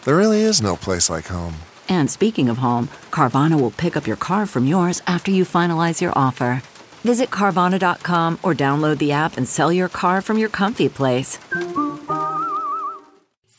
There 0.03 0.17
really 0.17 0.41
is 0.41 0.63
no 0.63 0.75
place 0.75 1.07
like 1.07 1.27
home. 1.27 1.53
And 1.87 2.09
speaking 2.09 2.49
of 2.49 2.57
home, 2.57 2.89
Carvana 3.11 3.61
will 3.61 3.69
pick 3.69 3.95
up 3.95 4.07
your 4.07 4.15
car 4.15 4.47
from 4.47 4.65
yours 4.65 5.03
after 5.05 5.29
you 5.29 5.45
finalize 5.45 6.01
your 6.01 6.11
offer. 6.17 6.63
Visit 7.03 7.29
Carvana.com 7.29 8.39
or 8.41 8.55
download 8.55 8.97
the 8.97 9.11
app 9.11 9.37
and 9.37 9.47
sell 9.47 9.71
your 9.71 9.89
car 9.89 10.19
from 10.19 10.39
your 10.39 10.49
comfy 10.49 10.89
place. 10.89 11.37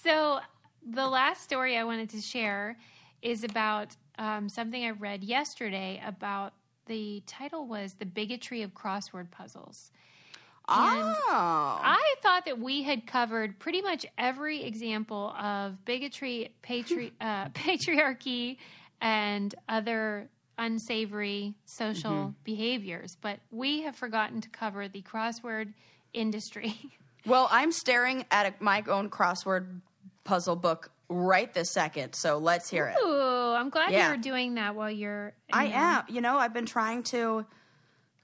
So, 0.02 0.40
the 0.84 1.06
last 1.06 1.44
story 1.44 1.76
I 1.76 1.84
wanted 1.84 2.10
to 2.10 2.20
share 2.20 2.76
is 3.22 3.44
about 3.44 3.94
um, 4.18 4.48
something 4.48 4.84
I 4.84 4.90
read 4.90 5.22
yesterday 5.22 6.02
about 6.04 6.54
the 6.88 7.22
title 7.26 7.66
was 7.66 7.94
The 7.94 8.06
Bigotry 8.06 8.62
of 8.62 8.74
Crossword 8.74 9.30
Puzzles. 9.30 9.92
And 10.70 11.14
oh, 11.16 11.80
I 11.82 12.14
thought 12.22 12.44
that 12.44 12.58
we 12.58 12.82
had 12.82 13.06
covered 13.06 13.58
pretty 13.58 13.80
much 13.80 14.04
every 14.18 14.64
example 14.64 15.32
of 15.38 15.82
bigotry, 15.86 16.52
patri- 16.60 17.14
uh, 17.20 17.48
patriarchy, 17.50 18.58
and 19.00 19.54
other 19.68 20.28
unsavory 20.58 21.54
social 21.64 22.10
Mm-hmm. 22.10 22.30
behaviors, 22.44 23.16
but 23.20 23.38
we 23.50 23.82
have 23.82 23.96
forgotten 23.96 24.40
to 24.42 24.48
cover 24.48 24.88
the 24.88 25.00
crossword 25.02 25.72
industry. 26.12 26.74
well, 27.26 27.48
I'm 27.50 27.72
staring 27.72 28.26
at 28.30 28.46
a, 28.46 28.54
my 28.62 28.82
own 28.88 29.08
crossword 29.08 29.80
puzzle 30.24 30.56
book 30.56 30.90
right 31.08 31.50
this 31.54 31.72
second, 31.72 32.14
so 32.14 32.36
let's 32.38 32.68
hear 32.68 32.86
it. 32.88 32.96
I'm 33.58 33.70
glad 33.70 33.90
Yeah. 33.92 34.08
you're 34.08 34.16
doing 34.16 34.54
that 34.54 34.74
while 34.74 34.90
you're. 34.90 35.32
I 35.52 35.68
know, 35.68 35.74
am. 35.74 36.02
You 36.08 36.20
know, 36.20 36.38
I've 36.38 36.54
been 36.54 36.66
trying 36.66 37.02
to, 37.04 37.44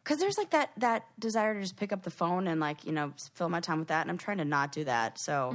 because 0.03 0.18
there's 0.18 0.39
like 0.39 0.51
that 0.51 0.70
that 0.78 1.05
desire 1.18 1.55
to 1.55 1.61
just 1.61 1.76
pick 1.76 1.93
up 1.93 2.03
the 2.03 2.11
phone 2.11 2.47
and 2.47 2.61
like 2.61 2.85
you 2.85 2.93
know 2.93 3.12
fill 3.35 3.49
my 3.49 3.61
time 3.61 3.78
with 3.78 3.89
that, 3.89 4.03
and 4.03 4.11
I'm 4.11 4.18
trying 4.18 4.39
to 4.39 4.45
not 4.45 4.72
do 4.72 4.85
that. 4.85 5.18
So 5.18 5.55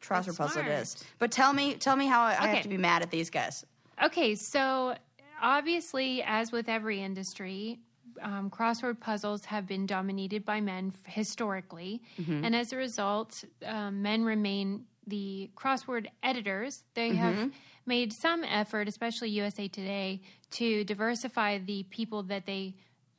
crossword 0.00 0.24
That's 0.26 0.36
puzzle 0.38 0.62
it 0.62 0.68
is. 0.68 1.04
But 1.18 1.30
tell 1.32 1.52
me, 1.52 1.74
tell 1.74 1.96
me 1.96 2.06
how 2.06 2.20
I, 2.22 2.36
I 2.38 2.46
have 2.48 2.62
to 2.62 2.68
be 2.68 2.76
mad 2.78 3.02
at 3.02 3.10
these 3.10 3.30
guys. 3.30 3.64
Okay, 4.04 4.34
so 4.34 4.94
obviously, 5.40 6.22
as 6.22 6.52
with 6.52 6.68
every 6.68 7.00
industry, 7.02 7.78
um, 8.20 8.50
crossword 8.50 9.00
puzzles 9.00 9.44
have 9.46 9.66
been 9.66 9.86
dominated 9.86 10.44
by 10.44 10.60
men 10.60 10.92
f- 10.94 11.12
historically, 11.14 12.02
and 12.18 12.54
as 12.54 12.72
a 12.72 12.76
result, 12.76 13.44
um, 13.64 14.02
men 14.02 14.24
remain 14.24 14.84
the 15.06 15.50
crossword 15.56 16.06
editors. 16.22 16.82
They 16.94 17.14
have 17.14 17.50
made 17.86 18.12
some 18.12 18.42
effort, 18.44 18.88
especially 18.88 19.30
USA 19.30 19.68
Today, 19.68 20.20
to 20.52 20.84
diversify 20.84 21.58
the 21.58 21.84
people 21.84 22.24
that 22.24 22.46
they 22.46 22.74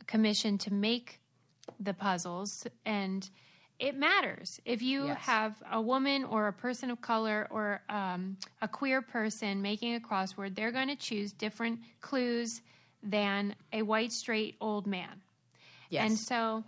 commission 0.08 0.58
to 0.60 0.74
make 0.74 1.20
the 1.80 1.94
puzzles 1.94 2.66
and 2.86 3.30
it 3.78 3.94
matters 3.96 4.60
if 4.66 4.82
you 4.82 5.08
Yes. 5.08 5.18
have 5.20 5.62
a 5.70 5.82
woman 5.82 6.24
or 6.24 6.48
a 6.48 6.54
person 6.54 6.90
of 6.90 7.02
color 7.02 7.46
or 7.52 7.82
um, 7.90 8.38
a 8.62 8.68
queer 8.70 9.02
person 9.02 9.62
making 9.62 9.94
a 9.96 10.00
crossword 10.00 10.56
they're 10.56 10.72
going 10.72 10.88
to 10.88 10.96
choose 10.96 11.34
different 11.34 11.82
clues 12.00 12.62
than 13.04 13.54
a 13.74 13.82
white 13.82 14.14
straight 14.14 14.56
old 14.62 14.88
man 14.88 15.22
Yes. 15.90 16.10
and 16.10 16.18
so 16.18 16.64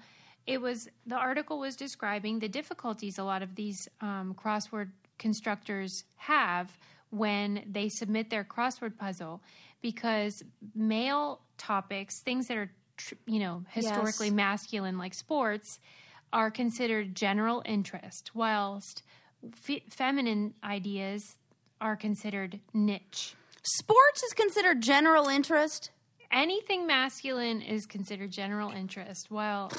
it 0.46 0.60
was 0.60 0.90
the 1.08 1.16
article 1.16 1.60
was 1.60 1.78
describing 1.78 2.40
the 2.40 2.50
difficulties 2.50 3.18
a 3.18 3.24
lot 3.24 3.42
of 3.42 3.56
these 3.56 3.88
um, 4.02 4.36
crossword 4.38 4.90
constructors 5.20 6.04
have 6.16 6.78
when 7.12 7.64
they 7.70 7.90
submit 7.90 8.30
their 8.30 8.44
crossword 8.44 8.98
puzzle 8.98 9.42
because 9.82 10.44
male 10.76 11.42
topics, 11.58 12.22
things 12.22 12.48
that 12.48 12.58
are 12.58 12.72
tr- 12.98 13.16
you 13.26 13.40
know 13.40 13.64
historically 13.70 14.28
Yes. 14.28 14.36
masculine 14.36 14.98
like 14.98 15.14
sports, 15.14 15.80
are 16.32 16.52
considered 16.52 17.16
general 17.16 17.62
interest, 17.66 18.32
whilst 18.34 19.04
fe- 19.56 19.84
feminine 19.90 20.54
ideas 20.64 21.38
are 21.82 21.96
considered 21.96 22.60
niche. 22.74 23.36
Sports 23.64 24.24
is 24.24 24.34
considered 24.34 24.82
general 24.82 25.28
interest. 25.28 25.92
anything 26.32 26.86
masculine 26.86 27.60
is 27.62 27.88
considered 27.88 28.30
general 28.32 28.70
interest, 28.70 29.32
while 29.32 29.70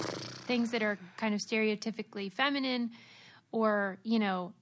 things 0.49 0.73
that 0.73 0.83
are 0.83 0.99
kind 1.17 1.33
of 1.33 1.41
stereotypically 1.41 2.33
feminine 2.33 2.91
or, 3.53 3.99
you 4.03 4.19
know, 4.19 4.53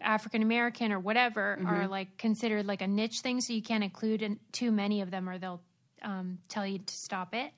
African 0.00 0.42
American 0.42 0.92
or 0.92 0.98
whatever 1.00 1.58
are 1.66 1.86
like 1.88 2.16
considered 2.18 2.66
like 2.66 2.82
a 2.82 2.86
niche 2.86 3.20
thing. 3.22 3.40
So 3.40 3.52
you 3.52 3.62
can't 3.62 3.82
include 3.84 4.22
in, 4.22 4.38
too 4.52 4.70
many 4.70 5.00
of 5.00 5.10
them 5.10 5.28
or 5.28 5.38
they'll 5.38 5.60
um, 6.02 6.38
tell 6.48 6.66
you 6.66 6.78
to 6.78 6.94
stop 6.94 7.34
it. 7.34 7.50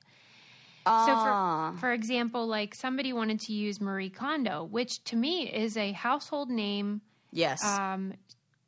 So, 0.85 0.91
Ah. 0.93 1.71
for, 1.75 1.79
for 1.79 1.93
example, 1.93 2.47
like 2.47 2.73
somebody 2.73 3.13
wanted 3.13 3.39
to 3.41 3.53
use 3.53 3.79
Marie 3.79 4.09
Kondo, 4.09 4.63
which 4.63 5.03
to 5.05 5.15
me 5.15 5.47
is 5.47 5.77
a 5.77 5.91
household 5.91 6.49
name. 6.49 7.01
Yes. 7.31 7.63
Um, 7.63 8.13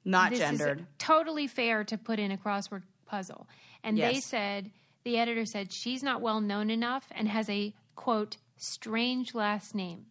Not 0.06 0.30
this 0.30 0.40
gendered. 0.40 0.82
is 0.82 0.86
totally 1.00 1.48
fair 1.48 1.84
to 1.86 1.98
put 1.98 2.20
in 2.20 2.30
a 2.32 2.38
crossword 2.38 2.84
puzzle. 3.08 3.48
And 3.84 3.98
they 3.98 4.20
said, 4.20 4.70
the 5.04 5.18
editor 5.18 5.46
said, 5.46 5.74
she's 5.74 6.04
not 6.04 6.22
well 6.22 6.40
known 6.40 6.70
enough 6.70 7.08
and 7.12 7.28
has 7.28 7.50
a 7.50 7.74
quote, 7.96 8.38
strange 8.58 9.34
last 9.34 9.74
name. 9.74 10.06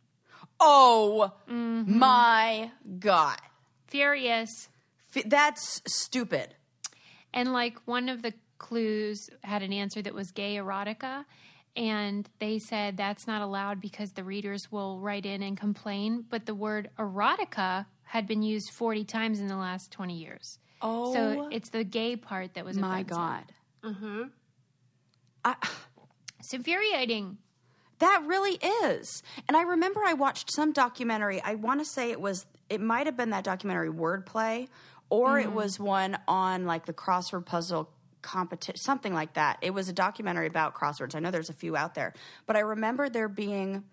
oh 0.59 1.33
Mm-hmm. 1.49 1.99
my 1.99 2.71
god. 2.99 3.39
Furious. 3.93 4.68
F- 5.14 5.24
That's 5.26 5.80
stupid. 5.86 6.55
And 7.34 7.53
like 7.53 7.76
one 7.84 8.09
of 8.09 8.22
the 8.22 8.32
clues 8.59 9.18
had 9.43 9.62
an 9.62 9.72
answer 9.72 10.03
that 10.03 10.14
was 10.14 10.30
gay 10.32 10.57
erotica. 10.57 11.24
And 11.76 12.28
they 12.38 12.59
said 12.59 12.97
that's 12.97 13.26
not 13.26 13.40
allowed 13.43 13.80
because 13.80 14.11
the 14.12 14.24
readers 14.24 14.70
will 14.70 14.99
write 14.99 15.24
in 15.26 15.43
and 15.43 15.57
complain. 15.57 16.24
But 16.28 16.47
the 16.47 16.55
word 16.55 16.90
erotica 16.99 17.86
had 18.03 18.26
been 18.26 18.43
used 18.43 18.70
40 18.74 19.05
times 19.05 19.40
in 19.40 19.47
the 19.47 19.57
last 19.57 19.90
20 19.93 20.14
years. 20.18 20.59
Oh 20.82 21.12
So 21.14 21.49
it's 21.51 21.70
the 21.70 21.84
gay 21.84 22.16
part 22.16 22.55
that 22.55 22.64
was 22.64 22.76
my 22.76 23.01
offensive. 23.01 23.16
god. 23.16 23.45
Mm 23.84 23.97
hmm. 23.99 24.22
I- 25.45 25.68
it's 26.38 26.53
infuriating. 26.53 27.38
That 28.03 28.25
really 28.27 28.59
is. 28.85 29.23
And 29.47 29.57
I 29.57 29.63
remember 29.63 30.01
I 30.05 30.15
watched 30.15 30.53
some 30.53 30.73
documentary. 30.73 31.41
I 31.41 31.55
want 31.55 31.79
to 31.79 31.85
say 31.85 32.11
it 32.11 32.21
was, 32.21 32.47
it 32.69 32.81
might 32.81 33.07
have 33.07 33.17
been 33.17 33.31
that 33.31 33.45
documentary 33.45 33.91
Wordplay, 33.91 34.67
or 35.09 35.39
it 35.39 35.47
mm-hmm. 35.47 35.55
was 35.55 35.79
one 35.79 36.19
on 36.27 36.67
like 36.67 36.85
the 36.85 36.93
crossword 36.93 37.47
puzzle 37.47 37.89
competition, 38.21 38.77
something 38.77 39.15
like 39.15 39.35
that. 39.35 39.59
It 39.63 39.71
was 39.71 39.89
a 39.89 39.93
documentary 39.93 40.49
about 40.49 40.75
crosswords. 40.75 41.15
I 41.15 41.21
know 41.21 41.31
there's 41.31 41.49
a 41.49 41.55
few 41.55 41.77
out 41.77 41.95
there, 41.95 42.13
but 42.45 42.57
I 42.57 42.61
remember 42.61 43.09
there 43.09 43.29
being, 43.29 43.85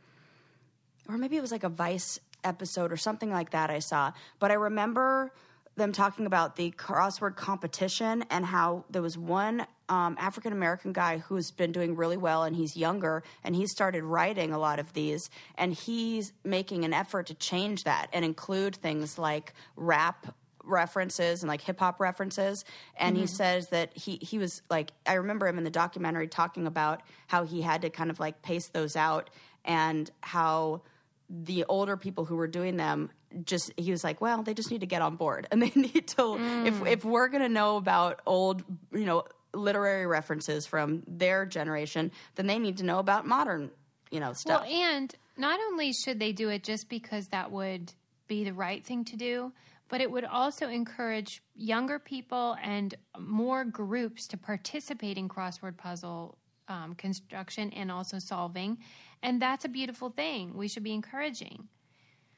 or 1.08 1.16
maybe 1.16 1.38
it 1.38 1.42
was 1.42 1.52
like 1.52 1.64
a 1.64 1.70
Vice 1.70 2.20
episode 2.44 2.92
or 2.92 2.98
something 2.98 3.30
like 3.30 3.52
that 3.52 3.70
I 3.70 3.78
saw. 3.78 4.14
But 4.40 4.50
I 4.50 4.56
remember 4.56 5.32
them 5.76 5.92
talking 5.92 6.26
about 6.26 6.56
the 6.56 6.72
crossword 6.72 7.36
competition 7.36 8.26
and 8.32 8.44
how 8.44 8.86
there 8.90 9.04
was 9.04 9.20
one 9.20 9.68
um, 9.90 10.16
African 10.20 10.54
American 10.54 10.94
guy 10.94 11.18
who's 11.18 11.52
been 11.52 11.72
doing 11.72 11.96
really 11.96 12.18
well 12.18 12.44
and 12.44 12.56
he's 12.56 12.78
younger 12.78 13.24
and 13.44 13.56
he 13.56 13.68
started 13.68 14.04
writing 14.04 14.54
a 14.54 14.60
lot 14.60 14.80
of 14.80 14.94
these 14.94 15.30
and 15.56 15.74
he's 15.74 16.32
making 16.44 16.86
an 16.86 16.94
effort 16.94 17.28
to 17.28 17.34
change 17.34 17.84
that 17.84 18.08
and 18.14 18.24
include 18.24 18.76
things 18.76 19.18
like 19.18 19.54
rap 19.76 20.36
references 20.64 21.42
and 21.42 21.50
like 21.50 21.62
hip 21.62 21.80
hop 21.80 22.00
references. 22.00 22.64
And 22.98 23.18
he 23.18 23.26
says 23.28 23.68
that 23.70 23.98
he 23.98 24.20
he 24.22 24.38
was 24.38 24.62
like 24.70 24.92
I 25.06 25.16
remember 25.16 25.48
him 25.48 25.58
in 25.58 25.64
the 25.64 25.70
documentary 25.70 26.28
talking 26.28 26.68
about 26.68 27.02
how 27.28 27.44
he 27.44 27.62
had 27.62 27.82
to 27.82 27.90
kind 27.90 28.10
of 28.10 28.20
like 28.20 28.42
pace 28.42 28.68
those 28.70 28.96
out 28.96 29.30
and 29.66 30.10
how 30.22 30.82
the 31.30 31.66
older 31.68 31.98
people 31.98 32.26
who 32.26 32.36
were 32.36 32.48
doing 32.48 32.78
them 32.78 33.12
just 33.44 33.72
he 33.78 33.92
was 33.92 34.04
like 34.04 34.20
well 34.22 34.42
they 34.42 34.54
just 34.54 34.72
need 34.72 34.82
to 34.82 34.88
get 34.88 35.02
on 35.02 35.16
board. 35.16 35.48
And 35.52 35.62
they 35.62 35.72
need 35.76 36.08
to 36.10 36.38
if 36.66 36.86
if 36.86 37.06
we're 37.06 37.28
going 37.28 37.44
to 37.44 37.50
know 37.50 37.78
about 37.78 38.22
old 38.26 38.64
you 38.94 39.06
know 39.06 39.24
literary 39.54 40.06
references 40.06 40.66
from 40.66 41.04
their 41.08 41.46
generation 41.46 42.12
then 42.36 42.48
they 42.48 42.60
need 42.60 42.78
to 42.78 42.84
know 42.84 43.00
about 43.00 43.26
modern 43.26 43.72
you 44.12 44.20
know 44.20 44.34
stuff 44.34 44.62
Well, 44.62 44.70
and 44.70 45.14
not 45.38 45.60
only 45.72 45.94
should 45.94 46.20
they 46.20 46.34
do 46.34 46.50
it 46.50 46.64
just 46.64 46.90
because 46.90 47.30
that 47.30 47.52
would 47.52 47.94
be 48.28 48.44
the 48.44 48.54
right 48.54 48.86
thing 48.86 49.04
to 49.06 49.16
do, 49.16 49.52
but 49.90 50.02
it 50.02 50.12
would 50.12 50.26
also 50.26 50.68
encourage 50.68 51.42
younger 51.56 51.98
people 51.98 52.56
and 52.62 52.94
more 53.18 53.66
groups 53.66 54.28
to 54.28 54.38
participate 54.38 55.18
in 55.18 55.28
crossword 55.28 55.78
puzzle 55.78 56.38
um, 56.68 56.94
construction 56.96 57.72
and 57.72 57.92
also 57.92 58.20
solving. 58.20 58.78
And 59.24 59.42
that's 59.42 59.66
a 59.66 59.70
beautiful 59.70 60.10
thing. 60.10 60.56
We 60.56 60.68
should 60.68 60.84
be 60.84 60.94
encouraging. 60.94 61.68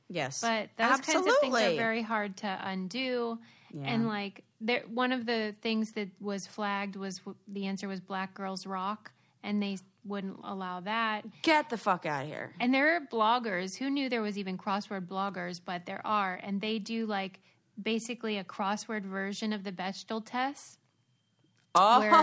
yes 0.09 0.41
But 0.41 0.69
those 0.77 1.01
kinds 1.01 1.27
of 1.27 1.33
things 1.41 1.55
are 1.55 1.75
very 1.75 2.01
hard 2.01 2.37
to 2.37 2.59
undo. 2.63 3.37
And 3.83 4.07
like 4.07 4.43
there, 4.59 4.83
one 4.93 5.11
of 5.11 5.25
the 5.25 5.55
things 5.61 5.93
that 5.93 6.09
was 6.19 6.47
flagged 6.47 6.95
was 6.95 7.19
w- 7.19 7.37
the 7.47 7.65
answer 7.67 7.87
was 7.87 7.99
Black 7.99 8.33
Girls 8.33 8.65
Rock, 8.65 9.11
and 9.43 9.61
they 9.61 9.77
wouldn't 10.05 10.39
allow 10.43 10.79
that. 10.81 11.25
get 11.43 11.69
the 11.69 11.77
fuck 11.77 12.05
out 12.07 12.23
of 12.23 12.27
here 12.27 12.53
And 12.59 12.73
there 12.73 12.95
are 12.95 13.01
bloggers 13.01 13.77
who 13.77 13.89
knew 13.89 14.09
there 14.09 14.21
was 14.21 14.37
even 14.37 14.57
crossword 14.57 15.07
bloggers, 15.07 15.61
but 15.63 15.85
there 15.85 16.01
are, 16.05 16.39
and 16.41 16.59
they 16.59 16.79
do 16.79 17.05
like 17.05 17.39
basically 17.81 18.37
a 18.37 18.43
crossword 18.43 19.03
version 19.03 19.53
of 19.53 19.63
the 19.63 19.71
Bechdel 19.71 20.23
test. 20.25 20.79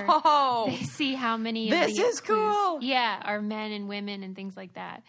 oh 0.09 0.67
They 0.69 0.85
see 0.85 1.15
how 1.15 1.37
many. 1.37 1.71
This 1.71 1.99
is 1.99 2.21
cool. 2.21 2.79
Yeah, 2.83 3.23
are 3.25 3.41
men 3.41 3.73
and 3.73 3.89
women 3.89 4.23
and 4.23 4.37
things 4.37 4.57
like 4.57 4.75
that. 4.75 5.03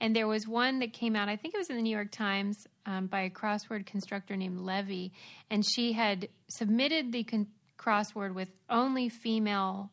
And 0.00 0.16
there 0.16 0.26
was 0.26 0.48
one 0.48 0.78
that 0.80 0.92
came 0.92 1.14
out. 1.14 1.28
I 1.28 1.36
think 1.36 1.54
it 1.54 1.58
was 1.58 1.70
in 1.70 1.76
the 1.76 1.82
New 1.82 1.94
York 1.94 2.10
Times 2.10 2.66
um, 2.86 3.06
by 3.06 3.22
a 3.22 3.30
crossword 3.30 3.86
constructor 3.86 4.36
named 4.36 4.60
Levy, 4.60 5.12
and 5.50 5.64
she 5.64 5.92
had 5.92 6.28
submitted 6.48 7.12
the 7.12 7.24
con- 7.24 7.48
crossword 7.78 8.34
with 8.34 8.50
only 8.68 9.08
female 9.08 9.90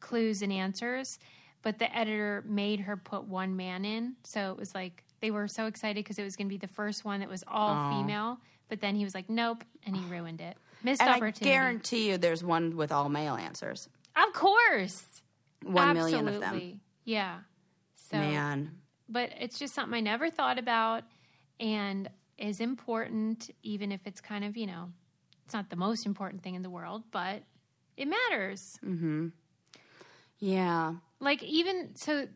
clues 0.00 0.42
and 0.42 0.52
answers, 0.52 1.18
but 1.62 1.78
the 1.78 1.96
editor 1.96 2.42
made 2.46 2.80
her 2.80 2.96
put 2.96 3.24
one 3.24 3.56
man 3.56 3.84
in. 3.84 4.16
So 4.24 4.50
it 4.52 4.56
was 4.56 4.74
like 4.74 5.04
they 5.20 5.30
were 5.30 5.48
so 5.48 5.66
excited 5.66 5.96
because 5.96 6.18
it 6.18 6.24
was 6.24 6.36
going 6.36 6.46
to 6.48 6.52
be 6.52 6.58
the 6.58 6.72
first 6.72 7.04
one 7.04 7.20
that 7.20 7.28
was 7.28 7.44
all 7.46 7.90
female. 7.90 8.38
But 8.68 8.80
then 8.80 8.94
he 8.94 9.04
was 9.04 9.14
like, 9.14 9.28
"Nope," 9.28 9.64
and 9.84 9.96
he 9.96 10.04
ruined 10.04 10.40
it. 10.40 10.56
Missed 10.82 11.02
and 11.02 11.10
I 11.10 11.16
opportunity. 11.16 11.44
guarantee 11.44 12.10
you 12.10 12.18
there's 12.18 12.42
one 12.42 12.76
with 12.76 12.90
all 12.90 13.10
male 13.10 13.34
answers 13.34 13.88
Of 14.16 14.32
course. 14.32 15.20
One 15.62 15.92
million 15.92 16.26
of 16.26 16.34
them 16.34 16.42
Absolutely. 16.42 16.80
Yeah. 17.04 17.40
So, 17.96 18.16
man 18.16 18.70
but 19.10 19.30
it's 19.38 19.58
just 19.58 19.74
something 19.74 19.96
I 19.96 20.00
never 20.00 20.30
thought 20.30 20.58
about 20.58 21.02
and 21.60 22.08
is 22.38 22.58
important, 22.60 23.50
even 23.62 23.92
if 23.92 24.00
it's 24.06 24.20
kind 24.20 24.44
of, 24.44 24.56
you 24.56 24.66
know, 24.66 24.90
it's 25.44 25.54
not 25.54 25.68
the 25.70 25.76
most 25.76 26.06
important 26.06 26.42
thing 26.42 26.54
in 26.56 26.62
the 26.62 26.70
world, 26.70 27.04
but 27.12 27.42
it 27.96 28.08
matters. 28.08 28.78
Mm-hmm. 28.84 29.28
yeah 30.38 30.94
Like, 31.20 31.42
even 31.42 31.90
so, 31.94 32.26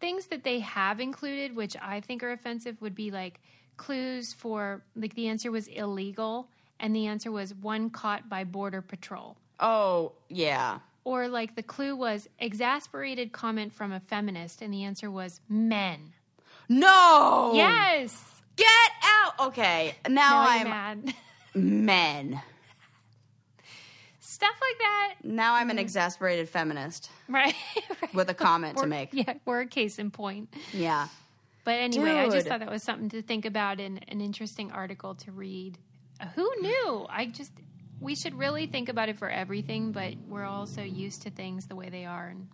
things 0.00 0.26
that 0.26 0.44
they 0.44 0.60
have 0.60 1.00
included, 1.00 1.56
which 1.56 1.76
I 1.80 2.00
think 2.00 2.22
are 2.22 2.32
offensive, 2.32 2.80
would 2.80 2.94
be 2.94 3.10
like 3.10 3.40
clues 3.76 4.32
for, 4.32 4.84
like, 4.94 5.14
the 5.14 5.26
answer 5.28 5.50
was 5.50 5.66
illegal, 5.66 6.48
and 6.78 6.94
the 6.94 7.06
answer 7.06 7.32
was 7.32 7.54
one 7.54 7.90
caught 7.90 8.28
by 8.28 8.44
Border 8.44 8.82
Patrol. 8.82 9.36
oh 9.58 10.12
yeah 10.28 10.78
Or 11.04 11.26
like 11.28 11.56
the 11.56 11.62
clue 11.64 11.96
was 11.96 12.28
exasperated 12.38 13.32
comment 13.32 13.72
from 13.72 13.90
a 13.92 14.00
feminist, 14.00 14.62
and 14.62 14.72
the 14.72 14.84
answer 14.84 15.10
was 15.10 15.40
men. 15.48 16.12
no 16.68 17.52
Yes. 17.54 18.41
Get 18.64 18.92
out 19.04 19.46
okay 19.48 19.94
now, 20.08 20.12
Now 20.12 20.44
i'm 20.48 20.68
mad. 20.68 21.14
men 21.54 22.42
Stuff 24.20 24.54
like 24.60 24.78
that, 24.78 25.14
now 25.24 25.54
i'm 25.54 25.70
an 25.70 25.76
mm. 25.76 25.80
exasperated 25.80 26.48
feminist 26.48 27.10
right? 27.28 27.54
with 28.14 28.28
a 28.30 28.34
comment 28.34 28.78
to 28.78 28.86
make 28.86 29.10
Yeah, 29.12 29.34
we're 29.44 29.60
a 29.60 29.66
case 29.66 29.98
in 29.98 30.10
point. 30.10 30.52
yeah 30.72 31.08
But 31.64 31.74
anyway, 31.78 32.10
I 32.12 32.28
just 32.28 32.48
thought 32.48 32.60
that 32.60 32.70
was 32.70 32.82
something 32.82 33.08
to 33.10 33.22
think 33.22 33.44
about 33.44 33.78
and 33.80 34.04
an 34.08 34.20
interesting 34.20 34.72
article 34.72 35.14
to 35.16 35.30
read. 35.32 35.78
Who 36.34 36.50
knew? 36.60 37.06
I 37.08 37.26
just 37.26 37.52
we 38.00 38.16
should 38.16 38.34
really 38.36 38.66
think 38.66 38.88
about 38.88 39.08
it 39.08 39.16
for 39.16 39.30
everything, 39.30 39.92
but 39.92 40.14
we're 40.28 40.44
all 40.44 40.66
so 40.66 40.82
used 40.82 41.22
to 41.22 41.30
things 41.30 41.66
the 41.66 41.76
way 41.76 41.88
they 41.88 42.04
are, 42.04 42.26
and 42.28 42.48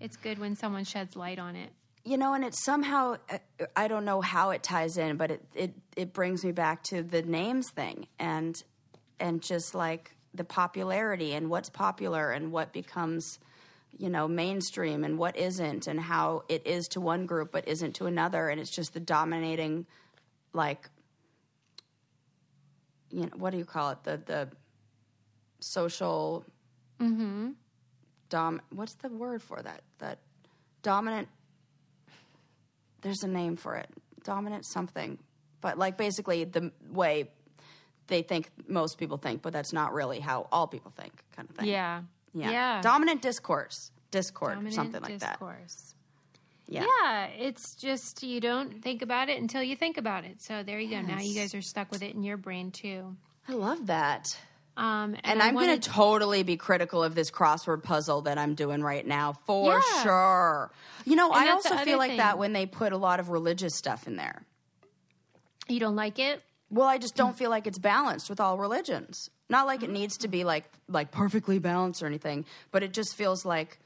it's 0.00 0.16
good 0.16 0.38
when 0.40 0.56
someone 0.56 0.82
sheds 0.84 1.14
light 1.14 1.38
on 1.38 1.54
it. 1.54 1.70
You 2.08 2.16
know 2.16 2.32
and 2.34 2.44
it 2.44 2.54
somehow 2.54 3.16
uh, 3.30 3.38
i 3.76 3.86
don't 3.86 4.04
know 4.04 4.20
how 4.20 4.50
it 4.50 4.62
ties 4.62 4.96
in 4.96 5.16
but 5.16 5.30
it, 5.30 5.44
it 5.54 5.74
it 5.96 6.12
brings 6.12 6.44
me 6.44 6.52
back 6.52 6.82
to 6.82 7.02
the 7.02 7.22
names 7.22 7.70
thing 7.70 8.06
and 8.18 8.62
and 9.20 9.42
just 9.42 9.74
like 9.74 10.16
the 10.34 10.44
popularity 10.44 11.34
and 11.34 11.50
what's 11.50 11.68
popular 11.68 12.30
and 12.30 12.52
what 12.52 12.72
becomes 12.72 13.38
you 13.96 14.08
know 14.08 14.28
mainstream 14.28 15.04
and 15.04 15.18
what 15.18 15.36
isn't 15.36 15.86
and 15.86 16.00
how 16.00 16.44
it 16.48 16.66
is 16.66 16.88
to 16.88 17.00
one 17.00 17.26
group 17.26 17.52
but 17.52 17.66
isn't 17.66 17.94
to 17.96 18.06
another. 18.06 18.48
And 18.48 18.60
it's 18.60 18.70
just 18.70 18.94
the 18.94 19.00
dominating 19.00 19.86
like 20.52 20.88
you 23.10 23.22
know 23.22 23.32
what 23.36 23.50
do 23.50 23.58
you 23.58 23.64
call 23.64 23.90
it? 23.90 24.04
The 24.04 24.20
the 24.24 24.48
social 25.60 26.44
mm-hmm. 27.00 27.50
dom 28.28 28.60
what's 28.70 28.94
the 28.94 29.08
word 29.08 29.42
for 29.42 29.60
that? 29.62 29.82
That 29.98 30.18
dominant 30.82 31.28
there's 33.02 33.22
a 33.22 33.28
name 33.28 33.56
for 33.56 33.76
it 33.76 33.88
dominant 34.24 34.64
something 34.66 35.18
but 35.60 35.78
like 35.78 35.96
basically 35.96 36.44
the 36.44 36.70
way 36.90 37.30
they 38.08 38.22
think 38.22 38.50
most 38.66 38.98
people 38.98 39.16
think 39.16 39.42
but 39.42 39.52
that's 39.52 39.72
not 39.72 39.92
really 39.92 40.20
how 40.20 40.46
all 40.52 40.66
people 40.66 40.92
think 40.96 41.12
kind 41.36 41.48
of 41.48 41.56
thing 41.56 41.66
Yeah, 41.66 42.02
yeah, 42.34 42.50
yeah. 42.50 42.80
dominant 42.82 43.22
discourse 43.22 43.90
discord 44.10 44.54
Dominant 44.54 44.74
something 44.74 45.02
like 45.02 45.18
that 45.18 45.32
discourse. 45.38 45.94
yeah 46.66 46.84
Yeah, 47.02 47.26
it's 47.26 47.74
just 47.74 48.22
you 48.22 48.40
don't 48.40 48.82
think 48.82 49.02
about 49.02 49.28
it 49.28 49.40
until 49.40 49.62
you 49.62 49.76
think 49.76 49.96
about 49.98 50.24
it. 50.24 50.40
So 50.42 50.62
there 50.62 50.78
you 50.80 50.90
go. 50.90 51.00
Now 51.00 51.18
you 51.20 51.34
guys 51.34 51.54
are 51.54 51.62
stuck 51.62 51.90
with 51.90 52.02
it 52.02 52.14
in 52.14 52.22
your 52.22 52.36
brain 52.36 52.70
too. 52.70 53.16
i 53.48 53.52
love 53.52 53.86
that 53.86 54.36
Um, 54.78 55.14
and 55.14 55.20
and 55.24 55.42
i'm 55.42 55.54
going 55.54 55.78
to 55.80 55.90
totally 55.90 56.44
be 56.44 56.56
critical 56.56 57.02
of 57.02 57.14
this 57.14 57.30
crossword 57.32 57.82
puzzle 57.82 58.22
that 58.22 58.38
i'm 58.38 58.54
doing 58.54 58.80
right 58.82 59.04
now 59.04 59.32
for 59.44 59.72
Yeah. 59.74 60.02
sure 60.04 60.70
you 61.04 61.16
know 61.16 61.30
i 61.32 61.50
also 61.50 61.76
feel 61.78 61.98
like 61.98 62.16
that 62.18 62.38
when 62.38 62.52
they 62.52 62.64
put 62.64 62.92
a 62.92 62.96
lot 62.96 63.18
of 63.18 63.28
religious 63.28 63.74
stuff 63.74 64.06
in 64.06 64.14
there 64.16 64.42
You 65.68 65.80
don't 65.80 65.96
like 65.96 66.18
it? 66.18 66.42
Well, 66.70 66.86
I 66.86 66.98
just 66.98 67.16
don't 67.16 67.36
feel 67.40 67.50
like 67.50 67.66
it's 67.66 67.78
balanced 67.78 68.30
with 68.30 68.40
all 68.40 68.56
religions. 68.58 69.30
Not 69.50 69.66
like 69.66 69.82
it 69.82 69.90
needs 69.90 70.18
to 70.18 70.28
be 70.28 70.44
like 70.44 70.64
like 70.88 71.10
perfectly 71.10 71.58
balanced 71.58 72.02
or 72.02 72.06
anything, 72.06 72.44
but 72.70 72.82
it 72.82 72.92
just 72.92 73.16
feels 73.16 73.44
like 73.44 73.78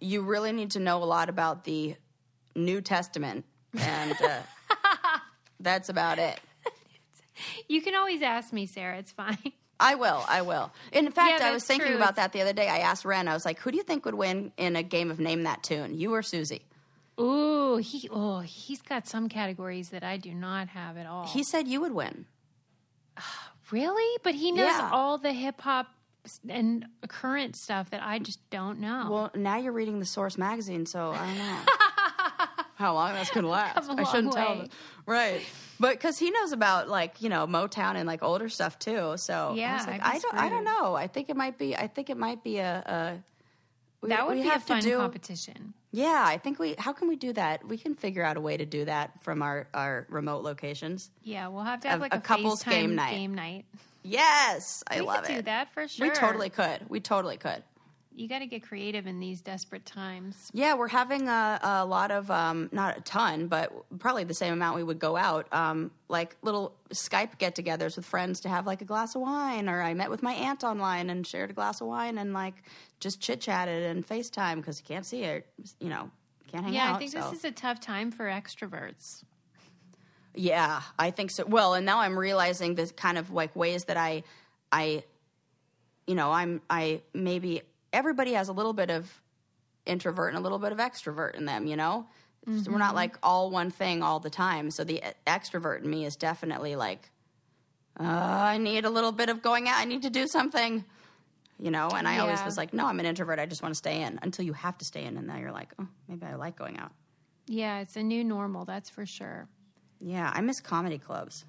you 0.00 0.22
really 0.22 0.52
need 0.52 0.70
to 0.72 0.80
know 0.80 1.02
a 1.02 1.08
lot 1.16 1.28
about 1.28 1.64
the 1.64 1.96
New 2.56 2.80
Testament, 2.80 3.44
and 3.78 4.16
uh, 4.22 4.40
that's 5.60 5.88
about 5.88 6.18
it. 6.18 6.40
You 7.68 7.82
can 7.82 7.94
always 7.96 8.22
ask 8.22 8.52
me, 8.52 8.64
Sarah. 8.66 8.98
It's 8.98 9.10
fine. 9.10 9.52
I 9.80 9.96
will. 9.96 10.24
I 10.28 10.42
will. 10.42 10.72
In 10.92 11.10
fact, 11.10 11.40
Yeah, 11.40 11.48
I 11.48 11.50
was 11.52 11.64
thinking 11.64 11.88
true. 11.88 11.96
about 11.96 12.16
that 12.16 12.32
the 12.32 12.40
other 12.40 12.52
day. 12.52 12.68
I 12.68 12.78
asked 12.78 13.04
Ren. 13.04 13.26
I 13.28 13.34
was 13.34 13.44
like, 13.44 13.58
"Who 13.60 13.70
do 13.70 13.76
you 13.76 13.82
think 13.82 14.04
would 14.04 14.14
win 14.14 14.52
in 14.56 14.76
a 14.76 14.82
game 14.82 15.10
of 15.10 15.18
Name 15.18 15.42
That 15.42 15.62
Tune? 15.62 15.94
You 15.94 16.14
or 16.14 16.22
Susie?" 16.22 16.62
Ooh, 17.20 17.76
he 17.76 18.08
oh 18.10 18.40
he's 18.40 18.82
got 18.82 19.06
some 19.06 19.28
categories 19.28 19.90
that 19.90 20.02
I 20.02 20.16
do 20.16 20.32
not 20.34 20.68
have 20.68 20.96
at 20.96 21.06
all. 21.06 21.26
He 21.26 21.42
said 21.44 21.68
you 21.68 21.80
would 21.80 21.92
win. 21.92 22.26
really, 23.70 24.18
but 24.22 24.34
he 24.34 24.52
knows 24.52 24.66
Yeah. 24.68 24.90
all 24.92 25.18
the 25.18 25.32
hip 25.32 25.60
hop 25.60 25.88
and 26.48 26.86
current 27.08 27.54
stuff 27.56 27.90
that 27.90 28.02
I 28.02 28.18
just 28.18 28.38
don't 28.50 28.80
know. 28.80 29.08
Well, 29.10 29.30
now 29.34 29.58
you're 29.58 29.72
reading 29.72 29.98
the 30.00 30.06
Source 30.06 30.38
magazine, 30.38 30.86
so 30.86 31.10
I 31.12 31.26
don't 31.26 31.38
know. 31.38 32.56
how 32.76 32.94
long 32.94 33.12
that's 33.12 33.30
gonna 33.30 33.48
last. 33.48 33.88
I 33.90 34.04
shouldn't 34.04 34.32
tell 34.32 34.54
him. 34.54 34.68
Right. 35.06 35.42
But 35.80 35.92
because 35.92 36.18
he 36.18 36.30
knows 36.30 36.52
about 36.52 36.88
like 36.88 37.20
you 37.22 37.28
know 37.28 37.46
Motown 37.46 37.96
and 37.96 38.06
like 38.06 38.22
older 38.22 38.48
stuff 38.48 38.78
too, 38.78 39.14
so 39.16 39.50
I 39.52 39.54
Yeah, 39.56 39.76
was 39.78 39.86
like, 39.86 40.00
I 40.04 40.18
don't, 40.18 40.34
I 40.34 40.48
don't 40.48 40.64
know. 40.64 40.94
I 40.94 41.06
think 41.08 41.28
it 41.30 41.36
might 41.36 41.58
be. 41.58 41.76
I 41.76 41.86
think 41.88 42.10
it 42.10 42.16
might 42.16 42.42
be 42.44 42.58
a. 42.58 42.82
a 42.86 43.22
we, 44.00 44.10
that 44.10 44.26
would 44.26 44.34
be 44.34 44.48
a 44.48 44.60
fun 44.60 44.80
do, 44.82 44.98
competition. 44.98 45.72
Yeah, 45.90 46.22
I 46.26 46.38
think 46.38 46.58
we. 46.58 46.74
How 46.78 46.92
can 46.92 47.08
we 47.08 47.16
do 47.16 47.32
that? 47.32 47.66
We 47.66 47.78
can 47.78 47.94
figure 47.94 48.22
out 48.22 48.36
a 48.36 48.40
way 48.40 48.56
to 48.56 48.66
do 48.66 48.84
that 48.84 49.22
from 49.22 49.42
our 49.42 49.66
our 49.72 50.06
remote 50.10 50.42
locations. 50.44 51.10
Yeah, 51.22 51.48
we'll 51.48 51.62
have 51.64 51.80
to 51.80 51.88
have 51.88 52.00
A- 52.00 52.02
like 52.02 52.14
a 52.14 52.18
a, 52.18 52.20
couples 52.20 52.62
FaceTime 52.62 52.70
game 52.70 52.94
night. 52.94 53.10
Game 53.12 53.34
night. 53.34 53.64
Yes, 54.02 54.84
I 54.86 55.00
we 55.00 55.06
love 55.06 55.22
could 55.24 55.30
it. 55.30 55.36
do 55.36 55.42
that 55.42 55.72
for 55.72 55.88
sure. 55.88 56.06
We 56.08 56.12
totally 56.14 56.50
could. 56.50 56.90
We 56.90 57.00
totally 57.00 57.38
could. 57.38 57.62
You 58.16 58.28
got 58.28 58.38
to 58.38 58.46
get 58.46 58.62
creative 58.62 59.08
in 59.08 59.18
these 59.18 59.40
desperate 59.40 59.84
times. 59.84 60.48
Yeah, 60.52 60.74
we're 60.74 60.86
having 60.86 61.28
a, 61.28 61.58
a 61.62 61.84
lot 61.84 62.12
of, 62.12 62.30
um, 62.30 62.68
not 62.70 62.96
a 62.96 63.00
ton, 63.00 63.48
but 63.48 63.72
probably 63.98 64.22
the 64.22 64.34
same 64.34 64.52
amount 64.52 64.76
we 64.76 64.84
would 64.84 65.00
go 65.00 65.16
out, 65.16 65.52
um, 65.52 65.90
like 66.08 66.36
little 66.40 66.76
Skype 66.90 67.38
get 67.38 67.56
togethers 67.56 67.96
with 67.96 68.06
friends 68.06 68.40
to 68.42 68.48
have 68.48 68.66
like 68.66 68.82
a 68.82 68.84
glass 68.84 69.16
of 69.16 69.22
wine. 69.22 69.68
Or 69.68 69.82
I 69.82 69.94
met 69.94 70.10
with 70.10 70.22
my 70.22 70.32
aunt 70.32 70.62
online 70.62 71.10
and 71.10 71.26
shared 71.26 71.50
a 71.50 71.54
glass 71.54 71.80
of 71.80 71.88
wine 71.88 72.18
and 72.18 72.32
like 72.32 72.54
just 73.00 73.20
chit 73.20 73.40
chatted 73.40 73.82
and 73.82 74.06
FaceTime 74.06 74.56
because 74.56 74.78
you 74.78 74.84
can't 74.86 75.04
see 75.04 75.24
it, 75.24 75.48
you 75.80 75.88
know, 75.88 76.08
can't 76.46 76.64
hang 76.64 76.74
yeah, 76.74 76.84
out. 76.84 76.88
Yeah, 76.90 76.94
I 76.94 76.98
think 76.98 77.10
so. 77.10 77.18
this 77.18 77.38
is 77.40 77.44
a 77.44 77.50
tough 77.50 77.80
time 77.80 78.12
for 78.12 78.26
extroverts. 78.26 79.24
Yeah, 80.36 80.82
I 80.98 81.10
think 81.10 81.32
so. 81.32 81.44
Well, 81.46 81.74
and 81.74 81.84
now 81.84 81.98
I'm 81.98 82.16
realizing 82.16 82.76
the 82.76 82.86
kind 82.86 83.18
of 83.18 83.30
like 83.30 83.56
ways 83.56 83.84
that 83.86 83.96
I, 83.96 84.22
I, 84.70 85.02
you 86.06 86.14
know, 86.14 86.30
I'm 86.30 86.60
I 86.68 87.02
maybe 87.12 87.62
everybody 87.94 88.32
has 88.34 88.48
a 88.48 88.52
little 88.52 88.72
bit 88.74 88.90
of 88.90 89.20
introvert 89.86 90.28
and 90.28 90.38
a 90.38 90.40
little 90.40 90.58
bit 90.58 90.72
of 90.72 90.78
extrovert 90.78 91.34
in 91.34 91.44
them. 91.46 91.66
You 91.66 91.76
know, 91.76 92.06
So 92.46 92.70
we're 92.70 92.78
not 92.78 92.94
like 92.94 93.16
all 93.22 93.50
one 93.50 93.70
thing 93.70 94.02
all 94.02 94.20
the 94.20 94.30
time. 94.30 94.70
So 94.70 94.84
the 94.84 94.96
e- 94.96 95.12
extrovert 95.26 95.82
in 95.82 95.88
me 95.90 96.04
is 96.04 96.16
definitely 96.16 96.76
like, 96.76 97.10
uh, 97.98 98.02
I 98.04 98.58
need 98.58 98.84
a 98.84 98.90
little 98.90 99.12
bit 99.12 99.28
of 99.28 99.40
going 99.40 99.68
out. 99.68 99.76
I 99.78 99.84
need 99.84 100.02
to 100.02 100.10
do 100.10 100.26
something. 100.26 100.84
You 101.60 101.70
know, 101.70 101.88
and 101.88 102.08
I 102.08 102.18
always 102.18 102.42
was 102.44 102.56
like, 102.56 102.74
no, 102.74 102.84
I'm 102.86 102.98
an 102.98 103.06
introvert. 103.06 103.38
I 103.38 103.46
just 103.46 103.62
want 103.62 103.72
to 103.74 103.78
stay 103.78 104.02
in 104.02 104.18
until 104.22 104.44
you 104.44 104.52
have 104.54 104.76
to 104.78 104.84
stay 104.84 105.04
in, 105.04 105.16
and 105.16 105.26
now 105.28 105.36
you're 105.38 105.52
like, 105.52 105.72
oh, 105.78 105.86
maybe 106.08 106.26
I 106.26 106.34
like 106.34 106.56
going 106.56 106.78
out. 106.78 106.90
Yeah, 107.46 107.78
it's 107.78 107.94
a 107.96 108.02
new 108.02 108.24
normal, 108.24 108.64
that's 108.64 108.90
for 108.90 109.06
sure. 109.06 109.46
Yeah, 110.00 110.28
I 110.34 110.40
miss 110.40 110.60
comedy 110.60 110.98
clubs. 110.98 111.44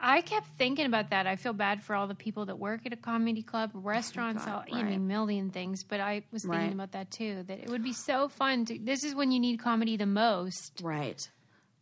I 0.00 0.22
kept 0.22 0.46
thinking 0.58 0.86
about 0.86 1.10
that. 1.10 1.26
I 1.26 1.36
feel 1.36 1.52
bad 1.52 1.82
for 1.82 1.94
all 1.94 2.06
the 2.06 2.14
people 2.14 2.46
that 2.46 2.58
work 2.58 2.86
at 2.86 2.92
a 2.92 2.96
comedy 2.96 3.42
club, 3.42 3.70
restaurants, 3.74 4.46
all, 4.46 4.64
you 4.66 4.76
know, 4.76 4.82
right. 4.84 4.96
a 4.96 4.98
million 4.98 5.50
things. 5.50 5.84
But 5.84 6.00
I 6.00 6.22
was 6.32 6.42
thinking 6.42 6.60
Right. 6.60 6.72
about 6.72 6.92
that 6.92 7.10
too. 7.10 7.42
That 7.46 7.58
it 7.60 7.68
would 7.68 7.82
be 7.82 7.92
so 7.92 8.28
fun. 8.28 8.64
To, 8.66 8.78
this 8.78 9.04
is 9.04 9.14
when 9.14 9.30
you 9.30 9.40
need 9.40 9.60
comedy 9.60 9.96
the 9.96 10.06
most. 10.06 10.80
Right. 10.82 11.28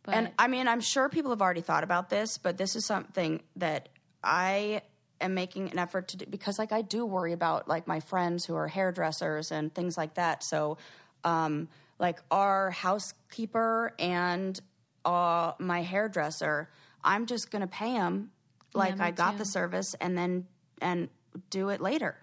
But 0.03 0.15
And 0.15 0.31
I 0.37 0.47
mean, 0.47 0.67
I'm 0.67 0.81
sure 0.81 1.07
people 1.09 1.31
have 1.31 1.41
already 1.41 1.61
thought 1.61 1.83
about 1.83 2.09
this, 2.09 2.37
but 2.37 2.57
this 2.57 2.75
is 2.75 2.85
something 2.85 3.41
that 3.55 3.89
I 4.23 4.81
am 5.21 5.33
making 5.33 5.71
an 5.71 5.79
effort 5.79 6.09
to 6.09 6.17
do 6.17 6.25
because, 6.25 6.57
like, 6.59 6.71
I 6.71 6.81
do 6.81 7.05
worry 7.05 7.33
about 7.33 7.67
like 7.67 7.87
my 7.87 7.99
friends 7.99 8.45
who 8.45 8.55
are 8.55 8.67
hairdressers 8.67 9.51
and 9.51 9.73
things 9.73 9.97
like 9.97 10.15
that. 10.15 10.43
So, 10.43 10.77
um, 11.23 11.67
like, 11.99 12.19
our 12.31 12.71
housekeeper 12.71 13.93
and 13.99 14.59
uh, 15.05 15.53
my 15.59 15.81
hairdresser, 15.81 16.69
I'm 17.03 17.25
just 17.25 17.51
going 17.51 17.61
to 17.61 17.67
pay 17.67 17.93
them 17.93 18.31
like 18.73 18.97
me 18.97 19.05
I 19.05 19.11
got 19.11 19.31
too. 19.33 19.37
the 19.39 19.45
service 19.45 19.95
and 20.01 20.17
then 20.17 20.45
and 20.81 21.09
do 21.49 21.69
it 21.69 21.81
later. 21.81 22.17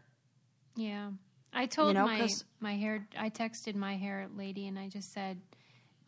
yeah, 0.77 1.11
I 1.53 1.66
told 1.66 1.89
you 1.89 1.95
know, 1.95 2.07
my 2.07 2.29
my 2.61 2.74
hair. 2.77 3.07
I 3.18 3.31
texted 3.31 3.74
my 3.74 3.97
hair 3.97 4.29
lady 4.37 4.66
and 4.66 4.79
I 4.79 4.89
just 4.89 5.12
said, 5.12 5.41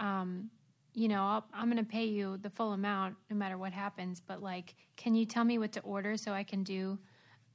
um, 0.00 0.50
you 0.94 1.08
know, 1.08 1.22
I'll, 1.22 1.46
I'm 1.54 1.70
going 1.70 1.82
to 1.82 1.88
pay 1.90 2.04
you 2.06 2.36
the 2.38 2.50
full 2.50 2.72
amount 2.72 3.16
no 3.30 3.36
matter 3.36 3.56
what 3.56 3.72
happens. 3.72 4.20
But 4.20 4.42
like, 4.42 4.74
can 4.96 5.14
you 5.14 5.24
tell 5.26 5.44
me 5.44 5.58
what 5.58 5.72
to 5.72 5.80
order 5.80 6.16
so 6.16 6.32
I 6.32 6.42
can 6.44 6.62
do 6.64 6.98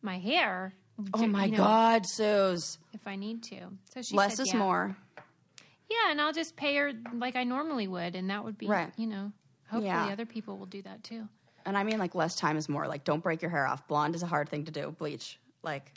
my 0.02 0.18
hair? 0.20 0.74
Oh 1.14 1.26
my 1.28 1.46
you 1.46 1.52
know, 1.54 1.58
God, 1.58 2.06
Suze! 2.06 2.78
If 2.94 3.08
I 3.08 3.16
need 3.16 3.42
to. 3.44 3.58
So 3.94 4.02
she 4.04 4.16
Less 4.16 4.38
said, 4.38 4.44
is 4.44 4.54
yeah. 4.54 4.60
more. 4.60 4.96
Yeah, 5.90 6.12
and 6.12 6.22
I'll 6.22 6.34
just 6.34 6.56
pay 6.56 6.76
her 6.78 6.92
like 7.16 7.36
I 7.36 7.44
normally 7.44 7.88
would, 7.88 8.16
and 8.16 8.30
that 8.30 8.44
would 8.44 8.58
be, 8.58 8.68
Right. 8.68 8.92
you 8.96 9.08
know, 9.08 9.32
hopefully 9.68 9.86
Yeah. 9.88 10.08
other 10.08 10.26
people 10.26 10.58
will 10.58 10.66
do 10.66 10.82
that 10.84 11.04
too. 11.04 11.28
And 11.66 11.78
I 11.78 11.84
mean, 11.84 11.98
like, 11.98 12.14
less 12.14 12.36
time 12.36 12.58
is 12.58 12.68
more. 12.68 12.88
Like, 12.88 13.04
don't 13.06 13.24
break 13.24 13.42
your 13.42 13.50
hair 13.52 13.66
off. 13.66 13.88
Blonde 13.88 14.16
is 14.16 14.24
a 14.24 14.28
hard 14.28 14.50
thing 14.50 14.66
to 14.66 14.72
do. 14.72 14.92
Bleach, 14.98 15.40
like. 15.64 15.92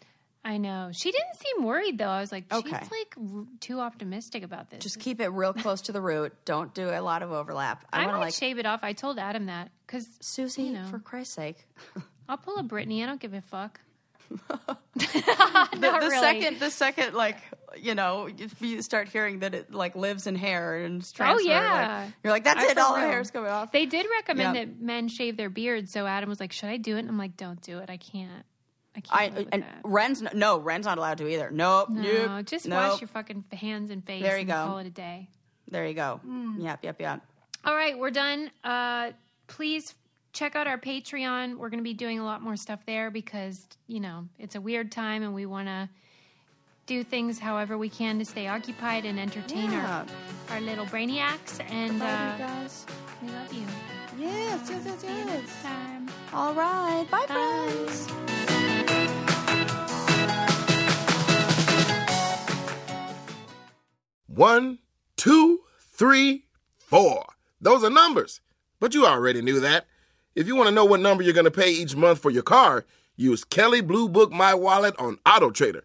I 0.45 0.59
know. 0.59 0.91
She 0.93 1.11
didn't 1.11 1.35
seem 1.35 1.65
worried 1.65 1.99
though. 1.99 2.07
I 2.09 2.21
was 2.21 2.31
like, 2.31 2.45
she's 2.53 2.61
Okay. 2.61 2.71
like 2.79 3.17
r- 3.19 3.45
too 3.59 3.81
optimistic 3.81 4.45
about 4.45 4.71
this. 4.71 4.79
Just 4.81 5.01
keep 5.01 5.21
it 5.21 5.29
real 5.31 5.53
close 5.53 5.81
to 5.83 5.93
the 5.93 6.01
root. 6.01 6.33
Don't 6.45 6.73
do 6.73 6.89
a 6.89 7.01
lot 7.01 7.25
of 7.25 7.33
overlap. 7.33 7.85
I, 7.93 8.03
I, 8.03 8.07
want 8.07 8.15
to 8.19 8.21
like 8.21 8.35
shave 8.35 8.61
it 8.61 8.65
off. 8.65 8.85
I 8.85 8.93
told 8.93 9.19
Adam 9.19 9.47
that 9.47 9.73
because 9.85 10.07
Susie, 10.21 10.63
you 10.63 10.73
know. 10.75 10.85
for 10.85 11.01
Christ's 11.01 11.35
sake. 11.35 11.67
I'll 12.29 12.37
pull 12.37 12.59
a 12.59 12.63
Britney. 12.63 13.03
I 13.03 13.07
don't 13.07 13.21
give 13.21 13.35
a 13.35 13.41
fuck. 13.41 13.81
The, 14.97 15.81
the 15.81 15.91
really. 15.93 16.17
second, 16.19 16.59
the 16.61 16.71
second, 16.71 17.15
like 17.15 17.37
you 17.77 17.95
know, 17.95 18.29
if 18.39 18.61
you 18.63 18.81
start 18.83 19.09
hearing 19.09 19.41
that 19.41 19.55
it 19.55 19.73
like 19.73 19.97
lives 19.97 20.27
in 20.27 20.35
hair 20.37 20.77
and 20.77 21.01
it's 21.01 21.13
transferred, 21.13 21.45
like, 21.45 21.47
Oh, 21.47 21.49
yeah. 21.49 22.09
you're 22.23 22.33
like, 22.33 22.45
that's 22.45 22.61
I 22.65 22.71
it. 22.71 22.79
All 22.79 22.95
the 22.95 23.01
hair's 23.01 23.31
coming 23.31 23.51
off. 23.51 23.73
They 23.73 23.87
did 23.87 24.07
recommend 24.11 24.57
Yeah. 24.57 24.65
that 24.65 24.81
men 24.81 25.09
shave 25.09 25.37
their 25.37 25.51
beards. 25.51 25.93
So 25.93 26.07
Adam 26.07 26.29
was 26.29 26.41
like, 26.41 26.53
"Should 26.53 26.69
I 26.69 26.77
do 26.77 26.97
it?" 26.97 27.01
And 27.01 27.09
I'm 27.09 27.19
like, 27.19 27.37
"Don't 27.37 27.61
do 27.61 27.79
it. 27.79 27.91
I 27.91 27.97
can't. 27.97 28.45
I 28.95 29.01
can't." 29.01 29.37
I 29.39 29.47
and 29.53 29.63
that. 29.63 29.81
Ren's 29.85 30.23
no, 30.35 30.59
Ren's 30.59 30.87
not 30.87 30.99
allowed 30.99 31.19
to 31.19 31.29
either. 31.29 31.51
Nope, 31.51 31.91
no, 31.91 32.03
nope, 32.37 32.47
just 32.47 32.67
nope. 32.67 32.91
wash 32.93 33.01
your 33.01 33.09
fucking 33.09 33.45
hands 33.53 33.91
and 33.91 34.05
face. 34.05 34.23
There 34.23 34.35
you 34.37 34.41
and 34.41 34.49
go. 34.49 34.55
Call 34.67 34.79
it 34.79 34.87
a 34.87 34.91
day. 34.91 35.29
There 35.69 35.87
you 35.87 35.95
go. 35.95 36.21
Hmm. 36.25 36.61
Yep, 36.61 36.85
yep, 36.85 37.01
yep. 37.01 37.21
All 37.65 37.75
right, 37.75 37.99
we're 37.99 38.13
done. 38.13 38.51
Uh, 38.63 39.11
please 39.49 39.95
check 40.33 40.55
out 40.55 40.67
our 40.69 40.79
Patreon. 40.79 41.57
We're 41.57 41.71
going 41.71 41.81
to 41.81 41.85
be 41.85 41.95
doing 41.95 42.21
a 42.21 42.25
lot 42.25 42.41
more 42.43 42.55
stuff 42.57 42.79
there 42.87 43.11
because, 43.11 43.67
you 43.89 43.99
know, 43.99 44.29
it's 44.39 44.55
a 44.55 44.61
weird 44.61 44.93
time 44.93 45.23
and 45.25 45.35
we 45.35 45.47
want 45.47 45.67
to 45.67 45.89
do 46.87 47.03
things 47.05 47.39
however 47.39 47.77
we 47.77 47.89
can 47.89 48.19
to 48.19 48.25
stay 48.25 48.47
occupied 48.47 49.05
and 49.05 49.19
entertain 49.19 49.73
Yeah. 49.73 50.05
our, 50.51 50.55
our 50.55 50.61
little 50.61 50.87
brainiacs. 50.87 51.61
And 51.71 51.99
Bye, 51.99 52.07
uh, 52.07 52.33
you 52.33 52.39
guys. 52.39 52.87
we 53.23 53.29
love 53.31 53.53
you. 53.53 53.67
Yes, 54.19 54.69
yes, 54.71 54.83
yes, 54.87 55.01
See 55.01 55.09
you 55.09 55.15
yes. 55.15 55.27
next 55.27 55.63
time. 55.63 56.09
All 56.33 56.55
right. 56.55 57.05
Bye, 57.11 57.27
Bye. 57.27 57.69
friends. 57.87 59.17
One, 64.27 64.79
two, 65.17 65.61
three, 65.81 66.45
four. 66.77 67.25
Those 67.61 67.85
are 67.85 67.91
numbers. 67.91 68.41
But 68.81 68.95
you 68.95 69.07
already 69.07 69.41
knew 69.41 69.61
that. 69.61 69.87
If 70.35 70.47
you 70.47 70.55
want 70.57 70.69
to 70.69 70.75
know 70.75 70.85
what 70.85 71.01
number 71.01 71.23
you're 71.23 71.33
going 71.33 71.45
to 71.45 71.51
pay 71.51 71.71
each 71.71 71.97
month 71.97 72.19
for 72.19 72.31
your 72.31 72.43
car, 72.43 72.85
use 73.17 73.45
Kelley 73.45 73.81
Blue 73.81 74.09
Book 74.09 74.31
My 74.33 74.53
Wallet 74.53 74.95
on 74.99 75.19
Auto 75.25 75.51
Trader. 75.51 75.85